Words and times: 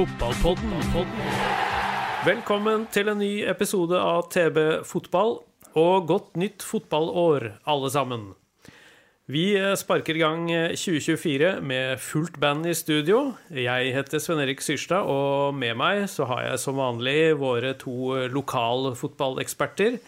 Fotballpodden. 0.00 0.70
Velkommen 2.24 2.86
til 2.88 3.10
en 3.12 3.18
ny 3.20 3.42
episode 3.50 3.98
av 4.00 4.30
TB 4.32 4.56
Fotball, 4.88 5.34
og 5.76 6.06
godt 6.08 6.38
nytt 6.40 6.64
fotballår, 6.64 7.44
alle 7.68 7.90
sammen. 7.92 8.22
Vi 9.28 9.42
eh, 9.58 9.74
sparker 9.76 10.16
i 10.16 10.22
gang 10.22 10.48
eh, 10.54 10.72
2024 10.72 11.52
med 11.60 12.00
fullt 12.00 12.40
band 12.40 12.70
i 12.70 12.72
studio. 12.78 13.34
Jeg 13.52 13.92
heter 13.92 14.24
Sven-Erik 14.24 14.64
Syrstad, 14.64 15.04
og 15.04 15.52
med 15.60 15.76
meg 15.76 16.06
så 16.08 16.24
har 16.32 16.46
jeg 16.46 16.64
som 16.64 16.80
vanlig 16.80 17.34
våre 17.42 17.76
to 17.76 18.14
eh, 18.16 18.30
lokalfotballeksperter. 18.32 20.00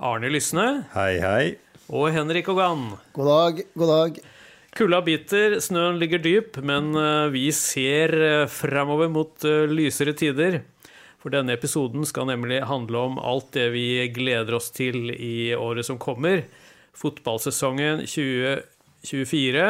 Arne 0.00 0.32
Lysne 0.32 0.86
Hei, 0.96 1.12
hei. 1.20 1.46
og 1.92 2.08
Henrik 2.16 2.48
Ogan. 2.48 2.94
God 3.12 3.34
dag, 3.34 3.66
god 3.76 3.98
dag. 3.98 4.24
Kulda 4.76 5.00
biter, 5.02 5.56
snøen 5.58 5.98
ligger 5.98 6.20
dyp, 6.22 6.60
men 6.62 6.92
eh, 6.94 7.26
vi 7.34 7.48
ser 7.54 8.14
uh, 8.14 8.50
framover 8.50 9.10
mot 9.10 9.42
eh, 9.46 9.66
lysere 9.66 10.14
tider. 10.14 10.60
For 11.20 11.34
denne 11.34 11.56
episoden 11.56 12.06
skal 12.08 12.28
nemlig 12.30 12.62
handle 12.68 13.02
om 13.10 13.18
alt 13.18 13.50
det 13.56 13.66
vi 13.74 14.06
gleder 14.14 14.56
oss 14.56 14.70
til 14.72 15.10
i 15.10 15.50
året 15.58 15.88
som 15.88 15.98
kommer. 16.00 16.44
Fotballsesongen 16.96 18.06
2024, 18.06 19.66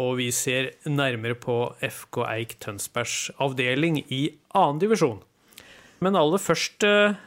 og 0.00 0.10
vi 0.18 0.32
ser 0.34 0.72
nærmere 0.88 1.36
på 1.38 1.60
FK 1.84 2.22
Eik 2.32 2.56
Tønsbergs 2.64 3.28
avdeling 3.42 4.00
i 4.08 4.24
annen 4.56 4.80
divisjon. 4.82 5.20
Men 6.00 6.16
aller 6.16 6.40
først, 6.40 6.82
eh, 6.88 7.18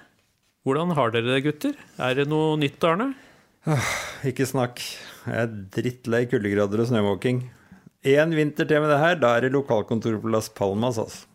hvordan 0.66 0.98
har 0.98 1.14
dere 1.14 1.36
det, 1.36 1.44
gutter? 1.46 1.78
Er 2.00 2.18
det 2.18 2.28
noe 2.32 2.58
nytt, 2.58 2.82
Arne? 2.84 3.14
Ikke 4.26 4.48
snakk. 4.50 4.82
Jeg 5.28 5.38
er 5.38 5.52
drittlei 5.76 6.24
kuldegrader 6.30 6.82
og 6.82 6.90
snømåking. 6.90 7.44
Én 8.02 8.34
vinter 8.34 8.66
til 8.66 8.82
med 8.82 8.90
det 8.90 9.02
her, 9.02 9.18
da 9.22 9.36
er 9.38 9.46
det 9.46 9.52
lokalkontor 9.54 10.18
på 10.24 10.32
Las 10.34 10.50
Palmas, 10.50 10.98
altså. 10.98 11.28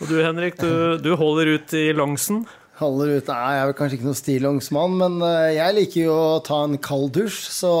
Og 0.00 0.08
du, 0.10 0.16
Henrik, 0.24 0.56
du, 0.58 0.96
du 0.98 1.12
holder 1.20 1.52
ut 1.54 1.74
i 1.76 1.90
Longsen. 1.94 2.46
Holder 2.80 3.12
ut 3.20 3.28
Nei, 3.30 3.42
jeg 3.54 3.60
er 3.60 3.68
vel 3.68 3.76
kanskje 3.78 3.98
ikke 3.98 4.08
noen 4.08 4.18
stillongsmann, 4.18 4.96
men 4.98 5.20
eh, 5.22 5.52
jeg 5.58 5.76
liker 5.76 6.00
jo 6.08 6.16
å 6.16 6.40
ta 6.42 6.64
en 6.66 6.80
kald 6.82 7.12
dusj, 7.14 7.44
så 7.60 7.74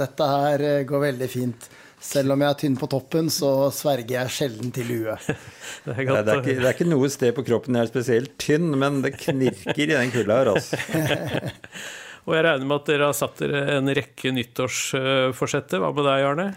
dette 0.00 0.26
her 0.32 0.64
eh, 0.66 0.82
går 0.88 1.04
veldig 1.04 1.28
fint. 1.30 1.68
Selv 2.02 2.34
om 2.34 2.42
jeg 2.42 2.50
er 2.50 2.58
tynn 2.58 2.78
på 2.80 2.88
toppen, 2.90 3.28
så 3.30 3.68
sverger 3.70 4.16
jeg 4.16 4.34
sjelden 4.34 4.72
til 4.74 4.88
lue. 4.90 5.18
Det 5.84 5.94
er 5.94 6.08
Det 6.08 6.16
er, 6.18 6.40
ikke, 6.40 6.56
det 6.58 6.66
er 6.66 6.74
ikke 6.74 6.88
noe 6.90 7.08
sted 7.12 7.36
på 7.36 7.44
kroppen 7.46 7.78
jeg 7.78 7.86
er 7.86 7.92
spesielt 7.92 8.34
tynn, 8.42 8.72
men 8.78 9.00
det 9.04 9.14
knirker 9.20 9.84
i 9.84 9.92
den 9.92 10.10
kulda 10.14 10.40
her, 10.40 10.50
altså. 10.56 10.80
Og 12.22 12.36
jeg 12.36 12.44
regner 12.46 12.68
med 12.68 12.78
at 12.78 12.90
dere 12.92 13.08
har 13.10 13.16
satt 13.18 13.40
dere 13.42 13.62
en 13.78 13.90
rekke 13.90 14.30
nyttårsforsetter. 14.36 15.82
Hva 15.82 15.90
med 15.94 16.06
deg, 16.06 16.26
Arne? 16.28 16.48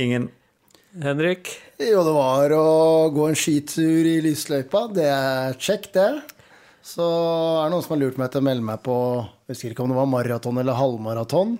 Ingen 0.00 0.30
Henrik? 1.04 1.52
Jo, 1.78 2.00
det 2.06 2.14
var 2.16 2.52
å 2.56 2.66
gå 3.14 3.28
en 3.30 3.38
skitur 3.38 4.08
i 4.08 4.16
lysløypa. 4.24 4.86
Det 4.96 5.06
er 5.06 5.58
check, 5.60 5.90
det. 5.94 6.08
Så 6.82 7.04
er 7.04 7.68
det 7.68 7.74
noen 7.74 7.84
som 7.84 7.94
har 7.94 8.00
lurt 8.00 8.18
meg 8.18 8.32
til 8.32 8.40
å 8.40 8.46
melde 8.46 8.64
meg 8.64 8.80
på 8.82 8.96
Jeg 9.20 9.52
husker 9.52 9.74
ikke 9.74 9.84
om 9.84 9.92
det 9.92 9.98
var 10.00 10.08
maraton 10.10 10.62
eller 10.62 10.78
halvmaraton. 10.78 11.58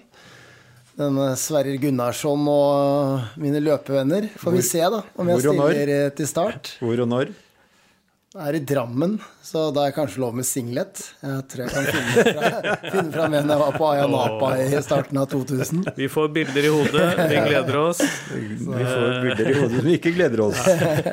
Denne 1.00 1.28
Sverrir 1.38 1.78
Gunnarsson 1.80 2.48
og 2.50 3.38
mine 3.40 3.60
løpevenner. 3.62 4.26
Får 4.40 4.56
vi 4.56 4.64
se, 4.66 4.82
da, 4.82 5.04
om 5.20 5.30
jeg 5.30 5.44
stiller 5.44 5.94
eh, 5.94 6.08
til 6.16 6.28
start. 6.28 6.74
hvor 6.82 7.04
og 7.04 7.12
når. 7.12 7.30
Det 8.30 8.44
er 8.46 8.54
i 8.54 8.58
Drammen, 8.62 9.16
så 9.42 9.64
da 9.74 9.88
er 9.88 9.94
kanskje 9.96 10.20
lov 10.22 10.36
med 10.38 10.46
singlet. 10.46 11.00
Jeg 11.18 11.46
tror 11.50 11.64
jeg 11.64 11.72
kan 11.74 11.86
finne 11.88 12.26
fra, 12.28 12.74
finne 12.92 13.14
fram 13.16 13.32
en 13.34 13.48
jeg 13.50 13.62
var 13.64 13.74
på 13.74 13.88
Ayanapa 13.88 14.50
i 14.62 14.82
starten 14.86 15.18
av 15.18 15.26
2000. 15.32 15.80
Vi 15.96 16.06
får 16.06 16.28
bilder 16.36 16.68
i 16.68 16.70
hodet. 16.70 17.08
Vi 17.18 17.40
gleder 17.48 17.78
oss. 17.80 18.04
Vi 18.36 18.84
får 18.86 19.18
bilder 19.24 19.50
i 19.50 19.56
hodet 19.58 19.80
som 19.80 19.88
vi 19.88 19.96
ikke 19.98 20.14
gleder 20.14 20.44
oss. 20.44 20.62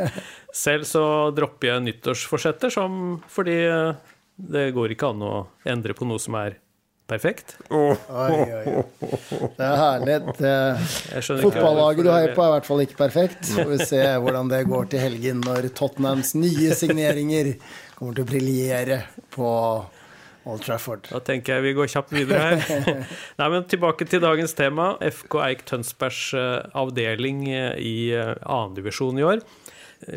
Selv 0.68 0.86
så 0.86 1.04
dropper 1.34 1.72
jeg 1.72 1.88
nyttårsforsetter, 1.88 2.76
som 2.78 3.18
fordi 3.34 3.58
eh, 3.66 4.14
det 4.54 4.68
går 4.78 4.94
ikke 4.94 5.10
an 5.10 5.26
å 5.26 5.36
endre 5.74 5.98
på 5.98 6.06
noe 6.06 6.22
som 6.22 6.38
er 6.38 6.60
perfekt. 7.08 7.56
Oi, 7.72 7.96
oi, 8.10 8.38
oi. 8.60 8.86
Det 9.58 9.66
er 9.66 9.78
herlig. 9.82 10.18
Fotballaget 11.42 12.08
du 12.08 12.12
heier 12.12 12.34
på, 12.38 12.46
er 12.46 12.52
i 12.52 12.56
hvert 12.58 12.70
fall 12.70 12.86
ikke 12.86 13.00
perfekt. 13.02 13.52
Får 13.56 13.70
vi 13.74 13.82
se 13.90 14.02
hvordan 14.24 14.52
det 14.52 14.64
går 14.70 14.90
til 14.94 15.06
helgen 15.08 15.44
når 15.46 15.70
Tottenhams 15.78 16.36
nye 16.38 16.76
signeringer 16.78 17.54
kommer 17.98 18.18
til 18.18 18.28
å 18.28 18.32
briljere 18.32 19.04
på 19.34 19.52
Old 20.48 20.64
Trafford. 20.64 21.08
Da 21.12 21.20
tenker 21.24 21.58
jeg 21.58 21.66
vi 21.66 21.76
går 21.78 21.90
kjapt 21.92 22.14
videre 22.16 22.44
her. 22.56 23.02
Nei, 23.40 23.48
men 23.52 23.66
Tilbake 23.68 24.08
til 24.08 24.24
dagens 24.24 24.56
tema. 24.58 24.94
FK 25.04 25.40
Eik 25.44 25.66
Tønsbergs 25.68 26.22
eh, 26.38 26.60
avdeling 26.78 27.48
eh, 27.52 27.74
i 27.84 27.98
eh, 28.16 28.34
annendivisjon 28.44 29.20
i 29.20 29.26
år. 29.28 29.44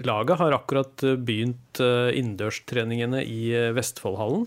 Laget 0.04 0.36
har 0.36 0.52
akkurat 0.52 1.02
begynt 1.24 1.78
innendørstreningene 1.80 3.22
i 3.24 3.48
Vestfoldhallen. 3.72 4.42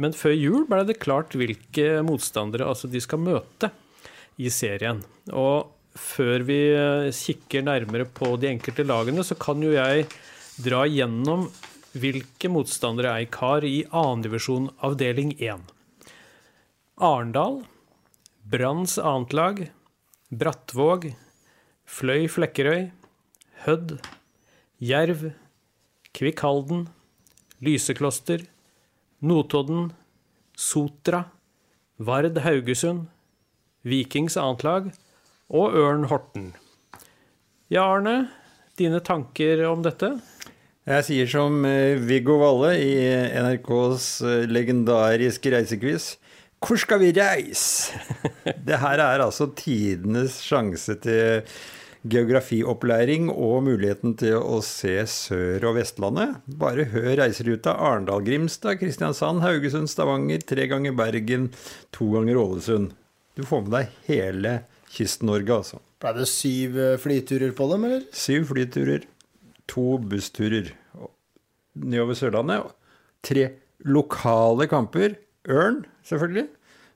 Men 0.00 0.14
før 0.16 0.34
jul 0.36 0.66
ble 0.68 0.84
det 0.88 1.00
klart 1.02 1.36
hvilke 1.36 2.00
motstandere 2.06 2.68
altså 2.68 2.88
de 2.90 3.00
skal 3.02 3.20
møte 3.22 3.72
i 4.40 4.50
serien. 4.52 5.02
Og 5.28 5.72
før 5.98 6.44
vi 6.48 6.60
eh, 6.72 7.10
kikker 7.12 7.66
nærmere 7.66 8.06
på 8.08 8.34
de 8.40 8.48
enkelte 8.52 8.86
lagene, 8.88 9.24
så 9.24 9.36
kan 9.36 9.60
jo 9.62 9.74
jeg 9.74 10.06
dra 10.62 10.86
gjennom 10.88 11.48
hvilke 11.92 12.48
motstandere 12.48 13.12
Eik 13.20 13.36
har 13.42 13.64
i 13.68 13.82
annendivisjon 13.88 14.70
avdeling 14.84 15.34
1. 15.36 15.68
Arendal, 17.02 17.62
Branns 18.48 18.96
annet 18.98 19.68
Brattvåg, 20.32 21.10
Fløy 21.84 22.24
Flekkerøy, 22.32 22.88
Hødd, 23.66 23.98
Jerv, 24.80 25.26
Kvikk 26.16 26.40
Halden, 26.40 26.86
Lysekloster, 27.60 28.46
Notodden, 29.22 29.92
Sotra, 30.58 31.24
Vard 32.02 32.40
Haugesund, 32.42 33.06
Vikings 33.86 34.34
annet 34.40 34.64
lag 34.66 34.88
og 35.52 35.76
Ørn 35.78 36.08
Horten. 36.10 36.48
Ja, 37.70 37.84
Arne, 37.86 38.32
dine 38.78 38.98
tanker 39.04 39.62
om 39.68 39.84
dette? 39.86 40.16
Jeg 40.90 41.06
sier 41.06 41.30
som 41.30 41.62
eh, 41.68 41.94
Viggo 42.02 42.40
Valle 42.40 42.72
i 42.82 42.90
NRKs 43.38 44.06
eh, 44.26 44.40
legendariske 44.50 45.52
reisekviss. 45.54 46.16
Hvor 46.62 46.80
skal 46.82 46.98
vi 47.04 47.12
reise? 47.14 47.94
Det 48.66 48.80
her 48.82 48.98
er 49.04 49.22
altså 49.22 49.52
tidenes 49.54 50.40
sjanse 50.42 50.98
til 51.02 51.46
geografiopplæring 52.02 53.28
og 53.30 53.62
muligheten 53.68 54.16
til 54.18 54.38
å 54.40 54.58
se 54.66 54.96
Sør- 55.06 55.68
og 55.68 55.76
Vestlandet. 55.78 56.40
Bare 56.58 56.88
hør 56.90 57.14
reiseruta 57.20 57.76
Arendal, 57.78 58.24
Grimstad, 58.26 58.80
Kristiansand, 58.80 59.44
Haugesund, 59.44 59.90
Stavanger, 59.90 60.42
tre 60.42 60.66
ganger 60.70 60.96
Bergen, 60.98 61.50
to 61.94 62.10
ganger 62.16 62.40
Ålesund. 62.42 62.92
Du 63.38 63.46
får 63.46 63.64
med 63.64 63.74
deg 63.76 63.96
hele 64.10 64.54
Kyst-Norge, 64.92 65.62
altså. 65.62 65.80
Ble 66.02 66.12
det 66.18 66.28
syv 66.28 66.78
eh, 66.82 66.98
flyturer 67.00 67.54
på 67.56 67.70
dem, 67.70 67.86
eller? 67.88 68.06
Syv 68.12 68.50
flyturer, 68.50 69.06
to 69.70 69.96
bussturer 70.02 70.72
nedover 71.78 72.18
Sørlandet. 72.18 72.72
Tre 73.24 73.46
lokale 73.86 74.68
kamper. 74.70 75.16
Ørn, 75.50 75.82
selvfølgelig. 76.06 76.48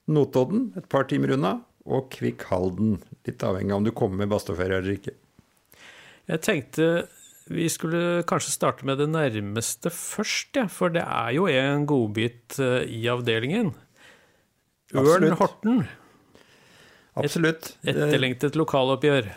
Notodden, 0.07 0.69
et 0.79 0.87
par 0.91 1.09
timer 1.11 1.35
unna. 1.37 1.57
Og 1.87 2.09
Kvikk 2.11 2.49
Halden, 2.51 2.97
litt 3.29 3.45
avhengig 3.47 3.75
av 3.75 3.83
om 3.83 3.87
du 3.87 3.93
kommer 3.97 4.23
med 4.23 4.33
badstueferie 4.33 4.81
eller 4.81 4.97
ikke. 4.99 5.15
Jeg 6.27 6.43
tenkte 6.43 6.89
vi 7.47 7.69
skulle 7.71 8.25
kanskje 8.27 8.57
starte 8.57 8.87
med 8.89 8.99
det 8.99 9.07
nærmeste 9.13 9.93
først, 9.95 10.57
ja, 10.59 10.65
for 10.67 10.91
det 10.91 11.05
er 11.05 11.37
jo 11.37 11.47
en 11.47 11.85
godbit 11.87 12.59
eh, 12.59 12.83
i 12.91 13.05
avdelingen. 13.11 13.71
Ørn 14.97 15.31
Horten, 15.39 15.85
Absolutt. 17.17 17.77
Et 17.87 17.97
etterlengtet 17.97 18.59
lokaloppgjør. 18.59 19.31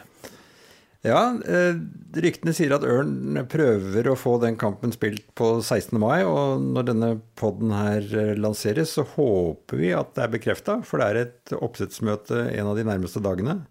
Ja, 1.08 1.22
eh, 1.48 1.78
ryktene 2.20 2.52
sier 2.52 2.74
at 2.76 2.84
Ørn 2.84 3.38
prøver 3.48 4.10
å 4.12 4.18
få 4.20 4.36
den 4.42 4.58
kampen 4.60 4.92
spilt 4.92 5.24
på 5.40 5.54
16. 5.62 5.96
mai. 6.02 6.26
Og 6.28 6.66
når 6.76 6.90
denne 6.90 7.12
poden 7.40 7.72
her 7.72 8.04
eh, 8.04 8.34
lanseres, 8.36 8.98
så 8.98 9.06
håper 9.16 9.80
vi 9.80 9.94
at 9.96 10.12
det 10.18 10.26
er 10.26 10.34
bekrefta. 10.34 10.80
For 10.84 11.00
det 11.00 11.08
er 11.08 11.22
et 11.22 11.56
oppsettsmøte 11.56 12.50
en 12.52 12.72
av 12.74 12.76
de 12.76 12.88
nærmeste 12.90 13.24
dagene. 13.24 13.62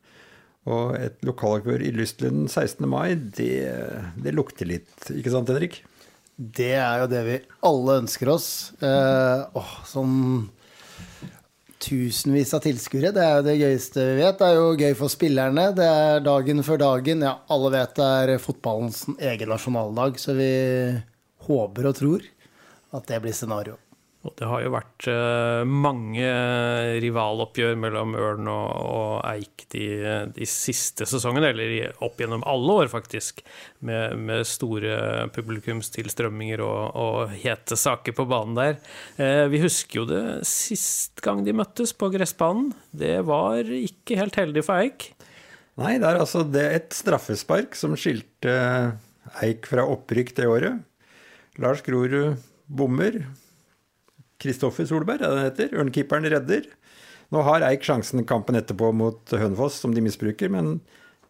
Og 0.69 0.99
et 0.99 1.17
lokaloppgjør 1.25 1.85
i 1.87 1.93
Lystlund 1.97 2.49
16. 2.50 2.85
mai, 2.91 3.15
det, 3.17 3.65
det 4.20 4.35
lukter 4.37 4.69
litt, 4.69 4.93
ikke 5.15 5.32
sant 5.32 5.49
Henrik? 5.49 5.81
Det 6.38 6.75
er 6.79 7.00
jo 7.03 7.09
det 7.11 7.25
vi 7.26 7.38
alle 7.67 7.97
ønsker 8.05 8.31
oss. 8.31 8.49
Eh, 8.85 9.41
åh, 9.59 9.73
sånn 9.88 10.19
tusenvis 11.82 12.53
av 12.55 12.62
tilskuere. 12.62 13.11
Det 13.15 13.25
er 13.25 13.35
jo 13.38 13.47
det 13.47 13.56
gøyeste 13.59 14.05
vi 14.05 14.20
vet. 14.20 14.38
Det 14.38 14.47
er 14.47 14.59
jo 14.59 14.76
gøy 14.79 14.97
for 14.99 15.12
spillerne. 15.12 15.69
Det 15.75 15.88
er 15.88 16.23
dagen 16.26 16.62
før 16.67 16.82
dagen. 16.85 17.26
Ja, 17.26 17.35
alle 17.50 17.73
vet 17.75 17.99
det 17.99 18.09
er 18.23 18.43
fotballens 18.43 19.05
egen 19.17 19.53
nasjonaldag, 19.55 20.19
så 20.23 20.37
vi 20.38 20.53
håper 21.49 21.91
og 21.91 21.99
tror 21.99 22.26
at 22.94 23.11
det 23.11 23.23
blir 23.25 23.37
scenario. 23.37 23.79
Og 24.26 24.32
det 24.35 24.49
har 24.50 24.65
jo 24.65 24.70
vært 24.75 25.06
uh, 25.06 25.62
mange 25.62 26.26
rivaloppgjør 27.05 27.76
mellom 27.79 28.17
Ørn 28.19 28.49
og, 28.50 29.20
Eik 29.31 29.69
de, 29.70 29.85
de, 30.35 30.49
siste 30.49 31.06
sesongene, 31.06 31.53
eller 31.53 31.94
opp 32.03 32.19
gjennom 32.19 32.43
alle 32.49 32.81
år, 32.82 32.91
faktisk. 32.91 33.44
Med, 33.87 34.19
med 34.19 34.43
store 34.49 35.29
publikumstilstrømminger 35.37 36.65
og, 36.67 36.99
og, 36.99 37.37
hete 37.38 37.79
saker 37.79 38.17
på 38.19 38.26
banen 38.29 38.59
der. 38.59 38.81
Uh, 39.20 39.47
vi 39.53 39.62
husker 39.62 40.03
jo 40.03 40.09
det 40.11 40.25
sist 40.50 41.23
gang 41.23 41.47
de 41.47 41.55
møttes 41.55 41.94
på 41.94 42.11
gressbanen. 42.15 42.73
Det 42.91 43.20
var 43.29 43.62
ikke 43.62 44.19
helt 44.19 44.43
heldig 44.43 44.67
for 44.67 44.82
Eik. 44.82 45.12
Nei, 45.79 45.94
det 46.03 46.09
er 46.11 46.19
altså 46.19 46.43
det 46.43 46.69
et 46.75 46.94
straffespark 46.97 47.79
som 47.79 47.94
skilte 47.94 48.55
Eik 49.44 49.69
fra 49.70 49.87
opprykk 49.87 50.35
det 50.41 50.50
året. 50.50 50.82
Lars 51.62 51.87
Grorud 51.87 52.35
bommer. 52.67 53.23
Kristoffer 54.43 54.87
Solberg, 54.88 55.23
er 55.23 55.26
det 55.26 55.38
han 55.38 55.49
heter. 55.49 55.75
Ørnkeeperen 55.82 56.29
redder. 56.31 56.69
Nå 57.35 57.43
har 57.44 57.64
Eik 57.67 57.85
sjansen 57.85 58.25
kampen 58.29 58.56
etterpå 58.58 58.93
mot 58.96 59.35
Hønefoss, 59.35 59.81
som 59.82 59.93
de 59.94 60.05
misbruker, 60.05 60.50
men 60.52 60.79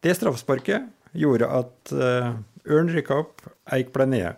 det 0.05 0.15
straffesparket 0.19 0.87
gjorde 1.19 1.49
at 1.51 1.95
uh, 1.97 2.37
Ørn 2.69 2.93
rykka 2.93 3.23
opp, 3.25 3.43
Eik 3.75 3.91
ble 3.95 4.07
nede. 4.11 4.37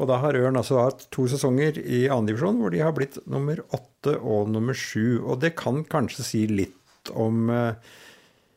Og 0.00 0.08
da 0.08 0.16
har 0.22 0.38
Ørn 0.38 0.56
altså 0.56 0.80
hatt 0.80 1.04
to 1.12 1.26
sesonger 1.28 1.76
i 1.82 2.06
andredivisjon 2.08 2.58
hvor 2.62 2.72
de 2.72 2.80
har 2.80 2.94
blitt 2.96 3.18
nummer 3.28 3.60
åtte 3.76 4.16
og 4.16 4.48
nummer 4.48 4.76
sju. 4.76 5.20
Og 5.20 5.42
det 5.42 5.52
kan 5.60 5.82
kanskje 5.84 6.24
si 6.26 6.46
litt 6.48 7.12
om 7.12 7.52
uh, 7.52 7.76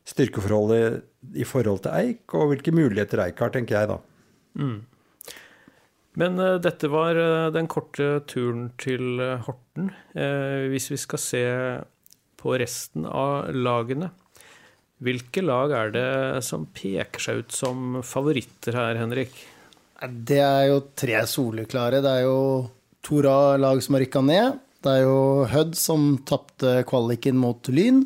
styrkeforholdet 0.07 1.03
i 1.39 1.45
forhold 1.47 1.83
til 1.83 1.94
Eik, 1.99 2.25
og 2.35 2.53
hvilke 2.53 2.73
muligheter 2.75 3.21
Eik 3.27 3.44
har, 3.44 3.53
tenker 3.53 3.77
jeg 3.77 3.91
da. 3.91 3.99
Mm. 4.59 4.79
Men 6.19 6.38
uh, 6.39 6.60
dette 6.62 6.89
var 6.94 7.18
uh, 7.18 7.51
den 7.54 7.69
korte 7.71 8.19
turen 8.30 8.68
til 8.81 9.21
uh, 9.21 9.42
Horten. 9.45 9.92
hvis 10.69 10.92
vi 10.92 10.98
skal 11.01 11.19
se 11.21 11.45
på 12.38 12.54
resten 12.60 13.07
av 13.10 13.50
lagene, 13.56 14.12
hvilke 15.04 15.42
lag 15.42 15.74
er 15.74 15.94
det 15.95 16.12
som 16.45 16.68
peker 16.69 17.24
seg 17.24 17.42
ut 17.42 17.56
som 17.56 17.98
favoritter 18.06 18.77
her, 18.77 19.00
Henrik? 19.01 19.33
Det 20.04 20.39
er 20.44 20.68
jo 20.69 20.83
tre 20.95 21.24
soleklare. 21.27 22.04
Det 22.04 22.13
er 22.19 22.27
jo 22.27 22.38
to 23.04 23.24
lag 23.24 23.81
som 23.83 23.98
har 23.98 24.04
rykka 24.06 24.21
ned. 24.24 24.62
Det 24.83 24.92
er 24.92 25.06
jo 25.07 25.48
Hødd 25.50 25.75
som 25.80 26.07
tapte 26.27 26.81
kvaliken 26.88 27.39
mot 27.39 27.68
Lyn. 27.71 28.04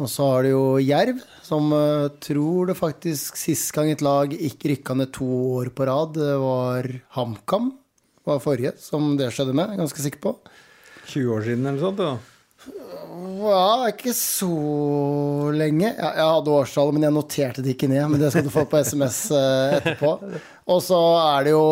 Og 0.00 0.08
så 0.08 0.24
har 0.24 0.46
du 0.46 0.52
jo 0.54 0.64
Jerv, 0.80 1.20
som 1.44 1.68
uh, 1.74 2.08
tror 2.24 2.70
det 2.70 2.78
faktisk 2.78 3.36
sist 3.36 3.68
gang 3.76 3.90
et 3.92 4.04
lag 4.04 4.32
ikke 4.32 4.72
rykka 4.72 4.96
ned 4.96 5.12
to 5.12 5.28
år 5.60 5.72
på 5.76 5.86
rad, 5.88 6.14
det 6.16 6.34
var 6.40 6.88
HamKam. 7.18 7.72
var 8.24 8.40
forrige 8.40 8.72
som 8.80 9.16
det 9.18 9.32
skjedde 9.34 9.56
med, 9.56 9.74
ganske 9.76 10.04
sikker 10.04 10.22
på. 10.22 10.36
20 11.12 11.34
år 11.34 11.44
siden 11.44 11.66
eller 11.68 11.82
sånt? 11.82 12.00
da? 12.00 12.12
Ja, 13.42 13.90
ikke 13.90 14.14
så 14.16 14.48
lenge. 15.52 15.90
Jeg, 15.90 15.98
jeg 16.00 16.30
hadde 16.30 16.54
årstallet, 16.54 16.96
men 16.96 17.04
jeg 17.04 17.16
noterte 17.18 17.64
det 17.64 17.74
ikke 17.74 17.90
ned. 17.90 18.06
Men 18.08 18.22
det 18.22 18.30
skal 18.32 18.46
du 18.46 18.52
få 18.54 18.64
på 18.70 18.80
SMS 18.80 19.18
uh, 19.34 19.76
etterpå. 19.76 20.14
Og 20.72 20.80
så 20.86 21.02
er 21.18 21.44
det 21.44 21.52
jo 21.52 21.66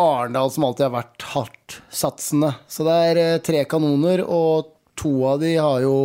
Arendal 0.00 0.54
som 0.54 0.64
alltid 0.64 0.86
har 0.86 0.96
vært 0.96 1.28
hardt 1.34 1.78
satsende. 1.92 2.54
Så 2.70 2.86
det 2.86 2.96
er 3.10 3.44
tre 3.44 3.64
kanoner, 3.68 4.22
og 4.24 4.72
to 4.96 5.12
av 5.28 5.42
de 5.42 5.56
har 5.58 5.84
jo 5.84 5.96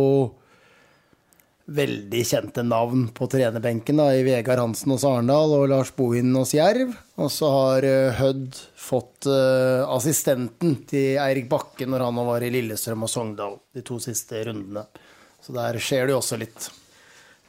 veldig 1.70 2.22
kjente 2.26 2.64
navn 2.66 3.06
på 3.14 3.28
trenerbenken 3.30 4.00
da, 4.00 4.08
i 4.14 4.24
Vegard 4.26 4.58
Hansen 4.58 4.92
hos 4.94 5.04
Arendal 5.06 5.54
og 5.56 5.68
Lars 5.70 5.92
Bohin 5.94 6.34
hos 6.34 6.54
Jerv. 6.56 6.92
Og 7.22 7.30
så 7.30 7.50
har 7.54 7.86
uh, 7.86 8.18
Hødd 8.18 8.58
fått 8.78 9.28
uh, 9.30 9.86
assistenten 9.94 10.80
til 10.90 11.20
Eirik 11.22 11.48
Bakke 11.52 11.86
når 11.86 12.06
han 12.08 12.22
var 12.26 12.44
i 12.44 12.50
Lillestrøm 12.52 13.06
og 13.06 13.12
Sogndal 13.12 13.58
de 13.74 13.84
to 13.86 14.00
siste 14.02 14.42
rundene. 14.48 14.86
Så 15.42 15.54
der 15.54 15.78
skjer 15.82 16.08
det 16.08 16.16
jo 16.16 16.22
også 16.22 16.38
litt. 16.40 16.70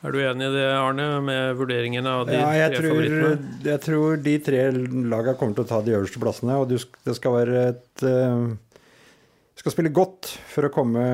Er 0.03 0.11
du 0.11 0.19
enig 0.19 0.49
i 0.49 0.55
det, 0.57 0.65
Arne, 0.75 1.05
med 1.23 1.53
vurderingene 1.55 2.11
av 2.11 2.25
de 2.27 2.35
ja, 2.35 2.67
tre 2.67 2.81
tror, 2.81 2.89
favorittene? 2.91 3.51
Jeg 3.69 3.81
tror 3.85 4.17
de 4.25 4.33
tre 4.43 4.63
lagene 4.73 5.35
kommer 5.39 5.55
til 5.55 5.63
å 5.63 5.69
ta 5.69 5.79
de 5.85 5.95
øverste 5.95 6.19
plassene. 6.19 6.57
Og 6.59 6.73
det 6.73 7.15
skal 7.15 7.37
være 7.37 7.63
et 7.71 8.03
uh, 8.03 8.51
Skal 9.61 9.75
spille 9.77 9.93
godt 9.95 10.27
for 10.51 10.67
å 10.67 10.73
komme 10.73 11.05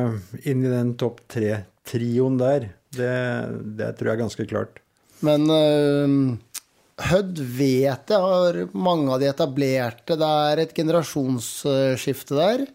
inn 0.41 0.65
i 0.65 0.73
den 0.73 0.95
topp 0.97 1.21
tre-trioen 1.29 2.39
der. 2.41 2.71
Det, 2.95 3.15
det, 3.77 3.93
tror 3.97 4.09
jeg 4.09 4.15
er 4.15 4.23
ganske 4.23 4.45
klart. 4.49 4.79
Men 5.25 5.45
uh, 5.51 6.37
Hødd 6.99 7.39
vet 7.55 8.11
jeg 8.11 8.19
har 8.25 8.59
mange 8.75 9.13
av 9.13 9.21
de 9.21 9.29
etablerte. 9.29 10.17
Det 10.19 10.29
er 10.49 10.63
et 10.63 10.75
generasjonsskifte 10.75 12.35
der. 12.35 12.65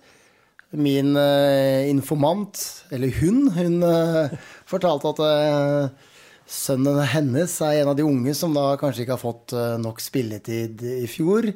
Min 0.75 1.13
uh, 1.15 1.85
informant, 1.87 2.59
eller 2.91 3.13
hun, 3.21 3.47
hun 3.55 3.85
uh, 3.85 4.33
fortalte 4.67 5.13
at 5.13 5.21
uh, 5.23 6.15
sønnen 6.51 6.99
hennes 7.13 7.59
er 7.63 7.83
en 7.83 7.93
av 7.93 7.99
de 7.99 8.07
unge 8.07 8.35
som 8.37 8.57
da 8.57 8.73
kanskje 8.81 9.05
ikke 9.05 9.15
har 9.15 9.23
fått 9.23 9.55
nok 9.81 10.03
spilletid 10.03 10.83
i 11.03 11.07
fjor. 11.11 11.51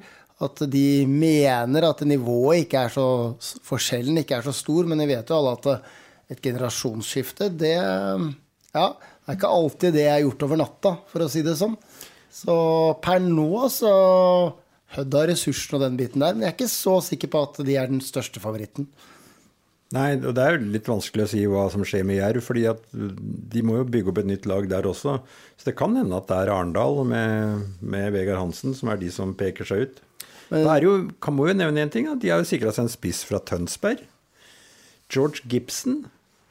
At 0.44 0.62
de 0.70 1.02
mener 1.11 1.88
at 1.88 2.04
nivået 2.06 2.64
ikke 2.64 2.84
er 2.87 2.93
så 2.94 3.08
Forskjellen 3.66 4.20
ikke 4.20 4.38
er 4.38 4.46
så 4.46 4.54
stor, 4.54 4.87
men 4.88 5.02
vi 5.02 5.11
vet 5.11 5.28
jo 5.28 5.40
alle 5.40 5.56
at 5.58 5.90
et 6.32 6.40
generasjonsskifte, 6.44 7.50
det 7.58 7.75
ja, 8.76 8.86
det 8.94 9.32
er 9.32 9.38
ikke 9.38 9.52
alltid 9.58 9.94
det 9.96 10.04
jeg 10.04 10.14
har 10.14 10.24
gjort 10.26 10.46
over 10.46 10.60
natta, 10.60 10.94
for 11.10 11.24
å 11.24 11.28
si 11.32 11.44
det 11.46 11.56
sånn. 11.58 11.76
Så 12.32 12.56
per 13.04 13.22
nå 13.24 13.68
så 13.72 13.92
Hødd 14.88 15.12
har 15.18 15.26
ressursene 15.28 15.76
og 15.76 15.82
den 15.84 15.96
biten 15.98 16.22
der, 16.22 16.32
men 16.32 16.46
jeg 16.46 16.48
er 16.48 16.54
ikke 16.56 16.72
så 16.72 16.94
sikker 17.04 17.28
på 17.28 17.42
at 17.44 17.58
de 17.60 17.74
er 17.76 17.90
den 17.90 18.00
største 18.00 18.40
favoritten. 18.40 18.86
Nei, 19.92 20.14
og 20.16 20.34
det 20.36 20.44
er 20.44 20.54
jo 20.56 20.70
litt 20.72 20.88
vanskelig 20.88 21.24
å 21.24 21.30
si 21.30 21.42
hva 21.48 21.66
som 21.72 21.84
skjer 21.84 22.04
med 22.08 22.18
Jerv, 22.18 22.42
fordi 22.44 22.66
at 22.68 22.82
de 22.92 23.62
må 23.64 23.78
jo 23.78 23.87
bygge 23.88 24.12
opp 24.12 24.20
et 24.20 24.28
nytt 24.28 24.48
lag 24.48 24.68
der 24.68 24.88
også. 24.88 25.18
Så 25.56 25.68
det 25.68 25.76
kan 25.76 25.96
hende 25.96 26.16
at 26.16 26.28
det 26.28 26.37
er 26.40 26.52
Arendal 26.52 27.00
med, 27.08 27.62
med 27.80 28.10
Vegard 28.16 28.40
Hansen 28.40 28.76
som 28.76 28.88
er 28.92 29.00
de 29.00 29.08
som 29.12 29.32
peker 29.37 29.68
seg 29.68 29.87
ut. 29.87 30.02
Men, 30.48 30.64
det 30.64 30.75
er 30.75 30.84
jo, 30.84 30.92
kan 31.25 31.37
må 31.37 31.48
jo 31.48 31.56
nevne 31.56 31.84
en 31.84 31.92
ting, 31.92 32.08
at 32.08 32.20
de 32.20 32.32
har 32.32 32.40
jo 32.40 32.48
sikra 32.48 32.72
seg 32.72 32.87
en 32.87 32.92
spiss 32.92 33.22
fra 33.28 33.40
Tønsberg. 33.44 34.04
George 35.12 35.44
Gibson 35.48 36.06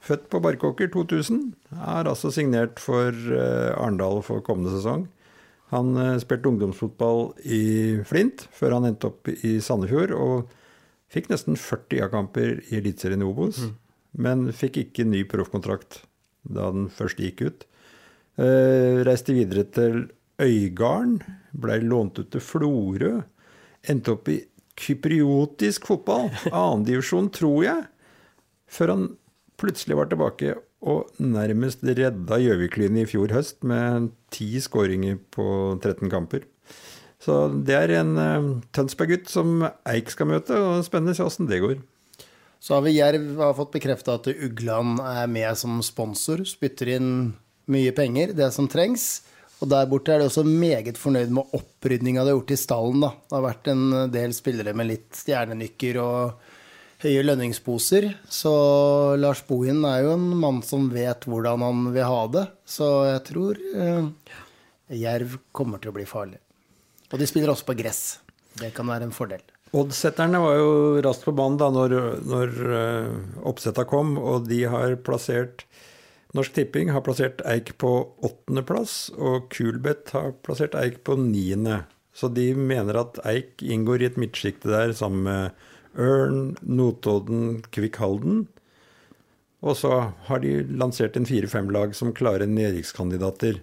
født 0.08 0.28
på 0.32 0.42
Barkåker 0.44 0.90
2000, 0.94 1.42
er 1.76 2.08
altså 2.08 2.32
signert 2.34 2.82
for 2.82 3.12
uh, 3.12 3.76
Arendal 3.76 4.22
for 4.26 4.44
kommende 4.46 4.74
sesong. 4.76 5.08
Han 5.74 5.96
uh, 6.00 6.16
spilte 6.22 6.52
ungdomsfotball 6.52 7.34
i 7.44 7.64
Flint 8.08 8.48
før 8.56 8.78
han 8.78 8.88
endte 8.90 9.12
opp 9.12 9.28
i 9.36 9.58
Sandefjord, 9.64 10.14
og 10.16 10.54
fikk 11.12 11.32
nesten 11.32 11.60
40 11.60 12.08
A-kamper 12.08 12.62
i 12.70 12.80
Eliteserien 12.80 13.26
Obos, 13.28 13.62
mm. 13.64 13.74
men 14.24 14.48
fikk 14.56 14.82
ikke 14.86 15.08
ny 15.08 15.26
proffkontrakt 15.30 16.02
da 16.48 16.70
den 16.72 16.88
først 16.94 17.20
gikk 17.20 17.44
ut. 17.50 17.68
Uh, 18.40 19.04
reiste 19.08 19.36
videre 19.36 19.66
til 19.74 20.06
Øygarden, 20.38 21.20
blei 21.58 21.80
lånt 21.82 22.20
ut 22.22 22.30
til 22.32 22.44
Florø. 22.44 23.16
Endte 23.90 24.14
opp 24.14 24.30
i 24.30 24.42
kypriotisk 24.78 25.88
fotball, 25.90 26.30
annendivisjon, 26.52 27.32
tror 27.34 27.64
jeg. 27.66 27.88
Før 28.70 28.94
han 28.94 29.08
plutselig 29.58 29.98
var 29.98 30.10
tilbake 30.12 30.56
og 30.88 31.10
nærmest 31.18 31.82
redda 31.82 32.38
Gjøvik-Lyn 32.38 33.00
i 33.02 33.08
fjor 33.10 33.34
høst 33.34 33.64
med 33.66 34.12
ti 34.34 34.50
skåringer 34.62 35.18
på 35.34 35.48
13 35.82 36.12
kamper. 36.14 36.46
Så 37.24 37.48
det 37.66 37.76
er 37.76 37.96
en 37.98 38.14
uh, 38.16 38.50
Tønsberg-gutt 38.76 39.32
som 39.32 39.64
Eik 39.90 40.12
skal 40.14 40.30
møte, 40.30 40.54
og 40.54 40.86
spennende 40.86 41.16
å 41.16 41.18
se 41.18 41.26
åssen 41.26 41.50
det 41.50 41.64
går. 41.64 41.80
Så 42.62 42.76
har 42.78 42.86
vi 42.86 42.98
Jerv 42.98 43.42
har 43.42 43.56
fått 43.58 43.74
bekrefta 43.74 44.18
at 44.18 44.30
Ugland 44.30 45.02
er 45.02 45.26
med 45.30 45.58
som 45.58 45.82
sponsor. 45.86 46.44
Spytter 46.48 46.94
inn 46.98 47.10
mye 47.74 47.94
penger, 47.98 48.34
det 48.38 48.52
som 48.54 48.70
trengs. 48.70 49.26
Og 49.62 49.70
der 49.72 49.90
borte 49.90 50.14
er 50.14 50.22
de 50.22 50.30
også 50.30 50.44
meget 50.46 51.00
fornøyd 51.02 51.34
med 51.34 51.54
opprydninga 51.58 52.22
de 52.22 52.32
har 52.32 52.38
gjort 52.38 52.54
i 52.54 52.60
stallen. 52.62 53.02
Da. 53.02 53.12
Det 53.18 53.38
har 53.38 53.46
vært 53.48 53.70
en 53.74 53.86
del 54.14 54.36
spillere 54.38 54.74
med 54.78 54.90
litt 54.92 55.18
stjernenykker 55.18 56.00
og 56.04 56.54
høye 57.04 57.24
lønningsposer. 57.26 58.10
Så 58.30 58.54
Lars 59.20 59.44
Bohin 59.48 59.84
er 59.88 60.04
jo 60.06 60.16
en 60.16 60.30
mann 60.42 60.64
som 60.66 60.90
vet 60.94 61.28
hvordan 61.30 61.66
han 61.66 61.90
vil 61.94 62.08
ha 62.08 62.24
det. 62.34 62.46
Så 62.66 62.88
jeg 63.10 63.24
tror 63.30 63.62
eh, 63.76 64.34
Jerv 64.98 65.38
kommer 65.56 65.82
til 65.84 65.94
å 65.94 65.98
bli 65.98 66.08
farlig. 66.10 66.40
Og 67.12 67.22
de 67.22 67.28
spiller 67.30 67.54
også 67.54 67.68
på 67.68 67.78
gress. 67.80 68.02
Det 68.58 68.74
kan 68.76 68.90
være 68.90 69.08
en 69.08 69.16
fordel. 69.16 69.44
Oddsetterne 69.78 70.40
var 70.40 70.56
jo 70.58 70.72
raskt 71.04 71.28
på 71.28 71.36
banen 71.36 71.60
da 71.60 71.68
når, 71.74 71.94
når 72.24 72.54
uh, 72.72 73.42
oppsetta 73.50 73.84
kom, 73.88 74.16
og 74.18 74.48
de 74.48 74.62
har 74.72 74.96
plassert 75.04 75.66
Norsk 76.36 76.54
Tipping 76.58 76.92
har 76.92 77.04
plassert 77.06 77.42
Eik 77.48 77.74
på 77.80 77.90
åttendeplass, 78.26 79.10
og 79.16 79.48
Kulbeth 79.54 80.16
har 80.16 80.34
plassert 80.44 80.76
Eik 80.78 81.00
på 81.08 81.16
niende. 81.20 81.82
Så 82.16 82.30
de 82.34 82.50
mener 82.58 83.00
at 83.00 83.20
Eik 83.28 83.64
inngår 83.64 84.04
i 84.04 84.10
et 84.10 84.20
midtsjikte 84.20 84.72
der 84.72 84.94
sammen 84.98 85.24
med 85.28 85.68
Ørn, 85.98 86.56
Notodden, 86.62 87.64
Kvikkhalden. 87.74 88.46
Og 89.66 89.78
så 89.80 89.92
har 90.28 90.44
de 90.44 90.62
lansert 90.78 91.18
en 91.18 91.26
fire-fem 91.26 91.72
lag 91.74 91.96
som 91.98 92.14
klare 92.16 92.46
nedrykkskandidater. 92.50 93.60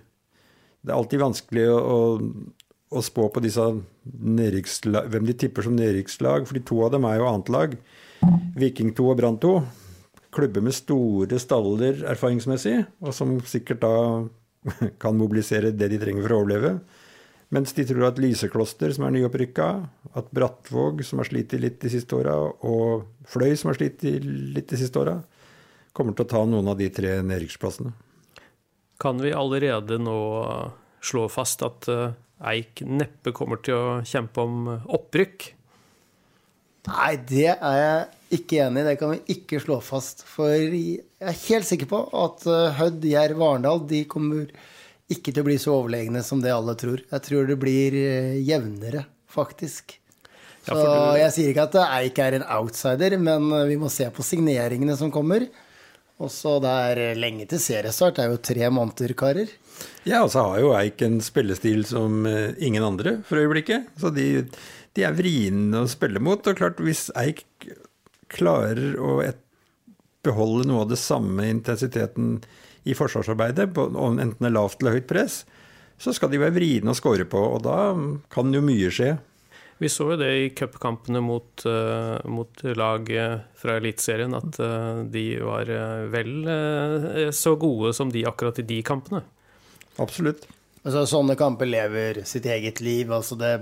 Det 0.85 0.93
er 0.93 0.99
alltid 0.99 1.23
vanskelig 1.23 1.69
å, 1.71 1.99
å, 2.91 3.03
spå 3.05 3.29
på 3.33 3.43
hvem 3.45 5.29
de 5.31 5.37
tipper 5.39 5.65
som 5.65 5.79
nedrykkslag, 5.79 6.49
fordi 6.51 6.65
to 6.67 6.83
av 6.85 6.93
dem 6.97 7.07
er 7.09 7.21
jo 7.21 7.31
annetlag. 7.31 7.79
Viking 8.59 8.93
2 8.97 9.07
og 9.13 9.19
Brann 9.21 9.41
2 9.41 9.55
klubber 10.35 10.65
med 10.67 10.75
store 10.75 11.39
staller 11.39 12.03
erfaringsmessig, 12.11 12.81
og 13.05 13.15
som 13.15 13.37
sikkert 13.47 13.85
da 13.85 13.95
kan 15.03 15.17
mobilisere 15.17 15.71
det 15.71 15.93
de 15.93 16.01
trenger 16.03 16.27
for 16.27 16.35
å 16.35 16.43
overleve. 16.43 16.75
Mens 17.53 17.75
de 17.77 17.85
tror 17.87 18.09
at 18.09 18.19
Lysekloster, 18.23 18.93
som 18.95 19.05
er 19.07 19.15
nyopprykka, 19.15 19.69
at 20.17 20.31
Brattvåg, 20.35 21.05
som 21.07 21.21
har 21.21 21.29
slitt 21.29 21.53
litt 21.61 21.81
de 21.83 21.93
siste 21.93 22.17
åra, 22.17 22.35
og 22.65 23.05
Fløy, 23.31 23.53
som 23.59 23.71
har 23.71 23.79
slitt 23.79 24.05
litt 24.05 24.71
de 24.71 24.81
siste 24.81 25.01
åra, 25.01 25.19
kommer 25.95 26.17
til 26.17 26.27
å 26.27 26.33
ta 26.33 26.43
noen 26.49 26.71
av 26.73 26.79
de 26.81 26.89
tre 26.93 27.19
nedrykksplassene. 27.23 27.93
Kan 29.01 29.21
vi 29.23 29.35
allerede 29.35 29.99
nå 30.03 30.19
slå 31.05 31.27
fast 31.33 31.63
at 31.67 31.89
eh, 31.93 32.15
Eik 32.45 32.83
neppe 32.85 33.33
kommer 33.37 33.61
til 33.65 33.77
å 33.77 34.01
kjempe 34.07 34.43
om 34.43 34.67
opprykk? 34.75 35.47
Nei, 36.91 37.15
det 37.17 37.49
er 37.55 37.77
jeg 37.79 38.41
ikke 38.41 38.61
enig 38.67 38.83
i. 38.83 38.87
Det 38.91 38.97
kan 39.01 39.13
vi 39.15 39.37
ikke 39.37 39.61
slå 39.63 39.79
fast. 39.85 40.25
For 40.29 40.53
jeg 40.53 40.99
er 41.23 41.39
helt 41.47 41.69
sikker 41.69 41.89
på 41.91 42.01
at 42.25 42.45
eh, 42.51 42.75
Hødd, 42.81 43.07
Jerv 43.09 43.41
og 43.41 43.47
Arendal 43.49 43.85
de 43.89 44.03
kommer 44.11 44.51
ikke 45.13 45.33
til 45.33 45.43
å 45.43 45.49
bli 45.49 45.59
så 45.61 45.75
overlegne 45.77 46.23
som 46.25 46.41
det 46.43 46.55
alle 46.55 46.77
tror. 46.81 47.03
Jeg 47.11 47.27
tror 47.27 47.51
det 47.51 47.59
blir 47.61 47.97
eh, 47.99 48.39
jevnere, 48.45 49.05
faktisk. 49.31 49.99
Så 50.65 50.81
jeg 51.19 51.33
sier 51.35 51.51
ikke 51.51 51.67
at 51.69 51.77
Eik 51.83 52.19
er 52.25 52.39
en 52.39 52.47
outsider, 52.57 53.19
men 53.21 53.51
eh, 53.53 53.67
vi 53.73 53.81
må 53.81 53.93
se 53.93 54.09
på 54.15 54.25
signeringene 54.25 54.97
som 55.01 55.13
kommer. 55.15 55.47
Og 56.23 56.31
så 56.31 56.57
det 56.63 56.73
er 56.89 57.19
lenge 57.19 57.45
til 57.51 57.61
seriestart. 57.61 58.17
Det 58.17 58.25
er 58.25 58.33
jo 58.33 58.41
tre 58.49 58.71
måneder, 58.71 59.13
karer. 59.19 59.51
Ja, 60.07 60.23
og 60.23 60.31
så 60.33 60.47
har 60.47 60.63
jo 60.63 60.73
Eik 60.79 61.03
en 61.05 61.19
spillestil 61.25 61.83
som 61.89 62.23
ingen 62.25 62.87
andre 62.87 63.19
for 63.27 63.43
øyeblikket. 63.43 63.91
Så 63.99 64.13
de 64.15 64.47
de 64.95 65.05
er 65.07 65.17
vriene 65.17 65.83
å 65.83 65.91
spille 65.91 66.23
mot. 66.23 66.39
Og 66.47 66.59
klart, 66.59 66.83
hvis 66.83 67.09
Eik 67.19 67.45
klarer 68.33 68.95
å 68.99 69.19
beholde 70.25 70.69
noe 70.71 70.85
av 70.85 70.93
det 70.93 71.01
samme 71.01 71.47
intensiteten 71.51 72.39
i 72.85 72.97
forsvarsarbeidet, 72.97 73.71
enten 73.75 74.39
det 74.39 74.51
er 74.51 74.55
lavt 74.55 74.83
eller 74.83 74.99
høyt 74.99 75.09
press, 75.11 75.43
så 76.01 76.13
skal 76.13 76.33
de 76.33 76.41
være 76.43 76.57
vriene 76.57 76.93
å 76.93 76.99
score 76.99 77.27
på. 77.29 77.41
Og 77.57 77.63
da 77.65 77.95
kan 78.33 78.53
jo 78.53 78.65
mye 78.65 78.91
skje. 78.93 79.15
Vi 79.83 79.91
så 79.91 80.11
jo 80.13 80.19
det 80.21 80.31
i 80.39 80.51
cupkampene 80.55 81.23
mot, 81.25 81.65
uh, 81.67 82.19
mot 82.31 82.61
lag 82.79 83.09
fra 83.59 83.79
Eliteserien, 83.81 84.37
at 84.37 84.61
uh, 84.63 85.01
de 85.11 85.25
var 85.43 85.71
uh, 85.71 86.05
vel 86.13 87.33
så 87.35 87.57
gode 87.61 87.95
som 87.97 88.13
de 88.13 88.27
akkurat 88.29 88.61
i 88.63 88.67
de 88.69 88.79
kampene. 88.87 89.25
Absolutt. 90.03 90.47
Altså, 90.85 91.07
sånne 91.09 91.39
kamper 91.41 91.71
lever 91.71 92.23
sitt 92.29 92.47
eget 92.47 92.83
liv. 92.85 93.11
altså 93.13 93.39
det 93.41 93.57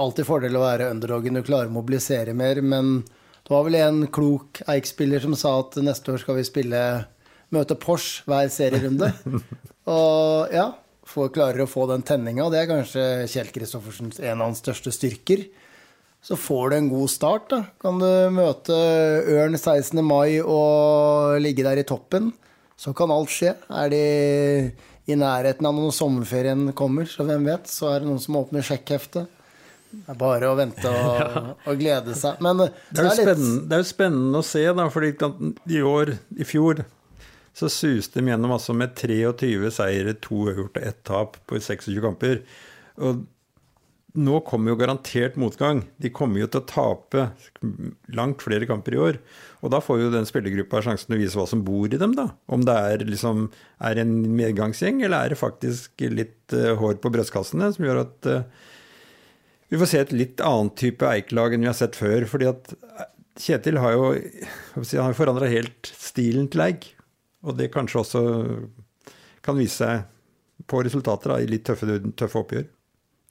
alltid 0.00 0.26
fordel 0.26 0.56
å 0.58 0.64
være 0.64 0.90
underdogen. 0.92 1.38
Du 1.38 1.46
klarer 1.46 1.70
å 1.70 1.76
mobilisere 1.76 2.34
mer. 2.36 2.60
Men 2.62 3.00
det 3.04 3.52
var 3.52 3.66
vel 3.66 3.78
en 3.80 4.06
klok 4.14 4.62
Eik-spiller 4.70 5.22
som 5.24 5.36
sa 5.38 5.56
at 5.60 5.78
neste 5.82 6.14
år 6.14 6.22
skal 6.22 6.38
vi 6.38 6.46
spille 6.46 6.80
møte 7.52 7.76
Porsche 7.80 8.24
hver 8.30 8.48
serierunde. 8.52 9.10
Og 9.94 10.54
ja, 10.54 10.70
for 11.08 11.32
klarer 11.32 11.64
å 11.64 11.68
få 11.70 11.88
den 11.90 12.04
tenninga. 12.06 12.48
Det 12.52 12.62
er 12.62 12.70
kanskje 12.70 13.04
Kjell 13.30 13.52
Kristoffersens 13.54 14.22
en 14.22 14.40
av 14.40 14.48
hans 14.48 14.62
største 14.64 14.92
styrker. 14.94 15.44
Så 16.24 16.38
får 16.40 16.70
du 16.70 16.76
en 16.78 16.88
god 16.88 17.10
start. 17.12 17.50
da. 17.50 17.60
Kan 17.82 18.00
du 18.00 18.08
møte 18.32 18.72
Ørn 19.28 19.58
16. 19.58 20.00
mai 20.00 20.40
og 20.40 21.36
ligge 21.44 21.66
der 21.66 21.82
i 21.82 21.84
toppen, 21.84 22.32
så 22.80 22.94
kan 22.96 23.12
alt 23.12 23.32
skje. 23.32 23.52
Er 23.68 23.92
de 23.92 24.04
i 25.04 25.16
nærheten 25.20 25.68
av 25.68 25.76
når 25.76 25.92
sommerferien 25.92 26.70
kommer, 26.76 27.04
så 27.04 27.26
hvem 27.28 27.44
vet, 27.50 27.68
så 27.68 27.92
er 27.92 28.00
det 28.00 28.08
noen 28.08 28.22
som 28.22 28.40
åpner 28.40 28.64
sjekkheftet. 28.64 29.28
Det 29.94 30.10
er 30.10 30.18
bare 30.18 30.48
å 30.48 30.56
vente 30.58 30.90
og, 30.90 31.20
ja. 31.20 31.42
og 31.68 31.78
glede 31.78 32.16
seg. 32.18 32.40
Men 32.42 32.64
det, 32.64 32.70
det, 32.88 33.04
er 33.04 33.20
litt... 33.20 33.44
det, 33.68 33.76
er 33.76 33.84
jo 33.84 33.88
spennende 33.92 34.40
å 34.40 34.46
se, 34.46 34.64
da, 34.80 34.88
fordi 34.90 35.12
i 35.76 35.82
år, 35.84 36.16
i 36.40 36.48
fjor, 36.48 36.80
så 37.54 37.70
suste 37.70 38.18
de 38.18 38.32
gjennom 38.32 38.56
altså 38.56 38.74
med 38.76 38.96
23 38.98 39.70
seire, 39.74 40.16
to 40.18 40.44
uavgjorte 40.48 40.82
og 40.82 40.88
ett 40.88 41.04
tap 41.06 41.38
på 41.46 41.60
26 41.62 42.00
kamper. 42.02 42.42
Og 42.98 43.22
nå 44.14 44.38
kommer 44.46 44.70
jo 44.70 44.78
garantert 44.78 45.34
motgang. 45.40 45.80
De 45.98 46.10
kommer 46.14 46.42
jo 46.42 46.48
til 46.50 46.62
å 46.62 46.66
tape 46.70 47.24
langt 48.14 48.44
flere 48.46 48.66
kamper 48.70 48.94
i 48.94 49.00
år. 49.08 49.18
Og 49.62 49.72
da 49.74 49.80
får 49.82 50.04
jo 50.04 50.12
den 50.12 50.28
spillergruppa 50.28 50.82
sjansen 50.86 51.10
til 51.10 51.18
å 51.18 51.22
vise 51.22 51.38
hva 51.38 51.46
som 51.50 51.64
bor 51.66 51.90
i 51.90 51.98
dem, 51.98 52.14
da. 52.14 52.28
Om 52.46 52.66
det 52.66 52.76
er, 52.90 53.06
liksom, 53.08 53.48
er 53.82 54.02
en 54.02 54.14
medgangsgjeng, 54.38 55.02
eller 55.02 55.18
er 55.18 55.34
det 55.34 55.40
faktisk 55.40 56.06
litt 56.14 56.54
uh, 56.54 56.76
hår 56.78 57.00
på 57.02 57.10
brystkassene 57.14 57.72
som 57.74 57.86
gjør 57.86 58.04
at 58.04 58.30
uh, 58.30 58.70
vi 59.72 59.80
får 59.80 59.90
se 59.90 60.04
et 60.04 60.14
litt 60.14 60.42
annet 60.46 60.78
type 60.78 61.10
Eikelag 61.10 61.56
enn 61.56 61.66
vi 61.66 61.70
har 61.72 61.78
sett 61.78 61.98
før. 61.98 62.28
fordi 62.30 62.50
at 62.52 62.74
Kjetil 63.34 63.80
har 63.82 63.96
jo 63.96 64.12
si, 64.86 65.00
forandra 65.18 65.50
helt 65.50 65.90
stilen 65.90 66.46
til 66.52 66.62
Eik. 66.68 66.92
Og 67.44 67.56
det 67.58 67.72
kanskje 67.74 68.00
også 68.00 68.22
kan 69.44 69.58
vise 69.58 69.82
seg 69.82 70.64
på 70.70 70.80
resultater 70.86 71.34
da, 71.34 71.40
i 71.42 71.50
litt 71.50 71.64
tøffe, 71.66 71.98
tøffe 72.16 72.40
oppgjør. 72.40 72.68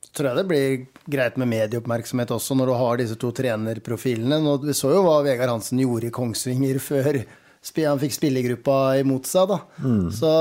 Så 0.04 0.12
tror 0.18 0.30
jeg 0.30 0.40
det 0.42 0.48
blir 0.50 0.74
greit 1.10 1.38
med 1.40 1.50
medieoppmerksomhet 1.54 2.34
også 2.36 2.58
når 2.60 2.70
du 2.70 2.74
har 2.78 3.00
disse 3.00 3.18
to 3.20 3.32
trenerprofilene. 3.36 4.42
Nå, 4.44 4.58
vi 4.66 4.76
så 4.78 4.92
jo 4.94 5.06
hva 5.08 5.22
Vegard 5.26 5.56
Hansen 5.56 5.82
gjorde 5.82 6.12
i 6.12 6.14
Kongsvinger 6.14 6.82
før 6.90 7.24
han 7.88 8.02
fikk 8.02 8.18
spillergruppa 8.18 8.80
imot 9.00 9.30
seg. 9.30 9.54
da. 9.54 9.62
Mm. 9.82 10.10
Så 10.14 10.34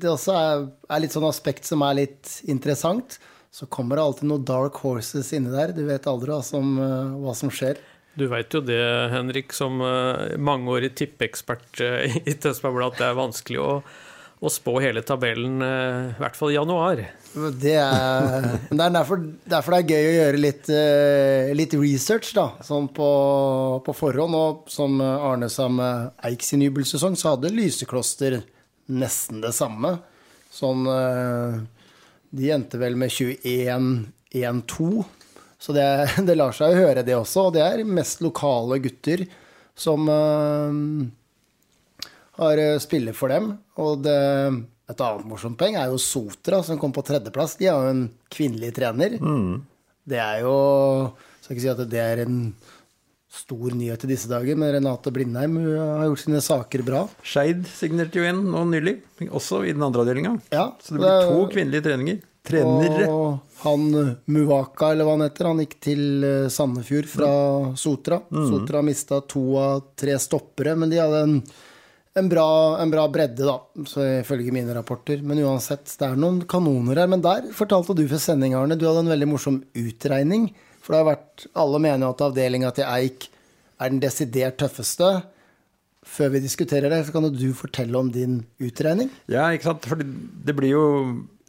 det 0.00 0.10
også 0.10 0.38
er, 0.38 0.64
er 0.88 1.04
litt 1.04 1.14
sånn 1.14 1.28
aspekt 1.28 1.68
som 1.68 1.84
er 1.86 2.00
litt 2.02 2.40
interessant 2.48 3.20
så 3.50 3.66
kommer 3.66 3.98
det 3.98 4.02
alltid 4.02 4.28
noen 4.30 4.44
dark 4.46 4.78
horses 4.84 5.32
inni 5.34 5.50
der. 5.50 5.74
Du 5.74 5.82
vet 5.88 6.06
aldri 6.06 6.30
hva 6.30 6.42
som, 6.46 6.76
eh, 6.78 7.14
hva 7.18 7.34
som 7.34 7.50
skjer. 7.50 7.80
Du 8.18 8.26
veit 8.30 8.52
jo 8.52 8.60
det, 8.64 8.82
Henrik, 9.12 9.52
som 9.54 9.80
eh, 9.84 10.36
mangeårig 10.38 10.94
tippeekspert 10.98 11.82
eh, 11.84 12.16
i 12.30 12.34
Tønsberg 12.34 12.76
Blad, 12.76 12.94
at 12.94 13.00
det 13.00 13.06
er 13.06 13.18
vanskelig 13.18 13.60
å, 13.62 13.70
å, 14.40 14.50
spå 14.50 14.74
hele 14.82 15.04
tabellen, 15.06 15.62
i 15.62 16.18
hvert 16.18 16.38
fall 16.38 16.50
i 16.50 16.56
januar. 16.56 17.04
Det 17.30 17.76
er, 17.78 18.48
det 18.70 18.82
er 18.82 18.94
derfor, 18.96 19.22
derfor, 19.44 19.76
det 19.76 19.80
er 19.80 19.94
gøy 19.94 20.08
å 20.08 20.16
gjøre 20.16 20.42
litt, 20.42 20.70
litt 21.60 21.76
research 21.78 22.32
da, 22.34 22.48
sånn 22.66 22.88
på, 22.96 23.10
på, 23.86 23.94
forhånd. 23.94 24.34
Og 24.34 24.72
som 24.72 24.98
Arne 25.04 25.50
sa 25.52 25.68
med 25.70 26.16
Eik 26.26 26.42
sin 26.46 26.64
jubelsesong, 26.66 27.14
så 27.20 27.36
hadde 27.36 27.52
Lysekloster 27.54 28.40
nesten 28.90 29.44
det 29.44 29.54
samme. 29.54 30.00
Sånn 30.50 30.88
de 32.30 32.50
endte 32.54 32.78
vel 32.78 32.96
med 32.98 33.10
21-1-2. 33.10 34.90
Så 35.60 35.76
det, 35.76 35.86
det, 36.26 36.36
lar 36.38 36.56
seg 36.56 36.74
jo 36.74 36.86
høre, 36.86 37.04
det 37.06 37.16
også. 37.18 37.48
Og 37.48 37.56
det 37.56 37.64
er 37.66 37.84
mest 37.86 38.24
lokale 38.24 38.80
gutter 38.82 39.26
som 39.78 40.08
uh, 40.08 40.72
har 42.40 42.60
eh, 42.60 42.78
spiller 42.82 43.16
for 43.16 43.32
dem. 43.32 43.52
Og 43.80 44.02
det, 44.04 44.16
et 44.90 45.04
annet 45.06 45.28
morsomt 45.28 45.58
poeng 45.60 45.78
er 45.78 45.92
jo 45.92 46.00
Sotra, 46.02 46.62
som 46.66 46.80
kom 46.80 46.94
på 46.96 47.04
tredjeplass. 47.06 47.58
De 47.60 47.68
har 47.70 47.84
jo 47.84 47.94
en 47.94 48.04
kvinnelig 48.32 48.74
trener. 48.80 49.16
Mm. 49.20 49.60
Det 50.10 50.18
er 50.18 50.42
jo 50.42 50.54
Skal 51.44 51.54
ikke 51.54 51.62
si 51.62 51.72
at 51.72 51.82
det 51.92 52.00
er 52.02 52.22
en 52.24 52.38
stor 53.30 53.74
nyhet 53.78 54.04
i 54.04 54.10
disse 54.10 54.26
dager, 54.30 54.56
men 54.58 54.72
Renate 54.74 55.12
Blindheim 55.14 55.54
har 55.60 56.08
gjort 56.08 56.22
sine 56.24 56.40
saker 56.42 56.82
bra. 56.86 57.04
Skeid 57.22 57.62
signerte 57.70 58.18
jo 58.18 58.26
inn 58.26 58.40
nå 58.50 58.64
nylig, 58.72 58.96
også 59.28 59.62
i 59.68 59.74
den 59.74 59.84
andre 59.86 60.02
avdelinga. 60.02 60.32
Ja, 60.50 60.72
så 60.82 60.96
det 60.96 61.04
blir 61.04 61.28
to 61.30 61.44
kvinnelige 61.52 61.86
treninger. 61.86 62.18
Trenere. 62.46 63.06
Og 63.10 63.38
han 63.62 63.88
Muvaka, 64.24 64.92
eller 64.92 65.06
hva 65.06 65.16
han 65.16 65.26
heter, 65.26 65.48
han 65.50 65.60
gikk 65.64 65.74
til 65.84 66.04
eh, 66.24 66.46
Sandefjord 66.52 67.08
fra 67.12 67.32
Sotra. 67.78 68.20
Mm. 68.30 68.46
Sotra 68.48 68.84
mista 68.84 69.20
to 69.28 69.42
av 69.60 69.82
tre 70.00 70.16
stoppere, 70.22 70.76
men 70.80 70.92
de 70.92 71.00
hadde 71.02 71.20
en, 71.26 71.34
en, 72.16 72.30
bra, 72.30 72.46
en 72.80 72.92
bra, 72.92 73.04
bredde, 73.12 73.44
da, 73.44 73.58
så 73.88 74.06
ifølge 74.22 74.54
mine 74.56 74.76
rapporter. 74.76 75.20
Men 75.26 75.42
uansett, 75.44 75.84
det 76.00 76.08
er 76.08 76.20
noen 76.20 76.40
kanoner 76.48 77.02
her. 77.02 77.10
Men 77.12 77.24
der 77.24 77.50
fortalte 77.56 77.96
du 77.98 78.06
for 78.06 78.22
sending, 78.22 78.56
Arne, 78.56 78.78
du 78.80 78.86
hadde 78.88 79.04
en 79.04 79.12
veldig 79.12 79.28
morsom 79.34 79.60
utregning. 79.76 80.48
For 80.80 80.94
det 80.94 81.02
har 81.02 81.10
vært 81.12 81.44
Alle 81.60 81.82
mener 81.82 82.08
at 82.08 82.24
avdelinga 82.24 82.72
til 82.76 82.88
Eik 82.88 83.28
er 83.80 83.92
den 83.92 84.00
desidert 84.00 84.58
tøffeste. 84.60 85.10
Før 86.10 86.32
vi 86.32 86.40
diskuterer 86.42 86.88
det, 86.88 87.02
så 87.06 87.12
kan 87.12 87.28
du 87.28 87.50
fortelle 87.56 87.98
om 87.98 88.08
din 88.12 88.40
utregning. 88.60 89.12
Ja, 89.28 89.50
ikke 89.52 89.68
sant. 89.68 89.84
For 89.88 90.00
det 90.00 90.56
blir 90.56 90.72
jo 90.72 90.86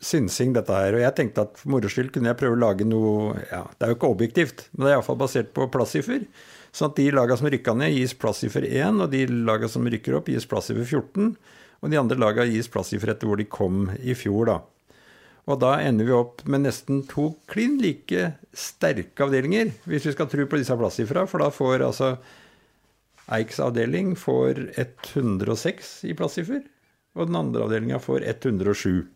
synsing, 0.01 0.55
dette 0.58 0.75
her. 0.75 0.98
Og 0.98 1.03
jeg 1.03 1.15
tenkte 1.17 1.46
at 1.46 1.60
for 1.62 1.75
moro 1.75 1.91
skyld 1.91 2.12
kunne 2.15 2.31
jeg 2.31 2.39
prøve 2.39 2.58
å 2.58 2.62
lage 2.63 2.88
noe 2.88 3.38
ja, 3.51 3.63
Det 3.77 3.86
er 3.86 3.93
jo 3.93 4.00
ikke 4.00 4.12
objektivt, 4.15 4.65
men 4.74 4.86
det 4.86 4.91
er 4.91 4.98
iallfall 4.98 5.20
basert 5.22 5.53
på 5.55 5.70
plassifer. 5.74 6.25
Sånn 6.72 6.91
at 6.91 7.00
de 7.00 7.08
laga 7.13 7.36
som 7.38 7.50
rykka 7.51 7.75
ned, 7.77 7.93
gis 7.98 8.15
plassifer 8.17 8.65
1, 8.67 9.01
og 9.03 9.12
de 9.12 9.25
laga 9.48 9.70
som 9.72 9.88
rykker 9.88 10.17
opp, 10.17 10.31
gis 10.31 10.48
plassifer 10.50 10.88
14. 10.88 11.34
Og 11.81 11.89
de 11.91 12.00
andre 12.00 12.20
laga 12.20 12.46
gis 12.48 12.70
plassifer 12.72 13.12
etter 13.13 13.29
hvor 13.29 13.39
de 13.41 13.50
kom 13.50 13.89
i 14.00 14.15
fjor, 14.17 14.51
da. 14.51 14.60
Og 15.50 15.58
da 15.60 15.74
ender 15.81 16.08
vi 16.08 16.13
opp 16.13 16.43
med 16.50 16.63
nesten 16.67 17.01
to 17.10 17.31
klin 17.50 17.79
like 17.81 18.29
sterke 18.55 19.25
avdelinger, 19.25 19.74
hvis 19.89 20.05
vi 20.08 20.13
skal 20.15 20.29
tro 20.31 20.46
på 20.48 20.60
disse 20.62 20.77
plassifra, 20.77 21.25
For 21.27 21.43
da 21.43 21.50
får 21.53 21.86
altså 21.88 22.15
Eiks 23.31 23.62
avdeling 23.63 24.15
får 24.20 24.58
106 24.75 25.91
i 26.10 26.15
plassifer, 26.17 26.63
og 27.15 27.29
den 27.29 27.38
andre 27.39 27.63
avdelinga 27.63 28.00
får 28.01 28.25
107. 28.27 29.08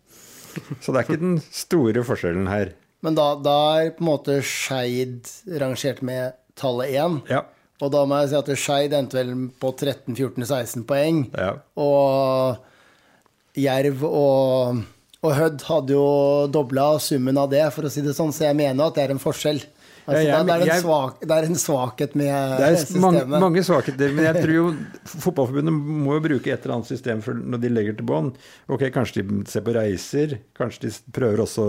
Så 0.81 0.91
det 0.91 1.00
er 1.00 1.07
ikke 1.07 1.21
den 1.21 1.38
store 1.51 2.03
forskjellen 2.07 2.47
her. 2.50 2.74
Men 3.05 3.17
da, 3.17 3.33
da 3.38 3.57
er 3.81 3.91
på 3.95 4.03
en 4.03 4.09
måte 4.09 4.39
Skeid 4.45 5.29
rangert 5.62 6.01
med 6.05 6.38
tallet 6.57 6.95
1. 6.95 7.19
Ja. 7.29 7.43
Og 7.83 7.91
da 7.91 8.05
må 8.07 8.21
jeg 8.21 8.31
si 8.31 8.39
at 8.39 8.51
Skeid 8.57 8.95
endte 8.95 9.19
vel 9.19 9.33
på 9.62 9.74
13-14-16 9.75 10.85
poeng. 10.88 11.25
Ja. 11.35 11.51
Og 11.81 13.59
Jerv 13.59 14.03
og, 14.07 14.81
og 15.21 15.35
Hødd 15.38 15.65
hadde 15.67 15.95
jo 15.95 16.07
dobla 16.51 16.88
summen 17.03 17.39
av 17.39 17.51
det, 17.51 17.65
for 17.75 17.88
å 17.88 17.91
si 17.91 18.03
det 18.03 18.15
sånn. 18.17 18.33
Så 18.35 18.47
jeg 18.47 18.57
mener 18.57 18.88
at 18.88 18.97
det 18.97 19.05
er 19.05 19.15
en 19.15 19.21
forskjell. 19.21 19.62
Altså, 20.07 20.21
Ja, 20.21 20.38
jeg- 20.38 20.45
det, 20.45 20.53
er 20.53 20.62
en 20.62 20.67
jeg- 20.67 20.81
svak, 20.83 21.19
det 21.21 21.31
er 21.31 21.43
en 21.50 21.55
svakhet 21.55 22.15
med 22.15 22.57
Det 22.59 22.65
er 22.67 22.75
systemet. 22.77 23.01
mange, 23.01 23.39
mange 23.41 23.63
svakheter, 23.65 24.13
men 24.13 24.24
jeg 24.25 24.35
tror 24.43 24.53
jo 24.53 24.65
Fotballforbundet 25.05 25.74
må 25.74 26.13
jo 26.13 26.19
bruke 26.27 26.47
et 26.53 26.62
eller 26.65 26.75
annet 26.75 26.85
system 26.91 27.21
for 27.25 27.33
når 27.33 27.62
de 27.62 27.69
legger 27.69 27.97
til 27.97 28.05
bånd. 28.05 28.35
Ok, 28.69 28.81
kanskje 28.93 29.24
de 29.25 29.43
ser 29.50 29.62
på 29.65 29.74
reiser, 29.74 30.39
kanskje 30.53 30.81
de 30.81 30.91
prøver 31.12 31.38
også 31.41 31.65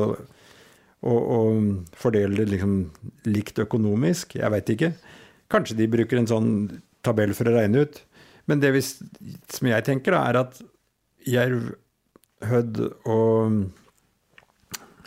å, 1.02 1.12
å 1.12 1.40
fordele 1.96 2.36
det 2.36 2.48
liksom 2.50 2.90
likt 3.24 3.54
økonomisk, 3.64 4.34
jeg 4.36 4.50
veit 4.50 4.66
ikke. 4.76 4.92
Kanskje 5.48 5.76
de 5.76 5.86
bruker 5.86 6.18
en 6.18 6.26
sånn 6.26 6.80
tabell 7.02 7.32
for 7.32 7.44
å 7.48 7.54
regne 7.56 7.86
ut. 7.86 8.02
Men 8.48 8.60
det 8.60 8.72
vi, 8.74 8.80
som 8.82 9.66
jeg 9.68 9.84
tenker, 9.84 10.12
da, 10.12 10.24
er 10.28 10.36
at 10.44 10.60
Jerv, 11.26 11.74
Hødd 12.42 12.80
og 13.06 13.70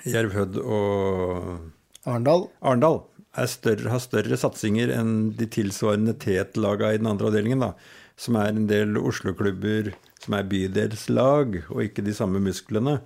Jerv, 0.06 0.32
Hødd 0.34 0.58
og 0.64 1.60
Arendal. 2.08 2.48
Arendal 2.64 3.02
større, 3.48 3.88
har 3.94 4.02
større 4.04 4.38
satsinger 4.38 4.92
enn 4.92 5.32
de 5.40 5.48
tilsvarende 5.48 6.18
Tet-laga 6.20 6.92
i 6.94 7.00
den 7.00 7.08
andre 7.08 7.30
avdelingen, 7.30 7.64
da, 7.64 7.72
som 8.20 8.36
er 8.36 8.52
en 8.52 8.68
del 8.68 8.98
Oslo-klubber 9.00 9.94
som 10.20 10.36
er 10.36 10.50
bydelslag, 10.52 11.62
og 11.70 11.86
ikke 11.86 12.04
de 12.04 12.14
samme 12.18 12.42
musklene. 12.44 13.00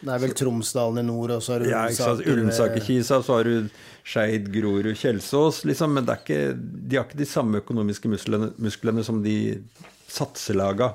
Det 0.00 0.14
er 0.14 0.22
vel 0.22 0.32
Tromsdalen 0.32 1.02
i 1.02 1.04
nord, 1.04 1.34
og 1.34 1.42
så 1.44 1.56
har 1.56 1.64
du? 1.64 1.68
Ullensaker 1.68 2.22
ja, 2.24 2.32
Ullensaker-Kisa, 2.32 3.20
så 3.26 3.36
har 3.36 3.50
du 3.50 3.68
Skeid, 4.06 4.48
Grorud, 4.54 4.94
Kjelsås, 4.96 5.64
liksom, 5.68 5.92
men 5.96 6.06
det 6.08 6.20
ikke, 6.22 6.40
de 6.56 6.96
har 6.96 7.04
ikke 7.08 7.20
de 7.20 7.28
samme 7.28 7.60
økonomiske 7.60 8.08
musklene, 8.08 8.52
musklene 8.62 9.04
som 9.04 9.20
de 9.24 9.36
satselaga. 10.08 10.94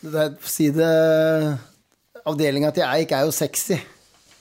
Det 0.00 0.16
er, 0.24 0.34
si 0.48 0.70
det 0.74 0.90
Avdelinga 2.24 2.72
til 2.74 2.88
Eik 2.88 3.12
er 3.14 3.28
jo 3.28 3.32
sexy. 3.34 3.78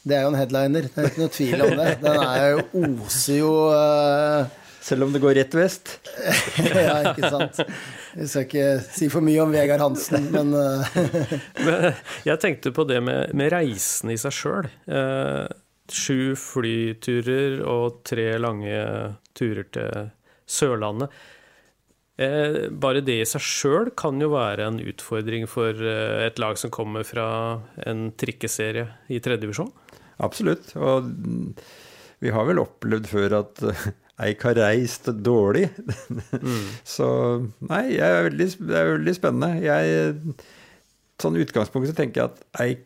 Det 0.04 0.16
er 0.16 0.26
jo 0.26 0.32
en 0.32 0.40
headliner. 0.40 0.88
Det 0.88 1.04
er 1.04 1.12
ikke 1.12 1.24
noe 1.24 1.34
tvil 1.36 1.66
om 1.66 1.76
det. 1.80 1.92
Den 2.04 2.24
er 2.24 2.48
jo 2.54 2.88
oser 3.04 3.40
jo 3.42 3.54
uh... 3.74 4.58
Selv 4.80 5.06
om 5.06 5.12
det 5.14 5.20
går 5.22 5.36
rett 5.38 5.56
vest. 5.58 5.98
Ja, 6.80 7.12
ikke 7.12 7.30
sant. 7.30 7.60
Vi 8.16 8.28
skal 8.28 8.46
ikke 8.48 8.68
si 8.88 9.10
for 9.12 9.26
mye 9.26 9.42
om 9.44 9.52
Vegard 9.54 9.84
Hansen, 9.84 10.30
men 10.34 10.54
eh, 10.56 11.02
Men 11.68 11.90
jeg 12.26 12.42
tenkte 12.42 12.72
på 12.74 12.88
det 12.90 13.02
med, 13.06 13.34
med 13.38 13.52
reisen 13.54 14.14
i 14.14 14.18
seg 14.20 14.34
sjøl. 14.34 14.70
Eh, 14.90 15.46
sju 15.94 16.34
flyturer 16.40 17.60
og 17.68 18.02
tre 18.08 18.32
lange 18.42 18.80
turer 19.38 19.68
til 19.76 20.10
Sørlandet. 20.50 21.12
Eh, 22.20 22.66
bare 22.72 23.04
det 23.06 23.22
i 23.22 23.28
seg 23.28 23.44
sjøl 23.46 23.94
kan 23.98 24.20
jo 24.20 24.34
være 24.34 24.66
en 24.68 24.82
utfordring 24.84 25.46
for 25.48 25.72
eh, 25.72 26.26
et 26.26 26.40
lag 26.42 26.58
som 26.60 26.74
kommer 26.74 27.06
fra 27.08 27.28
en 27.88 28.10
trikkeserie 28.20 28.90
i 29.08 29.22
tredjedivisjon. 29.24 29.72
Absolutt. 30.24 30.74
Og 30.76 31.10
vi 32.20 32.32
har 32.36 32.48
vel 32.50 32.62
opplevd 32.62 33.08
før 33.10 33.40
at 33.40 33.64
Eik 34.20 34.44
har 34.44 34.58
reist 34.60 35.08
dårlig. 35.24 35.70
Så 36.96 37.08
nei, 37.64 37.86
jeg 37.96 38.04
er 38.04 38.26
veldig, 38.28 38.50
det 38.68 38.76
er 38.76 38.92
veldig 38.98 39.16
spennende. 39.16 39.64
Jeg, 39.64 40.36
sånn 41.24 41.40
utgangspunkt 41.40 41.88
så 41.88 41.96
tenker 41.96 42.22
jeg 42.22 42.34
at 42.34 42.66
Eik 42.66 42.86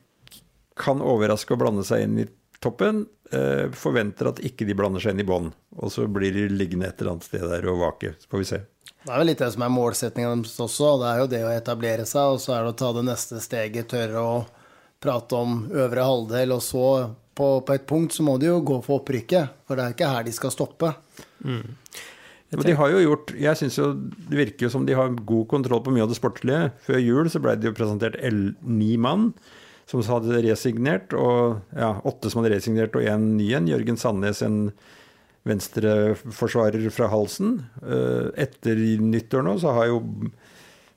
kan 0.77 1.01
overraske 1.05 1.53
og 1.55 1.61
blande 1.61 1.85
seg 1.85 2.05
inn 2.05 2.21
i 2.21 2.27
toppen. 2.61 3.03
Eh, 3.33 3.65
forventer 3.73 4.29
at 4.29 4.43
ikke 4.45 4.67
de 4.69 4.77
blander 4.77 5.01
seg 5.01 5.15
inn 5.15 5.23
i 5.23 5.27
bånn. 5.27 5.49
Og 5.81 5.89
så 5.93 6.05
blir 6.05 6.35
de 6.35 6.45
liggende 6.53 6.89
et 6.89 7.01
eller 7.01 7.15
annet 7.15 7.25
sted 7.25 7.45
der 7.49 7.65
og 7.71 7.81
vake. 7.81 8.13
Så 8.21 8.29
får 8.29 8.43
vi 8.43 8.49
se. 8.51 8.61
det 9.03 9.09
er 9.09 9.17
vel 9.23 9.29
litt 9.31 9.41
det 9.41 9.49
som 9.55 9.65
er 9.65 9.73
målsettinga 9.73 10.35
deres 10.35 10.61
også. 10.67 10.91
Det 11.01 11.09
er 11.09 11.23
jo 11.23 11.31
det 11.33 11.41
å 11.47 11.53
etablere 11.55 12.05
seg, 12.09 12.35
og 12.35 12.43
så 12.45 12.53
er 12.55 12.61
det 12.61 12.75
å 12.75 12.79
ta 12.83 12.93
det 12.93 13.05
neste 13.09 13.41
steget, 13.41 13.89
tørre 13.89 14.21
å 14.21 14.37
prate 15.03 15.35
om 15.35 15.63
øvre 15.73 16.05
halvdel, 16.07 16.53
og 16.55 16.61
så 16.63 16.85
på, 17.37 17.47
på 17.65 17.75
et 17.75 17.87
punkt 17.89 18.13
så 18.15 18.25
må 18.25 18.37
de 18.41 18.49
jo 18.51 18.59
gå 18.65 18.79
for 18.85 19.01
opprykket. 19.01 19.55
For 19.67 19.79
det 19.79 19.85
er 19.85 19.95
ikke 19.95 20.11
her 20.13 20.27
de 20.27 20.35
skal 20.35 20.53
stoppe. 20.53 20.93
Men 22.53 22.67
de 22.67 22.75
har 22.77 22.91
jo 22.93 22.99
gjort 23.01 23.31
Jeg 23.33 23.57
syns 23.57 23.79
jo 23.79 23.87
det 23.97 24.37
virker 24.37 24.67
jo 24.67 24.73
som 24.73 24.85
de 24.85 24.93
har 24.97 25.15
god 25.17 25.47
kontroll 25.49 25.81
på 25.85 25.93
mye 25.95 26.05
av 26.05 26.11
det 26.13 26.19
sportslige. 26.19 26.71
Før 26.85 27.01
jul 27.01 27.31
så 27.33 27.41
ble 27.41 27.55
det 27.57 27.71
jo 27.71 27.77
presentert 27.77 28.19
ni 28.61 28.93
mann 29.01 29.31
som 29.89 29.99
hadde 30.07 30.39
resignert, 30.45 31.11
og 31.11 31.59
ja, 31.75 31.89
åtte 32.07 32.29
som 32.31 32.39
hadde 32.39 32.53
resignert, 32.55 32.95
og 32.95 33.03
én 33.03 33.33
ny 33.35 33.49
en. 33.57 33.67
Jørgen 33.67 33.99
Sandnes, 33.99 34.39
en 34.45 34.71
venstreforsvarer 35.47 36.87
fra 36.93 37.09
Halsen. 37.11 37.57
Eh, 37.83 38.29
Etter 38.45 38.79
nyttår 39.03 39.43
nå 39.43 39.57
så 39.59 39.75
har 39.75 39.89
jo 39.91 39.99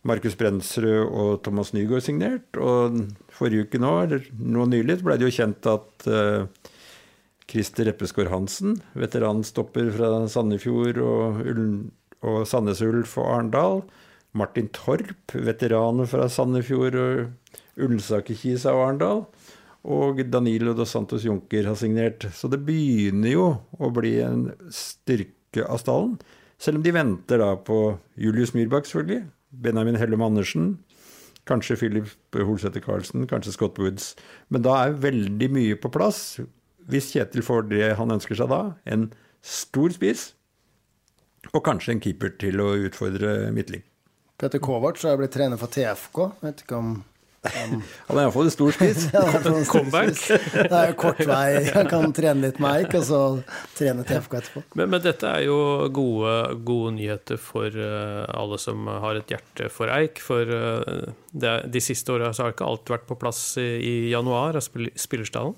Markus 0.07 0.37
Brensrud 0.39 1.11
og 1.11 1.41
Thomas 1.43 1.73
Nygaard 1.75 2.07
signert. 2.07 2.47
Og 2.63 3.01
forrige 3.37 3.67
uke 3.67 3.81
nå, 3.83 3.93
eller 4.05 4.27
nå 4.37 4.67
nylig, 4.71 5.01
ble 5.05 5.19
det 5.19 5.29
jo 5.29 5.37
kjent 5.39 5.69
at 5.71 6.09
eh, 6.09 6.73
Christer 7.47 7.91
Reppeskår 7.91 8.31
Hansen, 8.33 8.81
veteranstopper 8.99 9.93
fra 9.95 10.11
Sandefjord 10.31 10.99
og, 11.05 11.45
og 12.27 12.41
Sandnes 12.49 12.83
Ulf 12.85 13.17
og 13.21 13.31
Arendal. 13.35 13.85
Martin 14.37 14.69
Torp, 14.75 15.33
veteran 15.33 16.03
fra 16.11 16.27
Sandefjord 16.29 16.99
og 17.01 17.81
Ullensaker-Kisa 17.81 18.75
og 18.75 18.83
Arendal. 18.89 19.23
Og 19.87 20.19
Danilo 20.27 20.75
dos 20.75 20.91
Santos 20.93 21.25
Junker 21.25 21.69
har 21.71 21.79
signert. 21.79 22.27
Så 22.35 22.51
det 22.51 22.59
begynner 22.67 23.31
jo 23.31 23.47
å 23.79 23.93
bli 23.95 24.17
en 24.25 24.49
styrke 24.75 25.63
av 25.63 25.79
stallen. 25.81 26.17
Selv 26.59 26.81
om 26.81 26.85
de 26.85 26.95
venter 26.97 27.41
da 27.41 27.53
på 27.61 27.95
Julius 28.19 28.55
Myrbakk, 28.57 28.89
selvfølgelig. 28.89 29.29
Benjamin 29.63 29.99
Hellum 30.01 30.25
Andersen. 30.27 30.73
Kanskje 31.47 31.77
Philip 31.79 32.11
Holsæter 32.35 32.83
Karlsen, 32.83 33.27
kanskje 33.31 33.55
Scott 33.55 33.79
Woods. 33.79 34.15
Men 34.51 34.65
da 34.67 34.77
er 34.83 34.97
veldig 35.03 35.51
mye 35.55 35.77
på 35.79 35.91
plass. 35.95 36.41
Hvis 36.91 37.13
Kjetil 37.15 37.45
får 37.47 37.69
det 37.71 37.93
han 37.99 38.15
ønsker 38.15 38.39
seg 38.39 38.51
da, 38.51 38.63
en 38.87 39.09
stor 39.47 39.95
spiss, 39.95 40.33
og 41.53 41.63
kanskje 41.67 41.95
en 41.95 42.03
keeper 42.03 42.33
til 42.41 42.63
å 42.63 42.73
utfordre 42.89 43.53
Midtling. 43.55 43.85
Petter 44.37 44.61
Kovac 44.61 44.99
har 45.07 45.17
blitt 45.21 45.33
trener 45.33 45.61
for 45.61 45.73
TFK. 45.73 46.19
Vet 46.43 46.65
ikke 46.65 46.81
om 46.81 46.97
Han 47.55 48.19
er 48.19 48.23
iallfall 48.25 48.49
en 48.49 48.55
stor 48.55 48.75
spiss. 48.77 49.09
Comeback. 49.73 50.19
Det 50.21 50.67
er 50.71 50.91
jo 50.93 50.97
kort 51.01 51.23
vei. 51.29 51.49
Han 51.75 51.91
kan 51.91 52.17
trene 52.17 52.49
litt 52.49 52.61
med 52.63 52.83
Eik, 52.83 52.97
og 52.99 53.07
så 53.09 53.21
trene 53.77 54.07
TFK 54.07 54.39
etterpå. 54.41 54.65
Men, 54.79 54.91
men 54.95 55.05
dette 55.05 55.31
er 55.31 55.47
jo 55.47 55.59
gode, 55.95 56.35
gode 56.67 56.97
nyheter 56.99 57.41
for 57.41 57.71
uh, 57.73 58.25
alle 58.37 58.61
som 58.63 58.89
har 58.91 59.21
et 59.21 59.37
hjerte 59.37 59.71
for 59.73 59.93
Eik. 59.93 60.23
For 60.25 60.49
uh, 60.49 61.15
det, 61.33 61.57
de 61.73 61.85
siste 61.85 62.15
åra 62.15 62.33
har 62.33 62.55
ikke 62.55 62.69
alt 62.69 62.93
vært 62.97 63.09
på 63.09 63.19
plass 63.21 63.43
i, 63.63 63.71
i 63.79 63.95
januar 64.13 64.59
av 64.59 64.65
spill, 64.65 64.91
spillerstallen. 64.99 65.57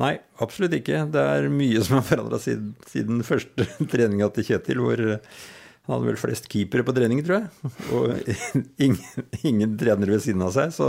Nei, 0.00 0.14
absolutt 0.40 0.74
ikke. 0.76 1.04
Det 1.12 1.22
er 1.34 1.50
mye 1.52 1.80
som 1.84 1.98
har 1.98 2.06
forandra 2.06 2.40
siden, 2.40 2.72
siden 2.88 3.24
første 3.26 3.66
treninga 3.92 4.30
til 4.32 4.48
Kjetil, 4.48 4.80
hvor 4.84 5.02
eh, 5.04 5.42
han 5.82 5.96
hadde 5.96 6.12
vel 6.12 6.20
flest 6.20 6.46
keepere 6.50 6.86
på 6.86 6.94
trening, 6.94 7.24
tror 7.26 7.40
jeg. 7.40 7.72
Og 7.96 8.32
ingen, 8.86 9.26
ingen 9.42 9.76
trener 9.80 10.14
ved 10.14 10.22
siden 10.22 10.44
av 10.46 10.54
seg. 10.54 10.70
Så 10.76 10.88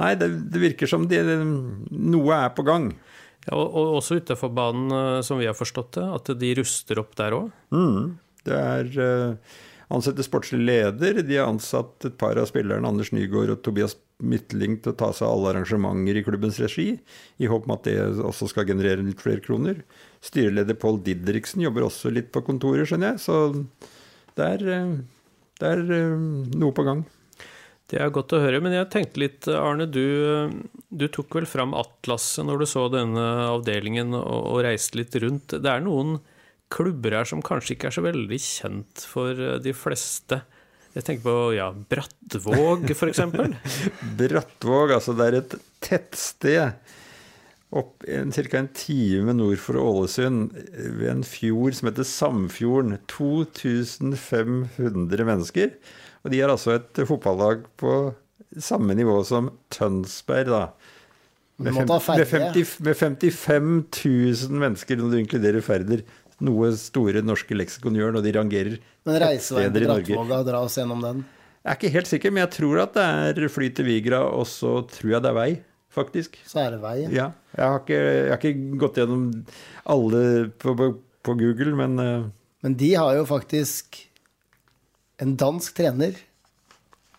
nei, 0.00 0.12
det, 0.20 0.28
det 0.52 0.60
virker 0.60 0.90
som 0.90 1.08
det, 1.08 1.22
noe 1.24 2.36
er 2.36 2.52
på 2.52 2.66
gang. 2.68 2.90
Ja, 3.46 3.56
og, 3.56 3.72
og 3.72 3.98
også 3.98 4.20
utafor 4.20 4.52
banen, 4.54 4.92
eh, 4.94 5.18
som 5.26 5.40
vi 5.40 5.48
har 5.48 5.56
forstått 5.58 5.96
det, 5.96 6.06
at 6.20 6.32
de 6.38 6.54
ruster 6.60 7.00
opp 7.02 7.16
der 7.18 7.38
òg. 7.40 7.48
Mm. 7.74 8.12
Det 8.46 8.58
er 8.58 8.90
uh, 9.00 9.56
ansetter 9.96 10.26
sportslig 10.26 10.60
leder. 10.60 11.22
De 11.24 11.38
har 11.38 11.50
ansatt 11.50 12.06
et 12.06 12.18
par 12.18 12.38
av 12.38 12.48
spillerne, 12.50 12.88
Anders 12.88 13.12
Nygaard 13.14 13.54
og 13.54 13.62
Tobias 13.64 13.96
Midtling, 14.22 14.76
til 14.82 14.92
å 14.92 14.98
ta 14.98 15.08
seg 15.16 15.26
av 15.26 15.34
alle 15.34 15.54
arrangementer 15.54 16.20
i 16.20 16.24
klubbens 16.26 16.60
regi, 16.62 16.92
i 17.42 17.48
håp 17.50 17.66
om 17.66 17.74
at 17.74 17.88
det 17.88 17.96
også 18.22 18.50
skal 18.50 18.68
generere 18.68 19.02
litt 19.02 19.22
flere 19.22 19.42
kroner. 19.42 19.82
Styreleder 20.22 20.78
Pål 20.78 21.00
Didriksen 21.06 21.64
jobber 21.64 21.88
også 21.88 22.12
litt 22.14 22.30
på 22.34 22.44
kontoret, 22.46 22.86
skjønner 22.90 23.14
jeg. 23.14 23.24
Så 23.24 23.38
det 24.38 24.46
er, 24.56 24.64
eh, 24.74 24.94
det 25.60 25.72
er 25.74 25.82
eh, 25.98 26.22
noe 26.58 26.76
på 26.76 26.84
gang. 26.86 27.04
Det 27.92 28.00
er 28.00 28.12
godt 28.14 28.32
å 28.32 28.40
høre, 28.40 28.62
men 28.64 28.72
jeg 28.72 28.88
tenkte 28.92 29.20
litt, 29.20 29.48
Arne, 29.52 29.84
du, 29.84 30.48
du 30.88 31.06
tok 31.12 31.34
vel 31.36 31.48
fram 31.48 31.74
atlaset 31.76 32.46
når 32.48 32.62
du 32.62 32.66
så 32.70 32.86
denne 32.92 33.26
avdelingen 33.50 34.14
og, 34.16 34.46
og 34.54 34.62
reiste 34.64 34.96
litt 34.96 35.16
rundt. 35.20 35.52
Det 35.60 35.68
er 35.68 35.84
noen 35.84 36.16
klubber 36.72 37.18
her 37.18 37.28
som 37.28 37.44
kanskje 37.44 37.74
ikke 37.76 37.90
er 37.90 37.96
så 37.98 38.06
veldig 38.06 38.38
kjent 38.40 39.04
for 39.04 39.44
de 39.60 39.74
fleste. 39.76 40.40
Jeg 40.92 41.04
tenker 41.04 41.26
på 41.26 41.36
ja, 41.56 41.68
Brattvåg, 41.72 42.88
f.eks. 42.96 43.20
Brattvåg, 44.22 44.96
altså 44.96 45.16
det 45.16 45.28
er 45.28 45.38
et 45.42 45.54
tettsted 45.84 46.98
opp 47.72 48.04
ca. 48.04 48.58
en 48.58 48.68
time 48.76 49.32
nord 49.36 49.60
for 49.62 49.76
Ålesund, 49.80 50.52
ved 50.76 51.10
en 51.10 51.24
fjord 51.24 51.74
som 51.78 51.88
heter 51.88 52.04
Samfjorden. 52.08 52.98
2500 53.08 55.24
mennesker. 55.28 55.68
Og 56.22 56.30
de 56.30 56.40
har 56.42 56.50
altså 56.52 56.70
et 56.76 57.06
fotballag 57.08 57.58
på 57.80 57.92
samme 58.60 58.94
nivå 58.94 59.24
som 59.24 59.50
Tønsberg, 59.72 60.48
da. 60.52 60.66
Med, 61.62 61.76
fem, 61.76 61.86
med, 62.18 62.26
50, 62.26 62.80
med 62.82 62.96
55 62.98 63.84
000 64.48 64.62
mennesker, 64.64 64.96
når 64.98 65.12
du 65.12 65.16
inkluderer 65.20 65.62
Færder. 65.64 66.00
Noe 66.42 66.72
store 66.74 67.22
norske 67.22 67.54
leksikon 67.54 67.94
gjør 67.94 68.16
når 68.16 68.22
de 68.24 68.32
rangerer 68.34 68.78
Men 69.06 69.18
reiseveien 69.22 69.74
til 69.74 69.84
Brattvåga, 69.86 70.40
dra 70.48 70.62
oss 70.66 70.78
gjennom 70.80 71.00
den. 71.04 71.20
Jeg 71.62 71.70
er 71.70 71.76
ikke 71.78 71.94
helt 71.94 72.10
sikker, 72.10 72.32
men 72.34 72.42
jeg 72.42 72.50
tror 72.56 72.80
at 72.82 72.96
det 72.96 73.44
er 73.44 73.52
fly 73.52 73.68
til 73.76 73.86
Vigra, 73.86 74.24
og 74.26 74.48
så 74.50 74.80
tror 74.90 75.12
jeg 75.12 75.22
det 75.22 75.30
er 75.30 75.36
vei, 75.36 75.50
faktisk. 75.94 76.38
Så 76.48 76.62
er 76.64 76.74
det 76.74 76.82
veien 76.82 77.12
Ja. 77.14 77.30
Jeg 77.52 77.68
har 77.68 77.82
ikke, 77.82 77.98
jeg 78.00 78.30
har 78.30 78.40
ikke 78.40 78.78
gått 78.80 79.00
gjennom 79.00 79.26
alle 79.92 80.22
på, 80.62 80.74
på, 80.78 80.88
på 81.22 81.36
Google, 81.40 81.76
men 81.76 81.98
uh... 82.00 82.30
Men 82.62 82.76
de 82.78 82.92
har 82.94 83.16
jo 83.18 83.26
faktisk 83.26 83.98
en 85.22 85.34
dansk 85.38 85.74
trener, 85.76 86.16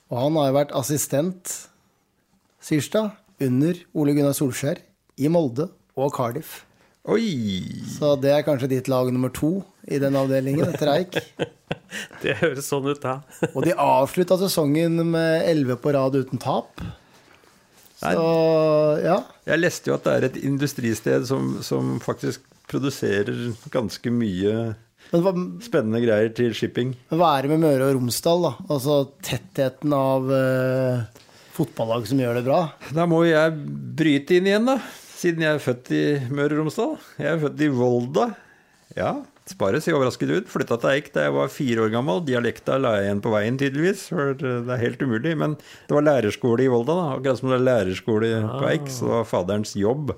og 0.09 0.17
han 0.19 0.39
har 0.39 0.49
jo 0.49 0.57
vært 0.57 0.75
assistent, 0.79 1.51
Syrstad, 2.63 3.11
under 3.43 3.79
Ole 3.93 4.15
Gunnar 4.15 4.35
Solskjær 4.37 4.79
i 5.19 5.29
Molde 5.31 5.67
og 5.99 6.13
Cardiff. 6.15 6.61
Oi! 7.11 7.83
Så 7.91 8.13
det 8.23 8.31
er 8.31 8.45
kanskje 8.47 8.69
ditt 8.71 8.87
lag 8.87 9.09
nummer 9.11 9.31
to 9.35 9.57
i 9.91 9.99
den 9.99 10.15
avdelingen 10.15 10.69
etter 10.71 10.93
Eik. 10.93 11.19
Det 12.23 12.37
høres 12.39 12.69
sånn 12.71 12.87
ut, 12.87 13.03
da. 13.03 13.19
Og 13.51 13.65
de 13.67 13.75
avslutta 13.77 14.37
sesongen 14.39 14.95
med 15.11 15.43
elleve 15.45 15.75
på 15.77 15.91
rad 15.93 16.15
uten 16.15 16.39
tap. 16.41 16.79
Så 18.03 19.01
ja. 19.03 19.17
Jeg 19.47 19.61
leste 19.63 19.89
jo 19.91 19.95
at 19.97 20.07
det 20.07 20.13
er 20.13 20.27
et 20.27 20.39
industristed 20.43 21.25
som, 21.29 21.55
som 21.63 21.95
faktisk 22.03 22.43
produserer 22.71 23.53
ganske 23.73 24.11
mye 24.13 24.53
Men 25.13 25.23
hva, 25.25 25.33
spennende 25.63 26.01
greier 26.03 26.31
til 26.35 26.53
shipping. 26.57 26.93
men 27.11 27.19
hva 27.19 27.33
er 27.37 27.45
det 27.45 27.53
med 27.53 27.63
Møre 27.65 27.89
og 27.89 27.97
Romsdal, 27.99 28.47
da? 28.47 28.53
Altså 28.71 28.99
tettheten 29.25 29.93
av 29.93 30.29
uh, 30.31 31.03
fotballag 31.53 32.07
som 32.09 32.21
gjør 32.23 32.39
det 32.39 32.45
bra? 32.47 32.61
Da 32.95 33.05
må 33.09 33.23
jeg 33.27 33.55
bryte 33.99 34.39
inn 34.39 34.49
igjen, 34.49 34.71
da. 34.71 34.79
Siden 35.19 35.45
jeg 35.45 35.55
er 35.55 35.61
født 35.63 35.91
i 35.95 36.05
Møre 36.33 36.55
og 36.57 36.63
Romsdal. 36.63 36.95
Jeg 37.21 37.29
er 37.35 37.43
født 37.43 37.61
i 37.63 37.69
Volda. 37.71 38.25
Ja, 38.97 39.13
Spare 39.49 39.81
ser 39.83 39.97
overrasket 39.97 40.29
ut. 40.31 40.51
Flytta 40.51 40.77
til 40.79 40.93
Eik 40.93 41.09
da 41.15 41.25
jeg 41.25 41.35
var 41.35 41.49
fire 41.51 41.83
år 41.85 41.89
gammel. 41.91 42.21
Dialekta 42.23 42.77
la 42.79 42.93
jeg 42.97 43.09
igjen 43.09 43.23
på 43.25 43.33
veien, 43.33 43.57
tydeligvis. 43.59 44.05
For 44.13 44.37
det 44.39 44.53
er 44.71 44.83
helt 44.85 45.03
umulig. 45.03 45.33
Men 45.39 45.57
det 45.59 45.97
var 45.97 46.05
lærerskole 46.07 46.63
i 46.63 46.69
Volda, 46.71 46.95
da. 46.95 47.09
Akkurat 47.17 47.41
som 47.41 47.51
det 47.51 47.57
er 47.59 47.65
lærerskole 47.67 48.29
på 48.53 48.69
Eik. 48.69 48.87
Så 48.87 49.09
det 49.09 49.17
var 49.17 49.27
faderens 49.27 49.75
jobb. 49.79 50.15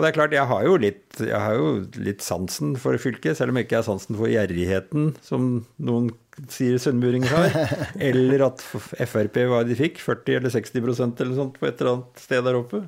Og 0.00 0.04
det 0.04 0.08
er 0.08 0.16
klart, 0.16 0.32
jeg 0.32 0.48
har 0.48 0.64
jo 0.64 0.76
litt, 0.80 1.04
jeg 1.18 1.36
har 1.36 1.58
jo 1.58 1.70
litt 2.00 2.24
sansen 2.24 2.72
for 2.80 2.96
fylket, 3.02 3.36
selv 3.36 3.52
om 3.52 3.58
jeg 3.58 3.66
ikke 3.66 3.80
har 3.80 3.88
sansen 3.88 4.16
for 4.16 4.30
gjerrigheten, 4.30 5.10
som 5.26 5.50
noen 5.82 6.08
sier 6.48 6.78
sunnmuringer 6.80 7.34
har. 7.34 7.58
Eller 8.08 8.46
at 8.46 8.62
Frp 8.64 9.36
hva 9.50 9.60
de 9.68 9.76
fikk, 9.76 10.00
40 10.00 10.38
eller 10.38 10.54
60% 10.54 11.20
eller 11.20 11.36
sånt 11.36 11.58
på 11.60 11.68
et 11.68 11.82
eller 11.82 11.98
annet 11.98 12.22
sted 12.22 12.46
der 12.46 12.56
oppe. 12.56 12.84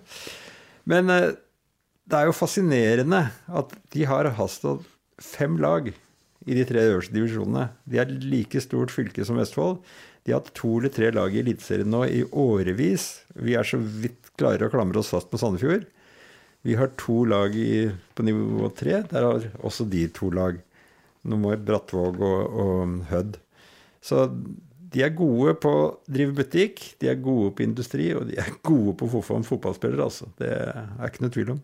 Men 0.88 1.12
eh, 1.12 1.34
det 2.08 2.18
er 2.18 2.30
jo 2.30 2.36
fascinerende 2.36 3.26
at 3.60 3.76
de 3.92 4.06
har 4.08 4.30
hatt 4.38 4.86
fem 5.24 5.58
lag 5.62 5.92
i 5.92 6.56
de 6.56 6.64
tre 6.66 6.82
øverste 6.90 7.14
divisjonene. 7.14 7.68
De 7.86 8.00
er 8.02 8.10
like 8.22 8.62
stort 8.62 8.92
fylke 8.94 9.24
som 9.26 9.38
Vestfold. 9.38 9.78
De 10.22 10.32
har 10.32 10.42
hatt 10.42 10.52
to 10.58 10.76
eller 10.78 10.92
tre 10.94 11.10
lag 11.14 11.34
i 11.34 11.40
Eliteserien 11.42 11.90
nå 11.90 12.04
i 12.06 12.22
årevis. 12.26 13.24
Vi 13.34 13.56
er 13.58 13.66
så 13.66 13.78
vidt 13.78 14.32
klare 14.38 14.68
å 14.68 14.72
klamre 14.72 15.00
oss 15.02 15.10
fast 15.14 15.30
på 15.30 15.40
Sandefjord. 15.40 15.86
Vi 16.62 16.76
har 16.78 16.92
to 16.98 17.24
lag 17.26 17.54
i, 17.58 17.88
på 18.14 18.26
nivå 18.26 18.70
tre. 18.78 19.00
Der 19.10 19.26
har 19.26 19.48
også 19.66 19.86
de 19.90 20.04
to 20.14 20.30
lag. 20.34 20.60
Nå 21.26 21.38
må 21.38 21.54
Brattvåg 21.58 22.20
og, 22.22 22.60
og 22.62 23.00
Hødd. 23.10 23.38
Så 24.02 24.26
de 24.92 25.02
er 25.06 25.14
gode 25.16 25.54
på 25.62 25.72
å 25.72 25.90
drive 26.10 26.34
butikk, 26.36 26.82
de 27.00 27.08
er 27.08 27.20
gode 27.22 27.54
på 27.56 27.64
industri, 27.64 28.10
og 28.16 28.26
de 28.28 28.36
er 28.42 28.50
gode 28.66 28.96
på 29.00 29.08
fotball, 29.14 29.44
fotballspillere, 29.46 30.04
altså. 30.04 30.28
Det 30.38 30.50
er 30.52 31.06
ikke 31.06 31.24
noe 31.24 31.34
tvil 31.34 31.54
om. 31.54 31.62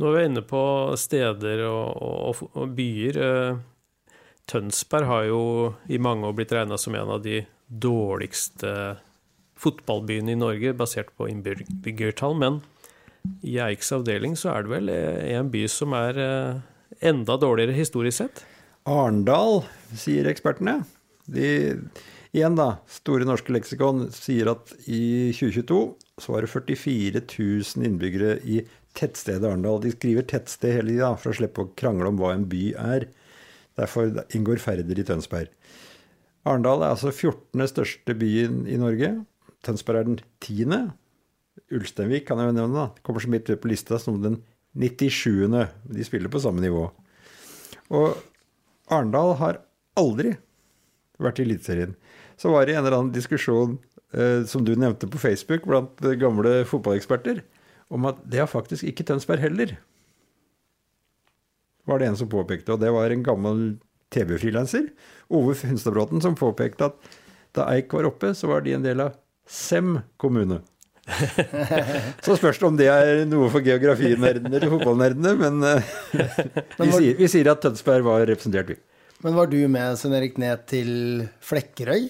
Nå 0.00 0.08
er 0.08 0.16
vi 0.16 0.26
inne 0.30 0.42
på 0.48 0.62
steder 0.96 1.66
og, 1.68 2.00
og, 2.00 2.44
og 2.56 2.72
byer. 2.76 3.20
Eh, 3.20 4.16
Tønsberg 4.48 5.06
har 5.06 5.26
jo 5.28 5.42
i 5.92 6.00
mange 6.00 6.24
år 6.26 6.38
blitt 6.38 6.54
regna 6.56 6.78
som 6.80 6.96
en 6.96 7.12
av 7.18 7.20
de 7.22 7.42
dårligste 7.68 8.72
fotballbyene 9.60 10.32
i 10.32 10.38
Norge, 10.40 10.72
basert 10.74 11.12
på 11.18 11.28
innbyggertall. 11.28 12.38
Men 12.40 12.62
i 13.44 13.58
Eiks 13.60 13.92
avdeling 13.92 14.38
så 14.40 14.54
er 14.54 14.64
det 14.64 14.72
vel 14.72 14.94
en 14.94 15.52
by 15.52 15.66
som 15.68 15.92
er 15.96 16.22
eh, 16.24 16.62
enda 17.12 17.36
dårligere 17.40 17.76
historisk 17.76 18.22
sett? 18.22 18.44
Arendal, 18.88 19.60
sier 19.92 20.30
ekspertene. 20.30 20.80
De, 21.30 21.76
igjen 22.32 22.56
da, 22.56 22.78
Store 22.90 23.28
norske 23.28 23.52
leksikon 23.52 24.08
sier 24.16 24.54
at 24.54 24.72
i 24.88 25.30
2022 25.36 25.82
så 26.20 26.34
var 26.34 26.44
det 26.44 26.52
44 26.52 27.20
000 27.20 27.86
innbyggere 27.86 28.38
i 28.48 28.62
tettstedet 28.98 29.46
Arendal. 29.46 29.80
De 29.82 29.92
skriver 29.94 30.26
tettsted 30.28 30.76
hele 30.78 30.94
tida 30.94 31.14
for 31.20 31.32
å 31.32 31.38
slippe 31.38 31.64
å 31.64 31.72
krangle 31.78 32.10
om 32.10 32.20
hva 32.20 32.34
en 32.34 32.46
by 32.50 32.64
er. 32.80 33.08
Derfor 33.78 34.12
inngår 34.36 34.62
Færder 34.62 34.98
i 34.98 35.06
Tønsberg. 35.06 35.52
Arendal 36.48 36.82
er 36.82 36.94
altså 36.94 37.12
14. 37.12 37.66
største 37.70 38.16
byen 38.16 38.64
i 38.68 38.78
Norge. 38.80 39.12
Tønsberg 39.66 40.00
er 40.00 40.08
den 40.08 40.20
tiende. 40.42 40.80
Ulsteinvik 41.70 42.26
kan 42.28 42.40
jeg 42.40 42.50
jo 42.50 42.56
nevne, 42.56 42.86
da. 42.86 43.04
Kommer 43.06 43.22
så 43.22 43.30
midt 43.30 43.50
på 43.60 43.70
lista 43.70 43.98
som 44.00 44.18
den 44.22 44.40
97. 44.78 45.46
De 45.90 46.06
spiller 46.06 46.32
på 46.32 46.42
samme 46.42 46.62
nivå. 46.64 46.88
Og 47.90 48.16
Arendal 48.90 49.36
har 49.40 49.60
aldri 49.98 50.34
vært 51.20 51.40
i 51.40 51.46
Eliteserien. 51.46 51.94
Så 52.40 52.52
var 52.52 52.66
det 52.66 52.76
en 52.76 52.84
eller 52.84 52.96
annen 52.96 53.14
diskusjon 53.14 53.76
eh, 54.16 54.46
som 54.48 54.64
du 54.64 54.72
nevnte 54.74 55.08
på 55.10 55.20
Facebook 55.20 55.66
blant 55.68 56.00
gamle 56.20 56.62
fotballeksperter, 56.68 57.42
om 57.90 58.08
at 58.10 58.20
det 58.30 58.42
har 58.42 58.50
faktisk 58.50 58.86
ikke 58.86 59.06
Tønsberg 59.08 59.42
heller. 59.42 59.76
Var 61.90 62.00
det 62.00 62.10
en 62.10 62.18
som 62.20 62.30
påpekte, 62.30 62.74
og 62.74 62.82
det 62.82 62.92
var 62.94 63.10
en 63.10 63.24
gammel 63.26 63.62
TV-frilanser, 64.14 64.90
Ove 65.30 65.54
Hunstadbråten, 65.58 66.22
som 66.22 66.38
påpekte 66.38 66.90
at 66.90 67.10
da 67.56 67.66
Eik 67.74 67.92
var 67.94 68.06
oppe, 68.06 68.32
så 68.34 68.50
var 68.50 68.62
de 68.66 68.76
en 68.76 68.86
del 68.86 69.02
av 69.02 69.16
Sem 69.50 69.96
kommune. 70.20 70.60
Så 72.24 72.36
spørs 72.38 72.60
det 72.60 72.66
om 72.68 72.76
det 72.78 72.86
er 72.92 73.24
noe 73.26 73.48
for 73.50 73.64
geografinerdene 73.66 74.52
eller 74.52 74.70
fotballnerdene, 74.70 75.32
men 75.40 75.64
eh, 75.66 75.88
vi, 76.78 76.90
sier, 76.92 77.16
vi 77.18 77.30
sier 77.32 77.50
at 77.50 77.62
Tønsberg 77.64 78.06
var 78.06 78.22
representert, 78.30 78.70
vi. 78.70 78.76
Men 79.24 79.34
var 79.34 79.50
du 79.50 79.58
med 79.66 79.98
Sven 79.98 80.14
Erik 80.16 80.38
ned 80.38 80.62
til 80.70 80.92
Flekkerøy? 81.42 82.06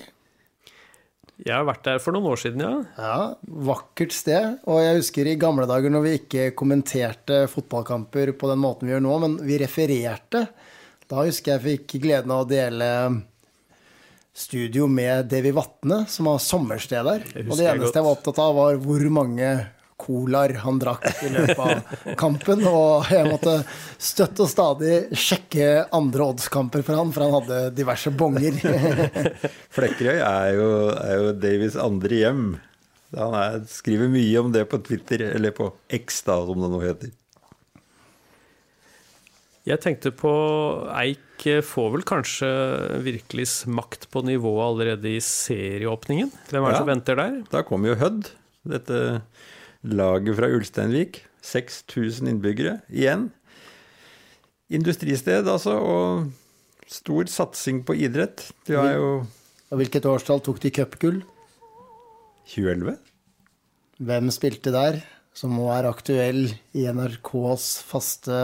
Jeg 1.40 1.54
har 1.56 1.64
vært 1.64 1.86
der 1.86 2.02
for 2.02 2.12
noen 2.12 2.28
år 2.32 2.40
siden, 2.42 2.62
ja. 2.64 2.72
Ja, 3.00 3.54
vakkert 3.70 4.12
sted. 4.12 4.58
Og 4.68 4.82
jeg 4.82 4.98
husker 4.98 5.30
i 5.30 5.38
gamle 5.40 5.64
dager 5.68 5.92
når 5.92 6.04
vi 6.04 6.12
ikke 6.18 6.50
kommenterte 6.58 7.44
fotballkamper 7.50 8.34
på 8.36 8.50
den 8.50 8.60
måten 8.60 8.88
vi 8.88 8.94
gjør 8.94 9.04
nå, 9.06 9.16
men 9.24 9.36
vi 9.46 9.58
refererte. 9.62 10.44
Da 11.10 11.24
husker 11.24 11.56
jeg 11.56 11.64
fikk 11.64 11.96
gleden 12.04 12.34
av 12.34 12.44
å 12.44 12.50
dele 12.50 12.90
studio 14.36 14.86
med 14.90 15.30
Devi 15.32 15.52
Vatne, 15.56 16.04
som 16.08 16.28
har 16.30 16.40
sommersted 16.44 17.08
der. 17.08 17.24
Og 17.46 17.56
det 17.56 17.66
eneste 17.66 17.88
jeg, 17.88 17.96
jeg 17.98 18.06
var 18.06 18.14
opptatt 18.14 18.40
av, 18.42 18.56
var 18.56 18.80
hvor 18.84 19.06
mange 19.12 19.50
colaer 20.10 20.56
han 20.64 20.78
drakk 20.82 21.04
i 21.22 21.28
løpet 21.30 21.60
av 21.62 22.14
kampen. 22.18 22.64
Og 22.66 23.06
jeg 23.12 23.28
måtte 23.30 23.54
støtt 24.02 24.40
og 24.42 24.50
stadig 24.50 24.96
sjekke 25.14 25.68
andre 25.96 26.26
oddskamper 26.32 26.82
for 26.86 26.98
han, 26.98 27.12
for 27.14 27.26
han 27.26 27.36
hadde 27.38 27.60
diverse 27.78 28.10
bonger. 28.10 28.58
Flekkerøy 29.76 30.18
er 30.18 30.50
jo, 30.58 30.68
er 30.98 31.14
jo 31.20 31.30
Davies 31.46 31.78
andre 31.80 32.20
hjem. 32.24 32.44
Han 33.16 33.34
er, 33.34 33.62
skriver 33.70 34.10
mye 34.10 34.42
om 34.42 34.50
det 34.54 34.66
på 34.70 34.78
Twitter, 34.86 35.28
eller 35.34 35.54
på 35.54 35.70
X, 36.02 36.20
da, 36.26 36.36
som 36.46 36.60
det 36.62 36.70
nå 36.74 36.82
heter. 36.84 37.14
Jeg 39.68 39.80
tenkte 39.84 40.10
på 40.16 40.30
Eik 40.96 41.44
får 41.64 41.90
vel 41.94 42.02
kanskje 42.08 42.48
virkelig 43.04 43.44
smakt 43.52 44.06
på 44.12 44.22
nivået 44.26 44.62
allerede 44.66 45.10
i 45.14 45.20
serieåpningen. 45.24 46.30
Hvem 46.50 46.64
er 46.64 46.68
det 46.72 46.74
Ja. 46.76 46.80
som 46.80 46.88
venter 46.90 47.16
der? 47.20 47.36
Da 47.52 47.62
kommer 47.66 47.92
jo 47.92 47.98
Hødd, 48.00 48.30
dette 48.68 49.22
laget 49.84 50.36
fra 50.38 50.50
Ulsteinvik. 50.52 51.22
6000 51.42 52.28
innbyggere 52.28 52.80
igjen. 52.92 53.30
Industristed, 54.70 55.48
altså, 55.48 55.72
og 55.80 56.90
stor 56.90 57.30
satsing 57.30 57.82
på 57.86 57.96
idrett. 57.96 58.50
De 58.68 58.76
har 58.76 58.92
jo 58.94 59.10
Og 59.70 59.78
hvilket 59.78 60.06
årstall 60.10 60.42
tok 60.42 60.60
de 60.62 60.70
cupgull? 60.74 61.20
2011? 62.50 62.96
Hvem 64.00 64.30
spilte 64.34 64.72
der, 64.74 64.98
som 65.36 65.54
nå 65.54 65.68
er 65.70 65.86
aktuell 65.86 66.48
i 66.74 66.86
NRKs 66.90 67.68
faste 67.86 68.40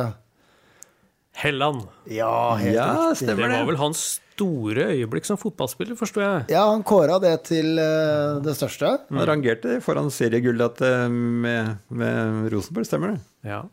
Helland. 1.36 1.82
Ja, 2.08 2.54
helt 2.56 2.74
Ja, 2.76 3.10
riktig. 3.10 3.26
Det 3.28 3.36
var 3.36 3.66
vel 3.68 3.76
hans 3.80 4.04
store 4.36 4.90
øyeblikk 4.92 5.24
som 5.28 5.40
fotballspiller, 5.40 5.96
forsto 5.98 6.20
jeg. 6.20 6.44
Ja, 6.52 6.66
han 6.68 6.84
kåra 6.86 7.16
det 7.22 7.32
til 7.48 7.72
uh, 7.80 8.36
det 8.44 8.56
største. 8.58 8.92
Han 9.08 9.24
rangerte 9.28 9.78
foran 9.84 10.12
seriegullet 10.12 10.82
eh, 10.84 11.08
med, 11.08 11.80
med 11.88 12.52
Rosenborg, 12.52 12.88
stemmer 12.88 13.14
det? 13.14 13.24
Ja. 13.48 13.64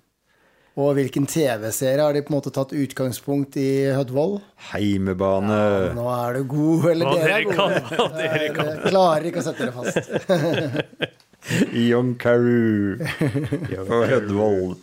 Og 0.73 0.95
hvilken 0.97 1.27
TV-serie 1.29 2.01
har 2.01 2.15
de 2.15 2.23
på 2.25 2.31
en 2.33 2.37
måte 2.39 2.53
tatt 2.53 2.71
utgangspunkt 2.73 3.59
i 3.61 3.91
Hødvold? 3.93 4.39
Heimebane. 4.71 5.59
Nå 5.93 6.07
er 6.09 6.39
du 6.39 6.47
god, 6.49 6.87
eller 6.95 7.11
Hva 7.11 7.19
dere 7.19 7.35
er 7.35 7.45
gode. 7.45 7.81
kan, 7.91 8.15
dere 8.17 8.47
kan. 8.55 8.71
Dere 8.71 8.89
klarer 8.89 9.27
ikke 9.29 9.43
å 9.43 9.45
sette 9.45 9.67
dere 9.67 9.75
fast. 9.75 11.19
Young 11.75 12.15
Carew 12.17 13.03
og 13.83 14.07
Hødvold. 14.09 14.79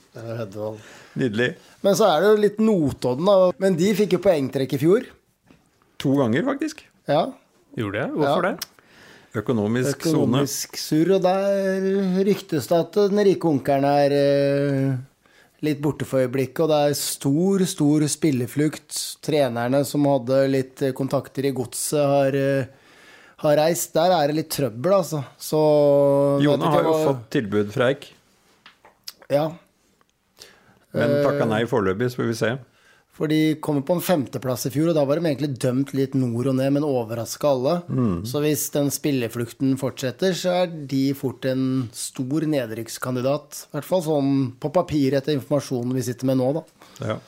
Nydelig. 1.19 1.55
Men 1.83 1.97
så 1.99 2.07
er 2.13 2.23
det 2.23 2.29
jo 2.31 2.43
litt 2.45 2.61
Notodden, 2.63 3.27
da. 3.27 3.51
Men 3.59 3.79
de 3.81 3.91
fikk 3.99 4.15
jo 4.19 4.23
poengtrekk 4.23 4.77
i 4.77 4.81
fjor. 4.85 5.09
To 6.01 6.15
ganger, 6.17 6.43
faktisk. 6.49 6.83
Ja. 7.11 7.27
Gjorde 7.77 7.99
jeg? 8.05 8.11
Hvorfor 8.17 8.45
Ja. 8.47 8.51
det? 8.55 8.67
Økonomisk 9.41 10.03
sone. 10.03 10.41
Økonomisk 10.41 10.77
surr, 10.81 11.13
og 11.15 11.23
der 11.23 12.25
ryktes 12.27 12.67
det 12.67 12.79
at 12.81 12.93
den 13.13 13.21
rike 13.29 13.47
onkelen 13.47 13.85
er 13.87 14.11
eh, 14.17 14.97
litt 15.63 15.79
borte 15.85 16.05
for 16.09 16.25
øyeblikket, 16.25 16.65
og 16.65 16.69
det 16.73 16.81
er 16.91 16.97
stor, 16.99 17.63
stor 17.71 18.01
spilleflukt. 18.11 18.97
Trenerne 19.23 19.85
som 19.87 20.09
hadde 20.11 20.41
litt 20.51 20.83
eh, 20.83 20.93
kontakter 20.99 21.47
i 21.47 21.53
godset, 21.55 22.01
har, 22.03 22.35
eh, 22.35 22.65
har 23.45 23.57
reist. 23.63 23.93
Der 23.95 24.11
er 24.17 24.27
det 24.33 24.37
litt 24.41 24.51
trøbbel, 24.57 24.97
altså. 24.99 25.23
Så 25.39 25.61
Jone 26.43 26.67
har 26.75 26.83
jo 26.83 26.91
hva- 26.97 27.07
fått 27.13 27.31
tilbud 27.31 27.71
fra 27.77 27.93
Eik, 27.93 28.09
Ja, 29.31 29.45
men 30.93 31.11
takka 31.23 31.47
nei 31.47 31.63
foreløpig, 31.71 32.09
så 32.11 32.19
får 32.19 32.27
vi 32.27 32.35
se. 32.35 32.49
For 33.21 33.29
de 33.29 33.55
kom 33.61 33.83
på 33.85 33.99
en 33.99 34.01
femteplass 34.01 34.63
i 34.65 34.71
fjor, 34.73 34.89
og 34.91 34.97
da 34.97 35.03
var 35.05 35.21
de 35.21 35.29
egentlig 35.29 35.51
dømt 35.61 35.91
litt 35.93 36.15
nord 36.17 36.47
og 36.49 36.55
ned, 36.57 36.71
men 36.73 36.87
overraska 36.89 37.51
alle. 37.51 37.75
Så 38.25 38.41
hvis 38.41 38.63
den 38.73 38.89
spilleflukten 38.95 39.75
fortsetter, 39.81 40.33
så 40.33 40.55
er 40.63 40.73
de 40.89 41.03
fort 41.19 41.45
en 41.51 41.91
stor 41.93 42.49
nedrykkskandidat. 42.49 43.67
I 43.69 43.77
hvert 43.77 43.91
fall 43.91 44.07
sånn 44.07 44.33
på 44.57 44.73
papir 44.73 45.19
etter 45.19 45.37
informasjonen 45.37 45.93
vi 45.99 46.07
sitter 46.09 46.31
med 46.31 46.41
nå, 46.41 46.49
da. 46.57 46.65
Ja. 47.01 47.19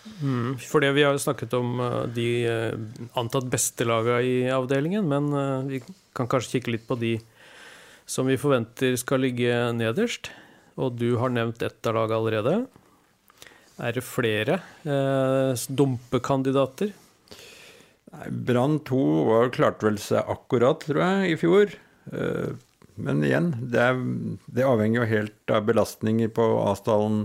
For 0.65 0.81
det 0.81 0.95
vi 0.97 1.05
har 1.05 1.13
jo 1.13 1.21
snakket 1.21 1.53
om 1.61 1.77
eh, 1.85 2.01
de 2.17 2.29
eh, 2.49 3.07
antatt 3.21 3.53
beste 3.53 3.85
laga 3.89 4.23
i 4.25 4.37
avdelingen, 4.53 5.09
men 5.13 5.29
eh, 5.37 5.69
vi 5.69 5.83
kan 6.17 6.29
kanskje 6.31 6.57
kikke 6.59 6.79
litt 6.79 6.89
på 6.89 6.97
de 7.01 7.19
som 8.09 8.29
vi 8.29 8.41
forventer 8.41 8.97
skal 9.01 9.25
ligge 9.25 9.61
nederst. 9.77 10.33
Og 10.81 10.97
du 10.97 11.11
har 11.21 11.33
nevnt 11.33 11.61
ett 11.65 11.85
av 11.89 12.01
laget 12.01 12.17
allerede. 12.17 12.63
Er 13.83 13.97
det 13.97 14.05
flere 14.07 14.61
eh, 14.87 15.53
dumpekandidater? 15.75 16.93
Brann 18.31 18.77
2 18.87 18.99
var, 19.27 19.49
klarte 19.55 19.89
vel 19.89 19.97
seg 19.99 20.29
akkurat, 20.31 20.85
tror 20.85 21.01
jeg, 21.03 21.33
i 21.33 21.39
fjor. 21.41 21.73
Eh, 22.13 22.53
Men 23.03 23.23
igjen, 23.25 23.47
det, 23.73 23.81
er, 23.81 23.97
det 24.53 24.67
avhenger 24.69 25.01
jo 25.01 25.09
helt 25.09 25.53
av 25.57 25.65
belastninger 25.65 26.29
på 26.37 26.45
avstanden 26.61 27.23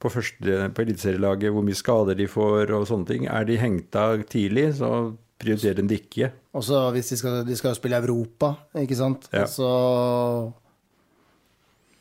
på, 0.00 0.08
første- 0.10 0.70
på 0.72 0.82
eliteserielaget, 0.86 1.52
hvor 1.52 1.66
mye 1.66 1.76
skader 1.76 2.16
de 2.16 2.26
får 2.30 2.72
og 2.72 2.86
sånne 2.88 3.06
ting. 3.10 3.26
Er 3.28 3.44
de 3.44 3.58
hengt 3.60 3.94
av 4.00 4.22
tidlig, 4.32 4.70
så 4.80 5.12
prioriterer 5.38 5.84
de 5.86 5.98
ikke. 6.00 6.30
Også 6.56 6.80
hvis 6.96 7.12
de 7.12 7.18
skal, 7.20 7.36
de 7.46 7.58
skal 7.60 7.76
spille 7.76 8.00
Europa, 8.00 8.54
ikke 8.80 8.96
sant. 8.98 9.28
Ja. 9.36 9.44
Så 9.46 9.68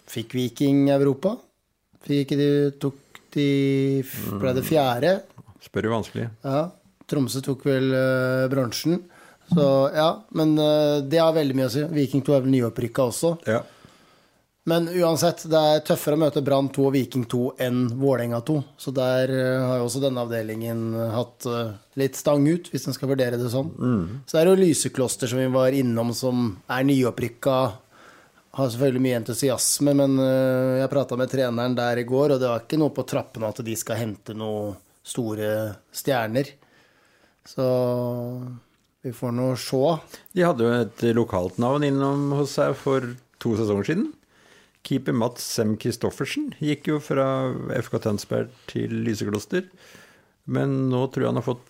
fikk 0.08 0.34
Viking 0.38 0.88
Europa. 0.94 1.36
Fikk 2.08 2.32
de 2.40 2.48
Tok 2.80 3.02
de 3.38 4.04
Ble 4.41 4.56
det 4.58 4.65
fjerde? 4.67 5.13
Spør 5.63 5.89
jo 5.89 5.95
vanskelig. 5.95 6.28
Ja. 6.43 6.65
Tromsø 7.08 7.41
tok 7.45 7.63
vel 7.67 7.88
uh, 7.93 8.50
bransjen. 8.52 9.00
Så 9.47 9.65
ja, 9.95 10.10
men 10.36 10.58
uh, 10.60 11.00
det 11.08 11.21
har 11.23 11.36
veldig 11.36 11.56
mye 11.56 11.69
å 11.69 11.73
si. 11.73 11.86
Viking 11.95 12.23
2 12.26 12.36
er 12.36 12.45
vel 12.45 12.56
nyopprykka 12.58 13.08
også. 13.08 13.34
Ja. 13.47 13.63
Men 14.67 14.89
uansett, 14.91 15.45
det 15.47 15.60
er 15.63 15.84
tøffere 15.88 16.17
å 16.17 16.19
møte 16.19 16.41
Brann 16.43 16.67
2 16.76 16.88
og 16.89 16.91
Viking 16.91 17.23
2 17.32 17.43
enn 17.63 17.86
Vålerenga 18.02 18.41
2. 18.43 18.56
Så 18.76 18.91
der 18.91 19.32
eh, 19.32 19.62
har 19.63 19.80
jo 19.80 19.86
også 19.86 20.02
denne 20.04 20.26
avdelingen 20.28 20.82
hatt 21.13 21.47
eh, 21.47 21.69
litt 22.02 22.19
stang 22.19 22.43
ut, 22.43 22.67
hvis 22.73 22.89
en 22.89 22.97
skal 22.97 23.13
vurdere 23.13 23.39
det 23.39 23.47
sånn. 23.54 23.69
Så 24.28 24.36
det 24.36 24.41
er 24.41 24.52
jo 24.52 24.58
Lysekloster 24.60 25.32
som 25.32 25.39
vi 25.39 25.47
var 25.54 25.71
innom, 25.71 26.12
som 26.12 26.50
er 26.67 26.84
nyopprykka. 26.84 27.56
Har 28.58 28.72
selvfølgelig 28.74 29.04
mye 29.06 29.17
entusiasme, 29.20 29.93
men 29.93 30.17
eh, 30.24 30.80
jeg 30.82 30.89
prata 30.89 31.17
med 31.20 31.30
treneren 31.30 31.76
der 31.78 32.02
i 32.02 32.06
går, 32.10 32.34
og 32.34 32.41
det 32.41 32.50
var 32.50 32.63
ikke 32.63 32.80
noe 32.82 32.93
på 32.96 33.06
trappene 33.06 33.52
at 33.52 33.62
de 33.65 33.76
skal 33.78 34.00
hente 34.02 34.34
noen 34.38 34.74
store 35.08 35.50
stjerner. 35.93 36.50
Så 37.48 37.67
vi 39.06 39.13
får 39.15 39.36
nå 39.38 39.52
se. 39.62 39.84
De 40.34 40.43
hadde 40.43 40.65
jo 40.65 40.74
et 40.82 41.06
lokalt 41.15 41.62
navn 41.62 41.86
innom 41.88 42.32
hos 42.36 42.58
seg 42.58 42.74
for 42.80 43.13
to 43.39 43.54
sesonger 43.60 43.91
siden. 43.91 44.10
Keeper 44.88 45.15
Mats 45.15 45.43
Sem 45.43 45.76
Christoffersen 45.80 46.52
gikk 46.63 46.89
jo 46.89 47.00
fra 47.04 47.28
FK 47.78 48.00
Tønsberg 48.04 48.52
til 48.72 48.93
Lysekloster. 49.06 49.67
Men 50.48 50.88
nå 50.91 51.06
tror 51.12 51.26
jeg 51.26 51.34
han 51.34 51.41
har 51.41 51.48
fått 51.48 51.65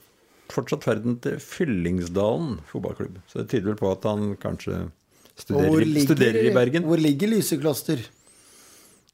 fortsatt 0.54 0.86
ferden 0.88 1.18
til 1.24 1.40
Fyllingsdalen 1.44 2.62
fotballklubb. 2.70 3.20
Så 3.28 3.42
det 3.42 3.50
tyder 3.52 3.74
vel 3.74 3.80
på 3.82 3.92
at 3.92 4.06
han 4.08 4.36
kanskje 4.40 4.86
studerer, 5.38 5.86
i- 5.86 6.06
studerer 6.06 6.50
i 6.50 6.54
Bergen. 6.56 6.84
Hvor 6.90 7.00
ligger 7.02 7.32
Lysekloster? 7.36 8.02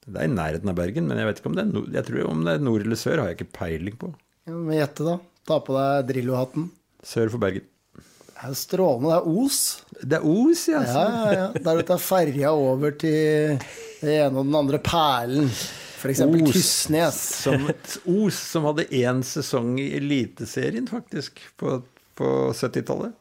Det 0.03 0.19
er 0.19 0.27
i 0.27 0.33
nærheten 0.33 0.67
av 0.69 0.75
Bergen, 0.75 1.05
men 1.07 1.17
jeg 1.21 1.29
vet 1.29 1.37
ikke 1.39 1.51
om 1.51 1.55
det 1.55 1.63
er 1.63 1.71
nord, 1.71 1.91
jeg 1.95 2.05
tror 2.09 2.25
om 2.29 2.41
det 2.43 2.53
er 2.57 2.63
nord 2.63 2.81
eller 2.83 2.99
sør, 2.99 3.21
har 3.23 3.29
jeg 3.31 3.37
ikke 3.39 3.53
peiling 3.55 3.95
på. 4.01 4.09
Ja, 4.47 4.53
men 4.57 4.75
Gjette, 4.75 5.05
da. 5.07 5.17
Ta 5.47 5.59
på 5.63 5.75
deg 5.77 6.09
Drillo-hatten. 6.09 6.65
Sør 7.03 7.31
for 7.31 7.39
Bergen. 7.43 7.63
Det 8.33 8.49
er 8.49 8.57
strålende. 8.59 9.13
Det 9.13 9.19
er 9.21 9.29
Os. 9.45 9.59
Det 10.03 10.17
er 10.17 10.25
Os, 10.27 10.65
ja. 10.67 10.81
Ja, 10.83 11.03
ja, 11.07 11.31
ja. 11.37 11.45
Der 11.63 11.79
du 11.79 11.83
tar 11.87 12.01
ferja 12.03 12.51
over 12.51 12.91
til 12.99 13.55
den 14.01 14.11
ene 14.11 14.35
og 14.41 14.43
den 14.49 14.55
andre 14.59 14.79
perlen. 14.83 15.47
F.eks. 16.03 16.19
Tysnes. 16.51 17.19
Som, 17.45 17.69
Os, 18.11 18.35
som 18.51 18.65
hadde 18.67 18.83
én 18.91 19.21
sesong 19.23 19.77
i 19.79 19.85
Eliteserien, 19.95 20.89
faktisk, 20.91 21.39
på, 21.55 21.77
på 22.19 22.33
70-tallet. 22.51 23.13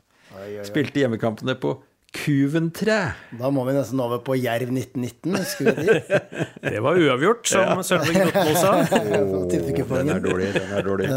Spilte 0.67 1.05
hjemmekampene 1.05 1.55
på 1.63 1.77
Kuventre. 2.13 2.97
Da 3.41 3.49
må 3.51 3.63
vi 3.65 3.73
nesten 3.73 4.01
over 4.05 4.21
på 4.25 4.35
Jerv 4.37 4.69
1919. 4.69 5.77
Vi? 5.81 5.95
Det 6.75 6.81
var 6.85 6.99
uavgjort, 7.01 7.47
som 7.49 7.81
Sølve 7.87 8.13
Grottmo 8.13 8.57
sa. 8.61 8.73
oh, 9.23 9.47
Den 9.49 10.11
er 10.13 10.21
dårlig. 10.21 10.51
den 10.53 10.75
er 10.77 10.85
dårlig. 10.87 11.09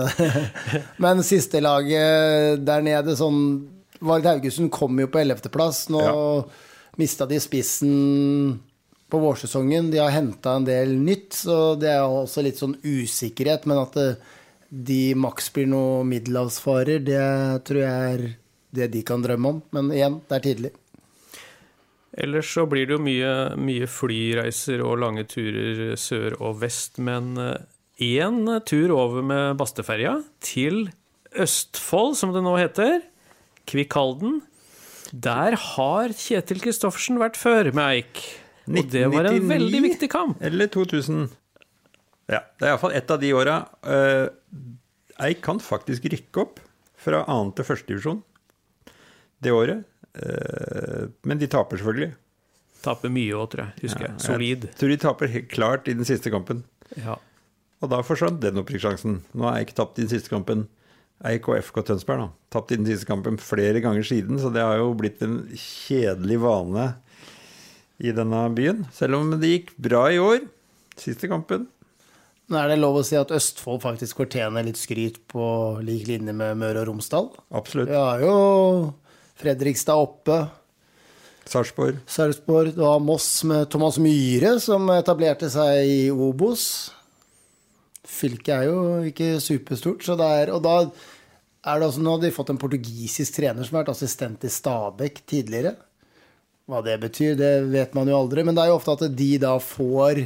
Men 1.04 1.24
siste 1.28 1.60
laget 1.64 2.64
der 2.66 2.86
nede, 2.86 3.18
sånn 3.20 3.42
Varg 4.06 4.28
Haugesund 4.28 4.72
kom 4.76 4.96
jo 5.04 5.10
på 5.12 5.20
11.-plass. 5.24 5.86
Nå 5.92 6.04
Ja. 6.06 6.16
mista 7.00 7.28
de 7.28 7.42
spissen 7.44 8.60
på 9.12 9.20
vårsesongen. 9.20 9.92
De 9.92 10.00
har 10.00 10.16
henta 10.16 10.56
en 10.56 10.68
del 10.68 10.96
nytt, 10.96 11.36
så 11.44 11.76
det 11.80 11.92
er 11.92 12.08
også 12.08 12.44
litt 12.46 12.60
sånn 12.62 12.78
usikkerhet. 12.84 13.68
Men 13.68 13.84
at 13.84 14.00
de 14.72 15.02
maks 15.20 15.52
blir 15.56 15.68
noe 15.72 16.04
middelhavsfarer, 16.08 17.04
det 17.04 17.22
tror 17.68 17.84
jeg 17.84 18.16
er 18.16 18.26
det 18.76 18.90
de 18.96 19.04
kan 19.08 19.24
drømme 19.24 19.54
om. 19.56 19.62
Men 19.76 19.92
igjen, 19.96 20.20
det 20.28 20.40
er 20.40 20.46
tidlig. 20.50 20.74
Ellers 22.16 22.48
så 22.56 22.64
blir 22.70 22.88
det 22.88 22.96
jo 22.96 23.04
mye, 23.04 23.32
mye 23.60 23.88
flyreiser 23.92 24.84
og 24.86 25.02
lange 25.04 25.26
turer 25.28 25.98
sør 26.00 26.38
og 26.40 26.62
vest, 26.62 27.02
men 27.04 27.34
én 28.00 28.46
tur 28.68 28.94
over 28.96 29.26
med 29.26 29.58
Basteferja 29.60 30.22
til 30.44 30.86
Østfold, 31.36 32.16
som 32.16 32.32
det 32.32 32.44
nå 32.46 32.56
heter, 32.56 33.02
Kvikkhalden. 33.68 34.40
Der 35.12 35.56
har 35.60 36.14
Kjetil 36.16 36.62
Kristoffersen 36.64 37.20
vært 37.22 37.38
før 37.40 37.72
med 37.76 37.84
Eik. 37.86 38.22
Og 38.66 38.88
det 38.92 39.06
var 39.14 39.30
en 39.30 39.50
veldig 39.50 39.82
viktig 39.90 40.10
kamp. 40.10 40.40
Eller 40.44 40.70
2000. 40.72 41.28
Ja, 42.32 42.42
det 42.58 42.66
er 42.66 42.72
iallfall 42.74 42.96
ett 42.98 43.12
av 43.14 43.22
de 43.22 43.34
åra. 43.38 43.60
Uh, 43.86 44.32
Eik 45.28 45.44
kan 45.46 45.62
faktisk 45.62 46.08
rykke 46.12 46.42
opp 46.42 46.62
fra 47.00 47.22
annen 47.30 47.54
til 47.56 47.68
førstedivisjon 47.68 48.24
det 49.46 49.54
året. 49.54 49.84
Eh, 50.16 51.08
men 51.28 51.42
de 51.42 51.50
taper 51.52 51.82
selvfølgelig. 51.82 52.14
Taper 52.86 53.14
mye 53.14 53.36
òg, 53.36 53.50
tror 53.52 53.66
jeg. 53.66 53.86
Husker 53.88 54.08
jeg. 54.08 54.16
Solid. 54.22 54.68
Jeg 54.70 54.80
tror 54.80 54.94
de 54.94 55.02
taper 55.02 55.34
helt 55.36 55.52
klart 55.52 55.90
i 55.90 55.98
den 55.98 56.08
siste 56.08 56.32
kampen. 56.34 56.64
Ja. 57.02 57.18
Og 57.84 57.92
da 57.92 58.02
forsvant 58.06 58.42
den 58.44 58.62
opprykkssjansen. 58.62 59.20
Nå 59.36 59.48
har 59.50 59.64
ikke 59.64 59.78
tapt 59.82 60.00
i 60.00 60.06
den 60.06 60.14
siste 60.14 60.32
kampen. 60.32 60.68
Eik 61.26 61.48
og 61.50 61.58
FK 61.64 61.80
Tønsberg 61.88 62.26
da, 62.26 62.28
tapt 62.52 62.74
i 62.76 62.78
den 62.78 62.88
siste 62.90 63.08
kampen 63.08 63.38
flere 63.40 63.80
ganger 63.80 64.04
siden, 64.04 64.36
så 64.36 64.50
det 64.52 64.60
har 64.66 64.82
jo 64.82 64.90
blitt 65.00 65.22
en 65.24 65.38
kjedelig 65.56 66.42
vane 66.44 66.90
i 68.04 68.12
denne 68.12 68.42
byen. 68.52 68.84
Selv 68.94 69.22
om 69.22 69.32
det 69.40 69.54
gikk 69.54 69.72
bra 69.80 70.10
i 70.12 70.20
år. 70.20 70.44
Siste 71.00 71.30
kampen. 71.32 71.70
Men 72.52 72.60
er 72.62 72.74
det 72.74 72.82
lov 72.84 73.00
å 73.00 73.06
si 73.08 73.16
at 73.18 73.32
Østfold 73.34 73.82
faktisk 73.82 74.20
fortjener 74.22 74.68
litt 74.68 74.78
skryt 74.78 75.18
på 75.32 75.46
lik 75.88 76.04
linje 76.12 76.36
med 76.36 76.60
Møre 76.60 76.84
og 76.84 76.92
Romsdal? 76.92 77.32
Absolutt. 77.58 77.90
Vi 77.90 77.98
har 77.98 78.22
jo 78.22 78.36
Fredrikstad 79.36 80.00
oppe. 80.00 80.46
Sarpsborg. 81.46 82.00
Sarpsborg. 82.08 82.74
Du 82.76 82.82
har 82.82 83.00
Moss 83.04 83.44
med 83.44 83.70
Thomas 83.70 84.00
Myhre, 84.02 84.56
som 84.64 84.88
etablerte 84.96 85.50
seg 85.52 85.86
i 85.86 86.00
Obos. 86.12 86.92
Fylket 88.06 88.54
er 88.56 88.70
jo 88.70 88.80
ikke 89.10 89.36
superstort, 89.44 90.06
så 90.06 90.16
det 90.18 90.26
er 90.40 90.52
Og 90.54 90.62
da 90.64 90.76
er 91.66 91.80
det 91.82 91.88
også 91.88 92.04
Nå 92.06 92.14
hadde 92.16 92.28
de 92.30 92.36
fått 92.36 92.52
en 92.54 92.62
portugisisk 92.62 93.40
trener 93.40 93.66
som 93.66 93.76
har 93.76 93.84
vært 93.84 93.96
assistent 93.96 94.46
i 94.46 94.52
Stabæk 94.54 95.24
tidligere. 95.26 95.76
Hva 96.70 96.82
det 96.86 96.96
betyr, 97.02 97.36
det 97.38 97.52
vet 97.70 97.94
man 97.98 98.10
jo 98.10 98.18
aldri, 98.18 98.46
men 98.46 98.56
det 98.58 98.64
er 98.64 98.72
jo 98.72 98.80
ofte 98.80 98.96
at 98.96 99.18
de 99.18 99.32
da 99.42 99.54
får 99.62 100.24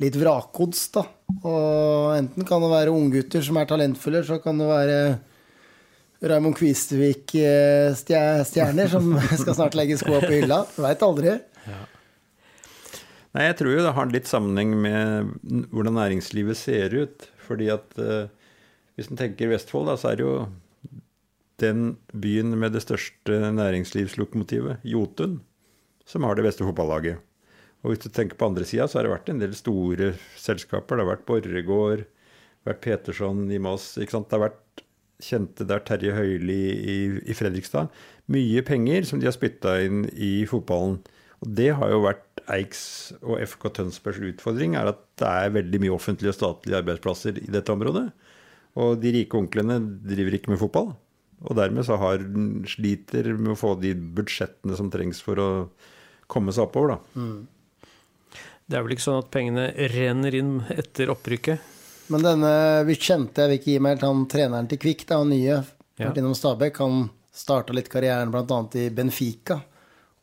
litt 0.00 0.16
vrakgods, 0.18 0.84
da. 0.94 1.02
Og 1.42 2.12
enten 2.14 2.46
kan 2.46 2.62
det 2.62 2.70
være 2.70 2.94
unggutter 2.94 3.42
som 3.42 3.58
er 3.58 3.66
talentfulle, 3.70 4.22
så 4.26 4.38
kan 4.42 4.58
det 4.60 4.68
være 4.70 5.00
Raymond 6.20 6.52
Kvistvik-stjerner 6.58 8.88
som 8.92 9.14
skal 9.40 9.54
snart 9.56 9.74
legge 9.78 9.96
skoa 10.00 10.20
på 10.24 10.32
hylla. 10.34 10.58
Veit 10.76 11.02
aldri. 11.06 11.30
Nei, 13.30 13.44
jeg 13.46 13.56
tror 13.60 13.70
jo 13.72 13.84
det 13.86 13.96
har 13.96 14.06
litt 14.10 14.28
sammenheng 14.28 14.70
med 14.82 14.98
hvordan 15.70 15.94
næringslivet 15.96 16.56
ser 16.58 16.88
ut. 16.98 17.18
Fordi 17.46 17.66
at 17.72 17.86
uh, 17.98 18.26
hvis 18.98 19.10
en 19.10 19.18
tenker 19.18 19.50
Vestfold, 19.52 19.86
da, 19.88 19.94
så 19.98 20.06
er 20.10 20.14
det 20.18 20.24
jo 20.26 20.34
den 21.60 21.96
byen 22.12 22.58
med 22.58 22.72
det 22.76 22.82
største 22.84 23.52
næringslivslokomotivet, 23.56 24.76
Jotun, 24.86 25.40
som 26.08 26.24
har 26.24 26.34
det 26.36 26.46
beste 26.46 26.64
fotballaget. 26.66 27.16
Og 27.80 27.86
hvis 27.92 28.02
du 28.04 28.10
tenker 28.12 28.36
på 28.36 28.48
andre 28.50 28.64
sida, 28.68 28.84
så 28.88 28.98
har 28.98 29.06
det 29.06 29.14
vært 29.14 29.30
en 29.32 29.40
del 29.40 29.54
store 29.56 30.06
selskaper. 30.40 30.96
Det 30.96 31.04
har 31.04 31.12
vært 31.14 31.28
Borregaard, 31.28 32.02
vært 32.68 32.82
Peterson 32.84 33.38
i 33.52 33.60
Moss. 33.62 33.94
Det 33.96 34.10
har 34.12 34.46
vært 34.50 34.60
kjente 35.24 35.66
der 35.68 35.82
Terje 35.86 36.14
Høili 36.16 36.60
i, 36.80 36.96
i 37.28 37.36
Fredrikstad. 37.36 37.90
Mye 38.30 38.62
penger 38.66 39.06
som 39.08 39.20
de 39.20 39.28
har 39.28 39.36
spytta 39.36 39.76
inn 39.84 40.04
i 40.14 40.46
fotballen. 40.50 41.00
Og 41.40 41.52
det 41.56 41.70
har 41.76 41.92
jo 41.92 42.02
vært 42.04 42.42
Eiks 42.50 42.82
og 43.20 43.38
FK 43.44 43.68
Tønsbergs 43.78 44.24
utfordring, 44.34 44.74
er 44.76 44.90
at 44.90 45.00
det 45.20 45.28
er 45.28 45.54
veldig 45.54 45.80
mye 45.84 45.94
offentlige 45.94 46.32
og 46.34 46.38
statlige 46.38 46.80
arbeidsplasser 46.80 47.38
i 47.40 47.48
dette 47.52 47.72
området. 47.72 48.08
Og 48.80 48.98
de 49.02 49.12
rike 49.14 49.38
onklene 49.38 49.78
driver 50.06 50.36
ikke 50.36 50.52
med 50.52 50.60
fotball. 50.60 50.92
Og 51.40 51.56
dermed 51.56 51.86
så 51.88 51.96
har 52.00 52.20
sliter 52.68 53.32
med 53.38 53.54
å 53.54 53.58
få 53.58 53.72
de 53.80 53.94
budsjettene 53.96 54.76
som 54.76 54.90
trengs 54.92 55.22
for 55.24 55.40
å 55.40 55.50
komme 56.30 56.52
seg 56.54 56.68
oppover, 56.68 56.96
da. 56.96 57.20
Mm. 57.20 58.36
Det 58.70 58.78
er 58.78 58.84
vel 58.86 58.94
ikke 58.94 59.06
sånn 59.08 59.22
at 59.24 59.30
pengene 59.34 59.64
renner 59.90 60.36
inn 60.36 60.52
etter 60.70 61.10
opprykket? 61.10 61.64
Men 62.10 62.24
denne 62.26 62.52
vi 62.88 62.96
kjente, 62.98 63.44
jeg 63.44 63.50
vil 63.50 63.60
ikke 63.60 63.70
gi 63.70 63.80
meg 63.82 63.94
helt, 63.94 64.06
han 64.08 64.26
treneren 64.30 64.68
til 64.70 64.80
Kvikk, 64.82 65.04
da, 65.06 65.20
han 65.22 65.30
nye, 65.30 65.60
vært 66.00 66.08
ja. 66.08 66.14
innom 66.18 66.34
Stabæk, 66.34 66.80
han 66.82 67.04
starta 67.30 67.74
litt 67.76 67.90
karrieren 67.92 68.32
bl.a. 68.34 68.58
i 68.80 68.88
Benfica. 68.94 69.60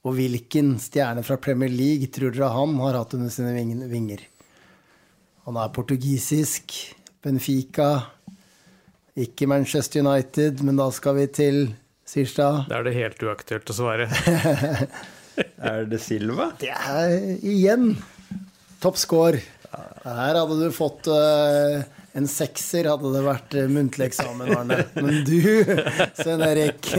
Og 0.08 0.18
hvilken 0.18 0.76
stjerne 0.80 1.24
fra 1.26 1.40
Premier 1.42 1.72
League 1.72 2.12
tror 2.16 2.36
dere 2.36 2.52
han 2.54 2.76
har 2.84 3.00
hatt 3.00 3.16
under 3.18 3.32
sine 3.34 3.54
vinger? 3.88 4.22
Han 5.48 5.60
er 5.60 5.72
portugisisk, 5.76 6.76
Benfica, 7.24 7.90
ikke 9.18 9.48
Manchester 9.50 10.04
United, 10.04 10.62
men 10.64 10.80
da 10.80 10.90
skal 10.94 11.18
vi 11.18 11.28
til 11.34 11.62
Sirstad. 12.08 12.68
Da 12.70 12.82
er 12.82 12.88
det 12.88 12.96
helt 12.96 13.24
uaktuelt 13.24 13.72
å 13.72 13.76
svare. 13.76 14.08
er 15.72 15.88
det 15.90 16.00
Silva? 16.04 16.52
Det 16.60 16.72
er 16.72 17.16
igjen 17.42 17.96
topp 18.84 19.00
score. 19.02 19.42
Her 20.04 20.40
hadde 20.40 20.58
du 20.60 20.68
fått 20.76 21.10
uh, 21.12 21.82
en 22.18 22.30
sekser, 22.32 22.90
hadde 22.90 23.12
det 23.14 23.24
vært 23.26 23.58
uh, 23.58 23.66
muntlig 23.72 24.10
eksamen, 24.10 24.54
Arne. 24.56 24.80
Men 24.98 25.22
du, 25.28 25.40
Svein 26.18 26.44
Erik 26.46 26.92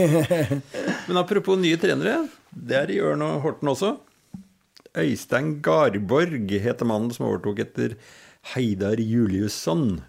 Men 1.09 1.21
apropos 1.21 1.59
nye 1.59 1.79
trenere. 1.81 2.21
Det 2.49 2.77
er 2.79 2.93
i 2.93 3.01
Ørn 3.03 3.25
og 3.25 3.41
Horten 3.45 3.71
også. 3.71 3.95
Øystein 4.97 5.59
Garborg 5.63 6.49
heter 6.49 6.87
mannen 6.87 7.13
som 7.13 7.27
overtok 7.29 7.61
etter 7.65 7.97
Heidar 8.53 9.01
Juliusson. 9.01 9.99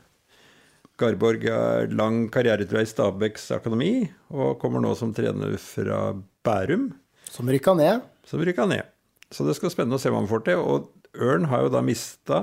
Garborg 1.01 1.45
har 1.49 1.91
lang 1.97 2.27
karriere 2.33 2.65
i 2.65 2.89
Stabæks 2.89 3.51
akademi, 3.57 4.11
og 4.29 4.59
kommer 4.61 4.83
nå 4.85 4.93
som 4.99 5.15
trener 5.17 5.57
fra 5.61 6.13
Bærum. 6.45 6.91
Som 7.31 7.49
rykka 7.49 7.75
ned. 7.79 8.05
Som 8.29 8.43
rykka 8.45 8.67
ned. 8.69 8.89
Så 9.31 9.47
det 9.47 9.55
skal 9.57 9.73
spennende 9.73 9.97
å 9.97 10.03
se 10.03 10.11
hva 10.11 10.21
han 10.21 10.31
får 10.31 10.45
til. 10.49 10.61
Og 10.61 10.91
Ørn 11.21 11.49
har 11.51 11.65
jo 11.65 11.73
da 11.73 11.83
mista 11.85 12.43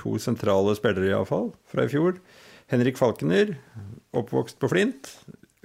to 0.00 0.16
sentrale 0.22 0.74
spillere, 0.78 1.12
iallfall, 1.12 1.52
fra 1.68 1.84
i 1.86 1.92
fjor. 1.92 2.18
Henrik 2.72 2.98
Falkener, 3.00 3.56
oppvokst 4.16 4.60
på 4.62 4.70
Flint, 4.70 5.12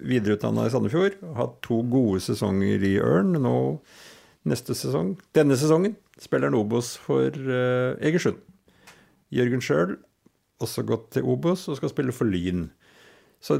videreutdanna 0.01 0.65
i 0.67 0.73
Sandefjord. 0.73 1.17
Hatt 1.37 1.59
to 1.65 1.79
gode 1.91 2.21
sesonger 2.25 2.83
i 2.85 2.95
Ørn. 3.01 3.35
Nå 3.41 3.55
neste 4.45 4.75
sesong, 4.77 5.15
denne 5.35 5.57
sesongen, 5.57 5.95
spiller 6.21 6.51
han 6.51 6.57
Obos 6.57 6.93
for 7.01 7.33
uh, 7.33 7.97
Egersund. 7.97 8.37
Jørgen 9.33 9.63
sjøl 9.63 9.95
også 10.63 10.85
gått 10.87 11.09
til 11.15 11.27
Obos 11.27 11.65
og 11.71 11.79
skal 11.79 11.91
spille 11.91 12.13
for 12.15 12.29
Lyn. 12.29 12.67
Så 13.43 13.59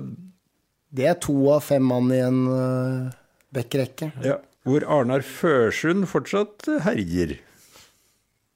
Det 0.96 1.08
er 1.10 1.18
to 1.20 1.36
av 1.52 1.66
fem 1.66 1.84
mann 1.84 2.12
i 2.14 2.22
en 2.24 2.46
uh, 2.48 3.16
backrekke. 3.56 4.12
Ja, 4.24 4.40
hvor 4.66 4.86
Arnar 4.90 5.26
Førsund 5.26 6.08
fortsatt 6.10 6.70
herjer 6.86 7.38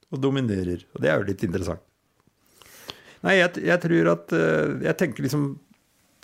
og 0.09 0.21
dominerer. 0.23 0.85
Og 0.95 1.03
det 1.03 1.11
er 1.11 1.19
jo 1.19 1.27
litt 1.29 1.45
interessant. 1.45 1.83
Nei, 3.25 3.39
jeg, 3.39 3.63
jeg 3.67 3.81
tror 3.83 4.09
at 4.13 4.31
uh, 4.31 4.77
Jeg 4.85 4.95
tenker 4.99 5.25
liksom 5.25 5.47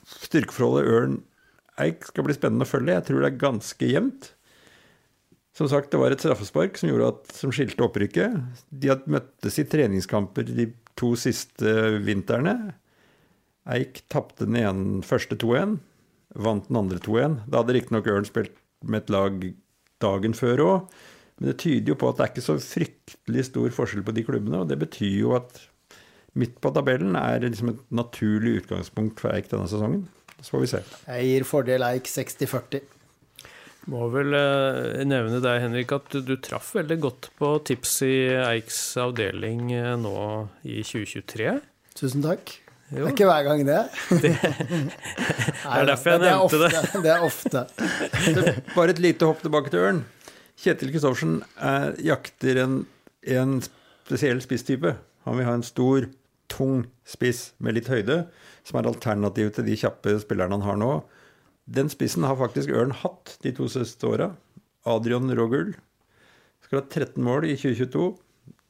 styrkeforholdet 0.06 0.92
Ørn 0.96 1.18
Eik 1.82 2.06
skal 2.08 2.24
bli 2.24 2.36
spennende 2.36 2.64
å 2.64 2.70
følge. 2.70 2.94
Jeg 2.96 3.04
tror 3.10 3.20
det 3.20 3.30
er 3.34 3.42
ganske 3.42 3.88
jevnt. 3.90 4.30
Som 5.56 5.68
sagt, 5.72 5.90
det 5.92 6.00
var 6.00 6.14
et 6.14 6.22
straffespark 6.24 6.80
som, 6.80 6.92
at, 7.04 7.34
som 7.36 7.52
skilte 7.52 7.84
opprykket. 7.84 8.38
De 8.72 8.92
hadde 8.92 9.12
møttes 9.12 9.60
i 9.60 9.66
treningskamper 9.68 10.48
de 10.48 10.70
to 11.00 11.14
siste 11.20 11.74
vintrene. 12.06 12.56
Eik 13.76 14.06
tapte 14.12 14.48
den 14.48 14.60
ene 14.62 15.04
første 15.04 15.36
2-1, 15.42 15.78
vant 16.48 16.68
den 16.70 16.80
andre 16.80 17.02
2-1. 17.04 17.38
Da 17.50 17.60
hadde 17.60 17.76
riktignok 17.76 18.08
Ørn 18.14 18.28
spilt 18.28 18.56
med 18.86 19.04
et 19.04 19.14
lag 19.16 19.46
dagen 20.04 20.36
før 20.38 20.66
òg. 20.66 20.98
Men 21.36 21.52
det 21.52 21.60
tyder 21.64 21.92
jo 21.92 22.00
på 22.00 22.10
at 22.12 22.20
det 22.20 22.26
er 22.26 22.34
ikke 22.34 22.46
så 22.46 22.58
fryktelig 22.62 23.48
stor 23.50 23.74
forskjell 23.76 24.06
på 24.08 24.16
de 24.16 24.24
klubbene. 24.28 24.64
Og 24.64 24.72
det 24.72 24.80
betyr 24.80 25.18
jo 25.20 25.36
at 25.40 25.60
midt 26.40 26.58
på 26.64 26.72
tabellen 26.76 27.16
er 27.20 27.44
liksom 27.44 27.72
et 27.72 27.82
naturlig 27.96 28.62
utgangspunkt 28.62 29.22
for 29.24 29.36
Eik 29.36 29.48
denne 29.52 29.70
sesongen. 29.72 30.04
Så 30.42 30.56
får 30.56 30.64
vi 30.66 30.72
se. 30.74 30.84
Jeg 31.08 31.30
gir 31.30 31.48
fordel 31.48 31.86
Eik 31.88 32.10
60-40. 32.12 32.84
Må 33.94 34.08
vel 34.10 34.34
eh, 34.34 35.04
nevne 35.06 35.40
deg, 35.44 35.60
Henrik, 35.62 35.94
at 35.94 36.16
du, 36.26 36.34
traff 36.42 36.72
veldig 36.74 36.98
godt 37.04 37.30
på 37.38 37.52
tips 37.70 38.00
i 38.08 38.16
Eiks 38.42 38.80
avdeling 39.02 39.70
eh, 39.78 39.92
nå 40.02 40.16
i 40.66 40.80
2023. 40.82 41.52
Tusen 41.96 42.26
takk. 42.26 42.56
Jo. 42.90 43.04
Det 43.04 43.06
er 43.06 43.14
ikke 43.14 43.30
hver 43.30 43.46
gang, 43.46 43.62
det. 43.66 43.78
det, 44.24 44.34
det 44.42 45.70
er 45.70 45.88
derfor 45.90 46.16
jeg 46.16 46.24
det 46.24 46.32
nevnte 46.32 46.62
det. 46.64 47.04
Det 47.06 47.14
er 47.14 47.26
ofte. 47.26 47.64
Bare 48.78 48.94
et 48.94 49.02
lite 49.06 49.30
hopp 49.30 49.46
tilbake 49.46 49.74
til 49.74 49.86
Ørn. 49.86 50.04
Kjetil 50.62 50.94
Kristoffersen 50.94 51.40
jakter 52.06 52.62
en, 52.64 52.78
en 53.38 53.58
spesiell 53.66 54.42
spisstype. 54.42 54.96
Han 55.26 55.38
vil 55.38 55.50
ha 55.50 55.56
en 55.58 55.66
stor, 55.66 56.08
tung 56.52 56.86
spiss 57.08 57.54
med 57.58 57.78
litt 57.78 57.90
høyde 57.92 58.26
som 58.66 58.80
er 58.80 58.90
alternativ 58.90 59.54
til 59.56 59.68
de 59.68 59.78
kjappe 59.80 60.18
spillerne 60.22 60.58
han 60.58 60.66
har 60.66 60.80
nå. 60.82 60.92
Den 61.66 61.90
spissen 61.90 62.26
har 62.28 62.38
faktisk 62.40 62.70
Ørn 62.74 62.94
hatt 63.02 63.38
de 63.46 63.54
to 63.56 63.68
siste 63.72 64.06
åra. 64.10 64.32
Adrian 64.86 65.32
Rogul 65.38 65.74
skal 66.66 66.82
ha 66.82 66.86
13 66.86 67.22
mål 67.26 67.50
i 67.50 67.58
2022. 67.58 68.14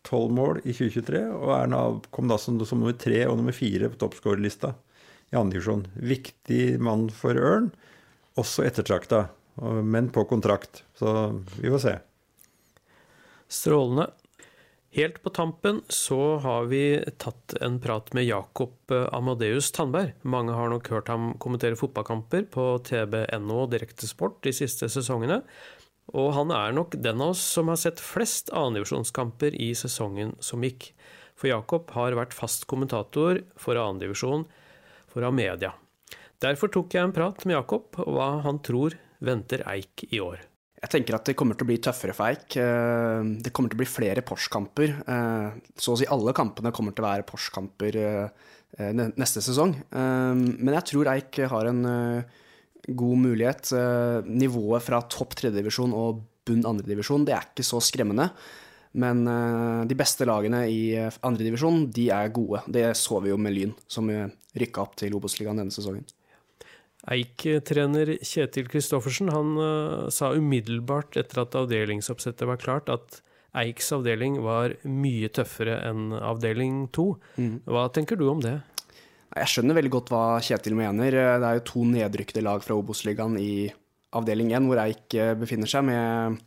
12 0.05 0.33
mål 0.37 0.59
i 0.61 0.73
2023, 0.75 1.21
og 1.33 1.51
er 1.55 1.71
kom 2.13 2.27
da 2.29 2.37
som, 2.37 2.59
som 2.61 2.77
nummer 2.77 2.93
tre 2.99 3.23
og 3.25 3.39
nummer 3.39 3.55
fire 3.55 3.89
på 3.89 3.97
toppskårerlista 4.03 4.75
i 5.33 5.39
andredivisjon. 5.39 5.87
Viktig 5.97 6.77
mann 6.83 7.07
for 7.09 7.37
Ørn, 7.41 7.71
også 8.37 8.67
ettertrakta, 8.67 9.25
men 9.81 10.11
på 10.13 10.27
kontrakt. 10.29 10.83
Så 10.99 11.09
vi 11.57 11.71
får 11.73 11.81
se. 11.87 11.95
Strålende. 13.49 14.11
Helt 14.95 15.23
på 15.23 15.29
tampen 15.29 15.81
så 15.91 16.37
har 16.37 16.69
vi 16.71 17.03
tatt 17.19 17.53
en 17.61 17.81
prat 17.83 18.13
med 18.15 18.23
Jakob 18.23 18.91
eh, 18.91 19.09
Amadeus 19.11 19.67
Tandberg. 19.75 20.13
Mange 20.21 20.55
har 20.55 20.71
nok 20.71 20.87
hørt 20.87 21.11
ham 21.11 21.33
kommentere 21.43 21.75
fotballkamper 21.75 22.45
på 22.53 22.67
TBNO 22.87 23.65
Direktesport 23.73 24.39
de 24.47 24.53
siste 24.55 24.87
sesongene. 24.87 25.41
Og 26.15 26.31
han 26.37 26.55
er 26.55 26.71
nok 26.79 26.95
den 26.95 27.19
av 27.19 27.33
oss 27.33 27.43
som 27.57 27.73
har 27.73 27.81
sett 27.81 27.99
flest 27.99 28.53
annendivisjonskamper 28.55 29.59
i 29.59 29.73
sesongen 29.75 30.31
som 30.39 30.63
gikk. 30.63 30.93
For 31.35 31.51
Jakob 31.51 31.91
har 31.91 32.15
vært 32.15 32.39
fast 32.39 32.63
kommentator 32.71 33.43
for 33.59 33.75
annendivisjon 33.75 34.47
for 35.11 35.27
Amedia. 35.27 35.75
Derfor 36.39 36.71
tok 36.71 36.95
jeg 36.95 37.03
en 37.03 37.19
prat 37.19 37.43
med 37.43 37.59
Jakob 37.59 37.99
og 37.99 38.15
hva 38.15 38.35
han 38.47 38.63
tror 38.63 38.95
venter 39.19 39.67
Eik 39.75 40.07
i 40.07 40.23
år. 40.23 40.39
Jeg 40.85 40.91
tenker 40.99 41.15
at 41.17 41.25
det 41.25 41.33
kommer 41.33 41.57
til 41.57 41.65
å 41.65 41.69
bli 41.71 41.79
tøffere 41.81 42.13
for 42.13 42.29
Eik. 42.29 42.55
Eh, 42.61 43.29
det 43.41 43.49
kommer 43.55 43.71
til 43.71 43.79
å 43.79 43.81
bli 43.81 43.89
flere 43.89 44.21
Porsche-kamper. 44.25 44.91
Eh, 45.01 45.55
så 45.81 45.95
å 45.95 45.97
si 45.97 46.05
alle 46.13 46.33
kampene 46.37 46.71
kommer 46.75 46.93
til 46.93 47.01
å 47.01 47.07
være 47.07 47.25
Porsche-kamper 47.25 47.97
eh, 47.97 48.91
neste 48.93 49.41
sesong. 49.41 49.73
Men 49.95 50.73
jeg 50.75 50.85
tror 50.91 51.09
Eik 51.13 51.39
har 51.49 51.69
en 51.71 51.79
god 52.85 53.21
mulighet. 53.23 53.71
Nivået 54.27 54.83
fra 54.83 54.99
topp 55.09 55.37
tredjedivisjon 55.39 55.95
og 55.95 56.19
bunn 56.45 56.67
andredivisjon. 56.67 57.23
Det 57.25 57.33
er 57.33 57.47
ikke 57.47 57.65
så 57.65 57.79
skremmende. 57.81 58.27
Men 58.99 59.23
de 59.87 59.97
beste 59.97 60.27
lagene 60.27 60.65
i 60.67 60.91
andredivisjon, 60.99 61.85
de 61.95 62.09
er 62.11 62.35
gode. 62.35 62.65
Det 62.67 62.83
så 62.99 63.23
vi 63.23 63.31
jo 63.31 63.39
med 63.39 63.55
Lyn, 63.55 63.73
som 63.87 64.11
rykka 64.11 64.83
opp 64.83 64.99
til 64.99 65.15
Obos-ligaen 65.15 65.63
denne 65.63 65.73
sesongen. 65.73 66.03
Eik-trener 67.11 68.15
Kjetil 68.25 68.69
Kristoffersen 68.71 69.29
han 69.33 69.55
uh, 69.59 70.07
sa 70.13 70.31
umiddelbart 70.33 71.19
etter 71.21 71.43
at 71.43 71.57
avdelingsoppsettet 71.59 72.47
var 72.49 72.61
klart, 72.61 72.89
at 72.89 73.21
Eiks 73.55 73.91
avdeling 73.95 74.41
var 74.43 74.73
mye 74.83 75.29
tøffere 75.31 75.77
enn 75.87 76.09
avdeling 76.17 76.87
to. 76.95 77.13
Mm. 77.39 77.61
Hva 77.69 77.87
tenker 77.95 78.19
du 78.19 78.27
om 78.27 78.41
det? 78.43 78.57
Jeg 79.35 79.51
skjønner 79.51 79.77
veldig 79.77 79.91
godt 79.93 80.11
hva 80.11 80.25
Kjetil 80.43 80.75
mener. 80.77 81.11
Det 81.11 81.47
er 81.47 81.59
jo 81.59 81.67
to 81.67 81.85
nedrykkede 81.87 82.43
lag 82.43 82.63
fra 82.63 82.75
Obos-ligaen 82.77 83.37
i 83.39 83.67
avdeling 84.15 84.53
én, 84.55 84.67
hvor 84.67 84.79
Eik 84.83 85.15
eh, 85.17 85.33
befinner 85.39 85.69
seg, 85.69 85.87
med 85.87 86.39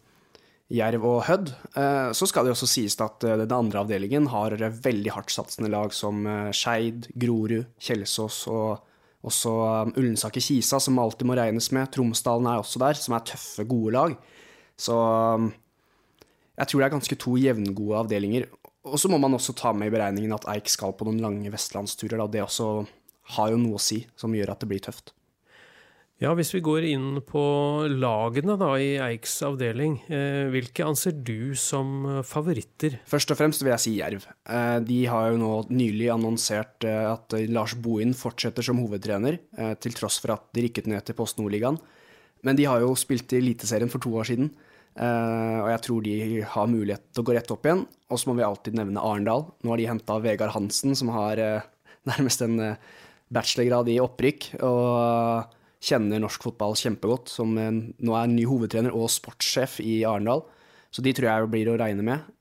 Jerv 0.73 1.05
og 1.09 1.23
Hødd. 1.29 1.53
Eh, 1.77 2.11
så 2.17 2.29
skal 2.29 2.47
det 2.47 2.55
også 2.55 2.69
sies 2.71 2.97
at 3.05 3.25
eh, 3.25 3.41
den 3.43 3.57
andre 3.57 3.83
avdelingen 3.85 4.29
har 4.33 4.57
veldig 4.57 5.15
hardtsatsende 5.17 5.73
lag 5.73 5.93
som 5.97 6.25
Skeid, 6.57 7.11
Grorud, 7.17 7.69
Kjelsås 7.83 8.45
og 8.53 8.85
også 9.27 9.53
Ullensaker 9.99 10.43
Kisa, 10.43 10.79
som 10.81 10.99
alltid 11.03 11.27
må 11.27 11.37
regnes 11.39 11.71
med. 11.75 11.91
Tromsdalen 11.95 12.47
er 12.47 12.61
også 12.61 12.81
der, 12.83 12.99
som 12.99 13.17
er 13.17 13.27
tøffe, 13.27 13.67
gode 13.69 13.95
lag. 13.97 14.15
Så 14.79 14.95
jeg 16.59 16.71
tror 16.71 16.81
det 16.81 16.87
er 16.87 16.95
ganske 16.95 17.19
to 17.19 17.35
jevngode 17.41 17.99
avdelinger. 18.05 18.47
Og 18.89 18.97
så 19.01 19.11
må 19.11 19.19
man 19.21 19.35
også 19.37 19.57
ta 19.59 19.75
med 19.75 19.91
i 19.91 19.95
beregningen 19.95 20.33
at 20.37 20.47
Eik 20.55 20.71
skal 20.71 20.95
på 20.97 21.09
noen 21.09 21.21
lange 21.23 21.51
vestlandsturer. 21.53 22.19
Da. 22.23 22.31
Det 22.31 22.45
også 22.47 22.69
har 23.35 23.53
jo 23.53 23.61
noe 23.61 23.79
å 23.79 23.83
si, 23.83 24.05
som 24.19 24.35
gjør 24.35 24.55
at 24.55 24.63
det 24.63 24.71
blir 24.71 24.83
tøft. 24.87 25.13
Ja, 26.19 26.33
Hvis 26.35 26.51
vi 26.51 26.59
går 26.67 26.83
inn 26.83 27.21
på 27.23 27.41
lagene 27.95 28.57
da, 28.59 28.73
i 28.75 28.97
Eiks 28.99 29.37
avdeling, 29.47 30.01
eh, 30.11 30.49
hvilke 30.51 30.83
anser 30.83 31.13
du 31.15 31.55
som 31.55 32.25
favoritter? 32.27 32.97
Først 33.07 33.31
og 33.31 33.37
fremst 33.39 33.63
vil 33.63 33.71
jeg 33.71 33.83
si 33.85 33.93
Jerv. 34.01 34.25
Eh, 34.43 34.81
de 34.83 34.97
har 35.07 35.29
jo 35.31 35.37
nå 35.39 35.51
nylig 35.71 36.09
annonsert 36.11 36.83
eh, 36.83 37.05
at 37.07 37.37
Lars 37.47 37.77
Bohin 37.79 38.17
fortsetter 38.19 38.67
som 38.67 38.81
hovedtrener, 38.83 39.39
eh, 39.55 39.77
til 39.79 39.95
tross 39.95 40.19
for 40.19 40.35
at 40.35 40.49
de 40.59 40.65
rykket 40.67 40.89
ned 40.91 41.07
til 41.07 41.15
Post 41.15 41.39
Nordligaen. 41.39 41.79
Men 42.43 42.59
de 42.59 42.67
har 42.67 42.83
jo 42.83 42.97
spilt 42.99 43.31
i 43.33 43.39
Eliteserien 43.39 43.91
for 43.93 44.03
to 44.03 44.11
år 44.19 44.27
siden. 44.27 44.51
Og 44.99 45.69
jeg 45.71 45.81
tror 45.85 46.03
de 46.03 46.43
har 46.43 46.67
mulighet 46.67 47.03
til 47.15 47.23
å 47.23 47.27
gå 47.27 47.35
rett 47.37 47.51
opp 47.55 47.67
igjen. 47.67 47.85
Og 48.11 48.19
så 48.19 48.27
må 48.27 48.35
vi 48.39 48.47
alltid 48.47 48.75
nevne 48.75 49.03
Arendal. 49.03 49.45
Nå 49.63 49.71
har 49.71 49.79
de 49.79 49.87
henta 49.87 50.19
Vegard 50.23 50.51
Hansen, 50.55 50.97
som 50.99 51.11
har 51.15 51.39
nærmest 52.11 52.43
en 52.43 52.59
bachelorgrad 53.31 53.91
i 53.91 53.99
opprykk. 54.03 54.49
Og 54.67 55.58
kjenner 55.85 56.23
norsk 56.23 56.43
fotball 56.49 56.75
kjempegodt, 56.79 57.31
som 57.31 57.55
nå 57.55 58.17
er 58.19 58.33
ny 58.33 58.47
hovedtrener 58.49 58.95
og 58.95 59.11
sportssjef 59.15 59.79
i 59.85 60.01
Arendal. 60.09 60.43
Så 60.91 61.05
de 61.05 61.13
tror 61.15 61.29
jeg 61.29 61.51
blir 61.53 61.71
å 61.71 61.79
regne 61.79 62.05
med. 62.07 62.35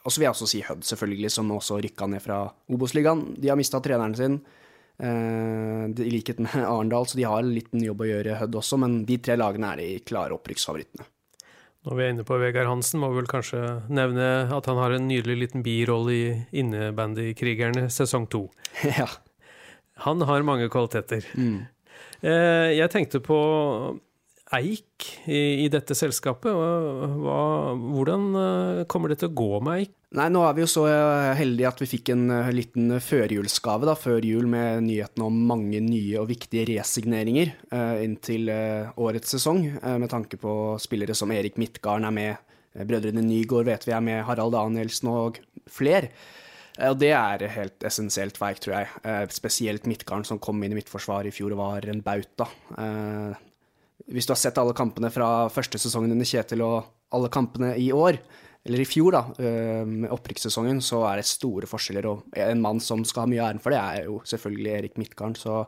Og 0.00 0.08
så 0.08 0.20
vil 0.20 0.26
jeg 0.26 0.34
også 0.34 0.48
si 0.48 0.62
Hødd, 0.64 0.82
selvfølgelig, 0.88 1.30
som 1.34 1.52
også 1.52 1.78
rykka 1.84 2.08
ned 2.08 2.24
fra 2.24 2.40
Obos-ligaen. 2.72 3.26
De 3.36 3.50
har 3.52 3.58
mista 3.60 3.82
treneren 3.84 4.16
sin. 4.16 4.40
I 5.00 6.10
likhet 6.12 6.40
med 6.42 6.56
Arendal, 6.72 7.06
så 7.08 7.20
de 7.20 7.28
har 7.28 7.44
en 7.44 7.54
liten 7.54 7.84
jobb 7.84 8.04
å 8.04 8.10
gjøre, 8.10 8.36
Hødd 8.42 8.60
også, 8.62 8.80
men 8.80 9.00
de 9.08 9.20
tre 9.22 9.36
lagene 9.38 9.72
er 9.74 9.82
de 9.82 9.88
klare 10.08 10.36
opprykksfavorittene. 10.36 11.06
Når 11.88 11.96
vi 11.96 12.04
er 12.04 12.10
inne 12.12 12.24
på 12.28 12.36
Vegard 12.36 12.68
Hansen, 12.68 13.00
må 13.00 13.08
vi 13.08 13.22
vel 13.22 13.30
kanskje 13.30 13.60
nevne 13.88 14.26
at 14.52 14.66
han 14.68 14.76
har 14.76 14.92
en 14.92 15.06
nydelig 15.08 15.36
liten 15.46 15.62
birolle 15.64 16.12
i 16.12 16.24
Innebandykrigerne 16.62 17.88
sesong 17.92 18.28
to. 18.32 18.48
Ja. 19.00 19.08
Han 20.00 20.22
har 20.24 20.44
mange 20.48 20.68
kvaliteter. 20.72 21.26
Mm. 21.36 21.66
Eh, 22.20 22.76
jeg 22.76 22.92
tenkte 22.92 23.20
på 23.24 23.38
Eik 24.50 25.06
i, 25.30 25.68
dette 25.70 25.94
selskapet. 25.94 26.50
Hva, 26.50 27.40
hvordan 27.78 28.26
eh, 28.40 28.82
kommer 28.90 29.12
det 29.12 29.20
til 29.22 29.30
å 29.30 29.36
gå 29.38 29.60
med 29.64 29.84
Eik? 29.84 29.94
Nei, 30.18 30.26
nå 30.34 30.42
er 30.42 30.56
vi 30.56 30.64
jo 30.64 30.70
så 30.72 30.84
eh, 30.90 31.30
heldige 31.38 31.70
at 31.70 31.80
vi 31.84 31.88
fikk 31.92 32.10
en 32.16 32.24
liten 32.56 32.96
førjulsgave 32.98 33.86
da, 33.86 33.94
før 33.94 34.26
jul 34.26 34.50
med 34.50 34.82
nyheten 34.88 35.22
om 35.22 35.38
mange 35.52 35.78
nye 35.84 36.18
og 36.18 36.28
viktige 36.32 36.66
resigneringer 36.72 37.54
inntil 38.02 38.50
årets 38.50 39.36
sesong, 39.36 39.62
med 40.02 40.10
tanke 40.10 40.40
på 40.40 40.52
spillere 40.82 41.14
som 41.16 41.30
Erik 41.32 41.60
Midtgarden 41.62 42.08
er 42.10 42.16
med, 42.16 42.50
brødrene 42.90 43.22
Nygaard 43.22 43.70
vet 43.70 43.86
vi 43.86 43.94
er 43.94 44.02
med, 44.04 44.24
Harald 44.26 44.54
Danielsen 44.56 45.14
og 45.14 45.38
flere. 45.70 46.10
Og 46.88 46.96
det 47.00 47.10
er 47.12 47.42
helt 47.52 47.84
essensielt 47.84 48.38
veik, 48.40 48.60
tror 48.64 48.78
jeg. 48.78 49.30
Spesielt 49.34 49.84
Midtgarden, 49.90 50.24
som 50.24 50.40
kom 50.42 50.62
inn 50.64 50.72
i 50.72 50.78
midtforsvaret 50.78 51.28
i 51.28 51.34
fjor 51.34 51.52
og 51.52 51.60
var 51.60 51.88
en 51.92 52.00
bauta. 52.04 52.46
Hvis 54.10 54.26
du 54.26 54.32
har 54.32 54.40
sett 54.40 54.58
alle 54.58 54.72
kampene 54.76 55.10
fra 55.12 55.48
første 55.52 55.78
sesongen 55.82 56.14
under 56.14 56.28
Kjetil 56.28 56.64
og 56.64 56.88
alle 57.14 57.28
kampene 57.32 57.74
i 57.76 57.90
år, 57.92 58.16
eller 58.64 58.82
i 58.82 58.88
fjor, 58.88 59.14
da, 59.16 59.22
med 59.88 60.10
opprykkssesongen, 60.12 60.80
så 60.84 61.02
er 61.08 61.20
det 61.20 61.28
store 61.28 61.68
forskjeller. 61.68 62.08
Og 62.08 62.40
en 62.40 62.64
mann 62.64 62.80
som 62.84 63.04
skal 63.08 63.24
ha 63.24 63.30
mye 63.32 63.44
æren 63.44 63.60
for 63.62 63.72
det, 63.72 63.80
er 63.80 64.08
jo 64.08 64.18
selvfølgelig 64.32 64.72
Erik 64.78 64.98
Midtgarden. 65.00 65.36
Så 65.36 65.62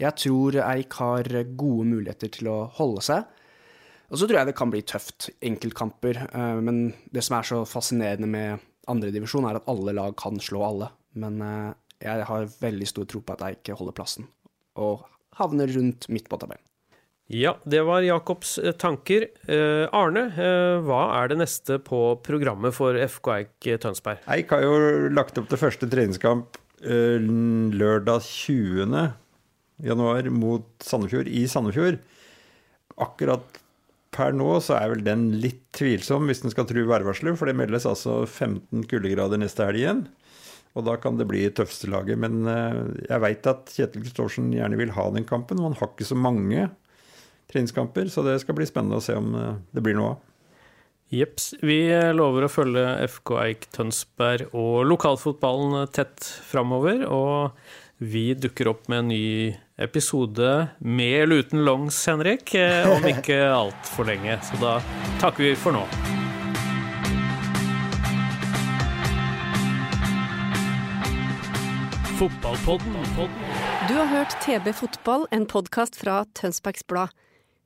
jeg 0.00 0.16
tror 0.20 0.60
Eik 0.66 1.00
har 1.00 1.32
gode 1.56 1.88
muligheter 1.88 2.32
til 2.36 2.52
å 2.52 2.58
holde 2.78 3.04
seg. 3.04 3.24
Og 4.12 4.20
så 4.20 4.28
tror 4.28 4.42
jeg 4.42 4.50
det 4.50 4.56
kan 4.60 4.72
bli 4.72 4.84
tøft, 4.84 5.30
enkeltkamper. 5.44 6.20
Men 6.60 6.86
det 7.12 7.24
som 7.24 7.38
er 7.38 7.48
så 7.48 7.64
fascinerende 7.68 8.28
med 8.30 8.70
andredivisjon, 8.90 9.46
er 9.48 9.60
at 9.60 9.70
alle 9.70 9.94
lag 9.96 10.16
kan 10.20 10.40
slå 10.42 10.62
alle. 10.66 10.90
Men 11.18 11.40
øh, 11.42 11.72
jeg 12.04 12.28
har 12.28 12.52
veldig 12.60 12.90
stor 12.90 13.08
tro 13.08 13.22
på 13.24 13.36
at 13.36 13.44
Eik 13.48 13.72
holder 13.78 13.96
plassen, 13.96 14.28
og 14.76 15.06
havner 15.38 15.70
rundt 15.74 16.08
midt 16.12 16.30
på 16.30 16.38
tabellen. 16.40 16.64
Ja, 17.32 17.54
det 17.64 17.80
var 17.88 18.04
Jakobs 18.04 18.58
eh, 18.58 18.74
tanker. 18.76 19.24
Eh, 19.48 19.86
Arne, 19.96 20.26
eh, 20.36 20.82
hva 20.84 21.06
er 21.22 21.30
det 21.32 21.38
neste 21.40 21.78
på 21.80 22.18
programmet 22.24 22.76
for 22.76 22.98
FK 23.00 23.30
Eik 23.38 23.68
Tønsberg? 23.80 24.20
Eik 24.28 24.52
har 24.52 24.64
jo 24.66 25.08
lagt 25.08 25.40
opp 25.40 25.48
til 25.48 25.60
første 25.60 25.88
treningskamp 25.90 26.60
lørdag 26.84 28.20
20. 28.20 28.98
januar 29.86 30.26
mot 30.28 30.66
Sandefjord 30.84 31.30
i 31.32 31.46
Sandefjord. 31.48 31.96
Akkurat 33.00 33.56
per 34.14 34.34
nå 34.36 34.56
så 34.62 34.76
er 34.78 34.92
vel 34.92 35.02
den 35.06 35.26
litt 35.42 35.64
tvilsom, 35.76 36.28
hvis 36.30 36.44
den 36.44 36.54
skal 36.54 36.68
tro 36.70 36.84
værvarselet, 36.88 37.38
for 37.40 37.50
det 37.50 37.56
meldes 37.58 37.86
altså 37.90 38.22
15 38.24 38.86
kuldegrader 38.90 39.40
neste 39.42 39.66
helg 39.66 39.82
igjen. 39.82 40.04
Og 40.74 40.86
da 40.88 40.96
kan 40.98 41.18
det 41.18 41.26
bli 41.30 41.44
tøffeste 41.54 41.90
laget. 41.90 42.18
Men 42.18 42.46
jeg 42.48 43.22
veit 43.22 43.46
at 43.46 43.70
Kjetil 43.70 44.02
Kristoffersen 44.02 44.48
gjerne 44.54 44.78
vil 44.80 44.94
ha 44.96 45.04
den 45.14 45.26
kampen. 45.26 45.60
Og 45.62 45.70
han 45.70 45.76
har 45.78 45.92
ikke 45.92 46.08
så 46.08 46.18
mange 46.18 46.66
treningskamper. 47.52 48.10
Så 48.10 48.24
det 48.26 48.40
skal 48.42 48.58
bli 48.58 48.66
spennende 48.68 48.98
å 48.98 49.04
se 49.04 49.16
om 49.18 49.34
eh, 49.38 49.60
det 49.74 49.84
blir 49.84 49.98
noe 49.98 50.14
av. 50.14 50.30
Jepps. 51.14 51.52
Vi 51.62 51.78
lover 52.16 52.46
å 52.46 52.50
følge 52.50 52.84
FK 53.06 53.36
Eik 53.38 53.68
Tønsberg 53.74 54.54
og 54.56 54.86
lokalfotballen 54.88 55.86
tett 55.94 56.26
framover. 56.48 57.04
Og 57.06 57.54
vi 58.02 58.32
dukker 58.34 58.72
opp 58.72 58.88
med 58.90 59.04
en 59.04 59.12
ny 59.12 59.26
episode 59.78 60.68
med 60.78 61.22
eller 61.22 61.36
uten 61.36 61.64
longs, 61.64 62.06
Henrik, 62.06 62.54
eh, 62.54 62.90
om 62.96 63.06
ikke 63.08 63.38
altfor 63.50 64.06
lenge. 64.06 64.38
Så 64.46 64.58
da 64.62 64.78
takker 65.20 65.44
vi 65.44 65.54
for 65.58 65.74
nå. 65.74 65.82
Fotballpodden. 72.14 72.94
Du 73.88 73.94
har 73.94 74.06
hørt 74.06 74.38
TB 74.44 74.72
Fotball, 74.72 75.26
en 75.30 75.46
podkast 75.46 75.96
fra 75.98 76.22
Tønsbergs 76.38 76.86
Blad. 76.86 77.10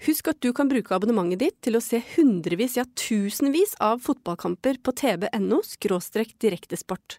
Husk 0.06 0.30
at 0.30 0.40
du 0.40 0.52
kan 0.54 0.70
bruke 0.70 0.94
abonnementet 0.94 1.42
ditt 1.42 1.56
til 1.66 1.76
å 1.76 1.82
se 1.82 2.00
hundrevis, 2.14 2.76
ja 2.78 2.84
tusenvis 2.96 3.74
av 3.82 4.00
fotballkamper 4.04 4.78
på 4.82 4.94
tb.no– 4.94 5.61
direktesport. 6.40 7.18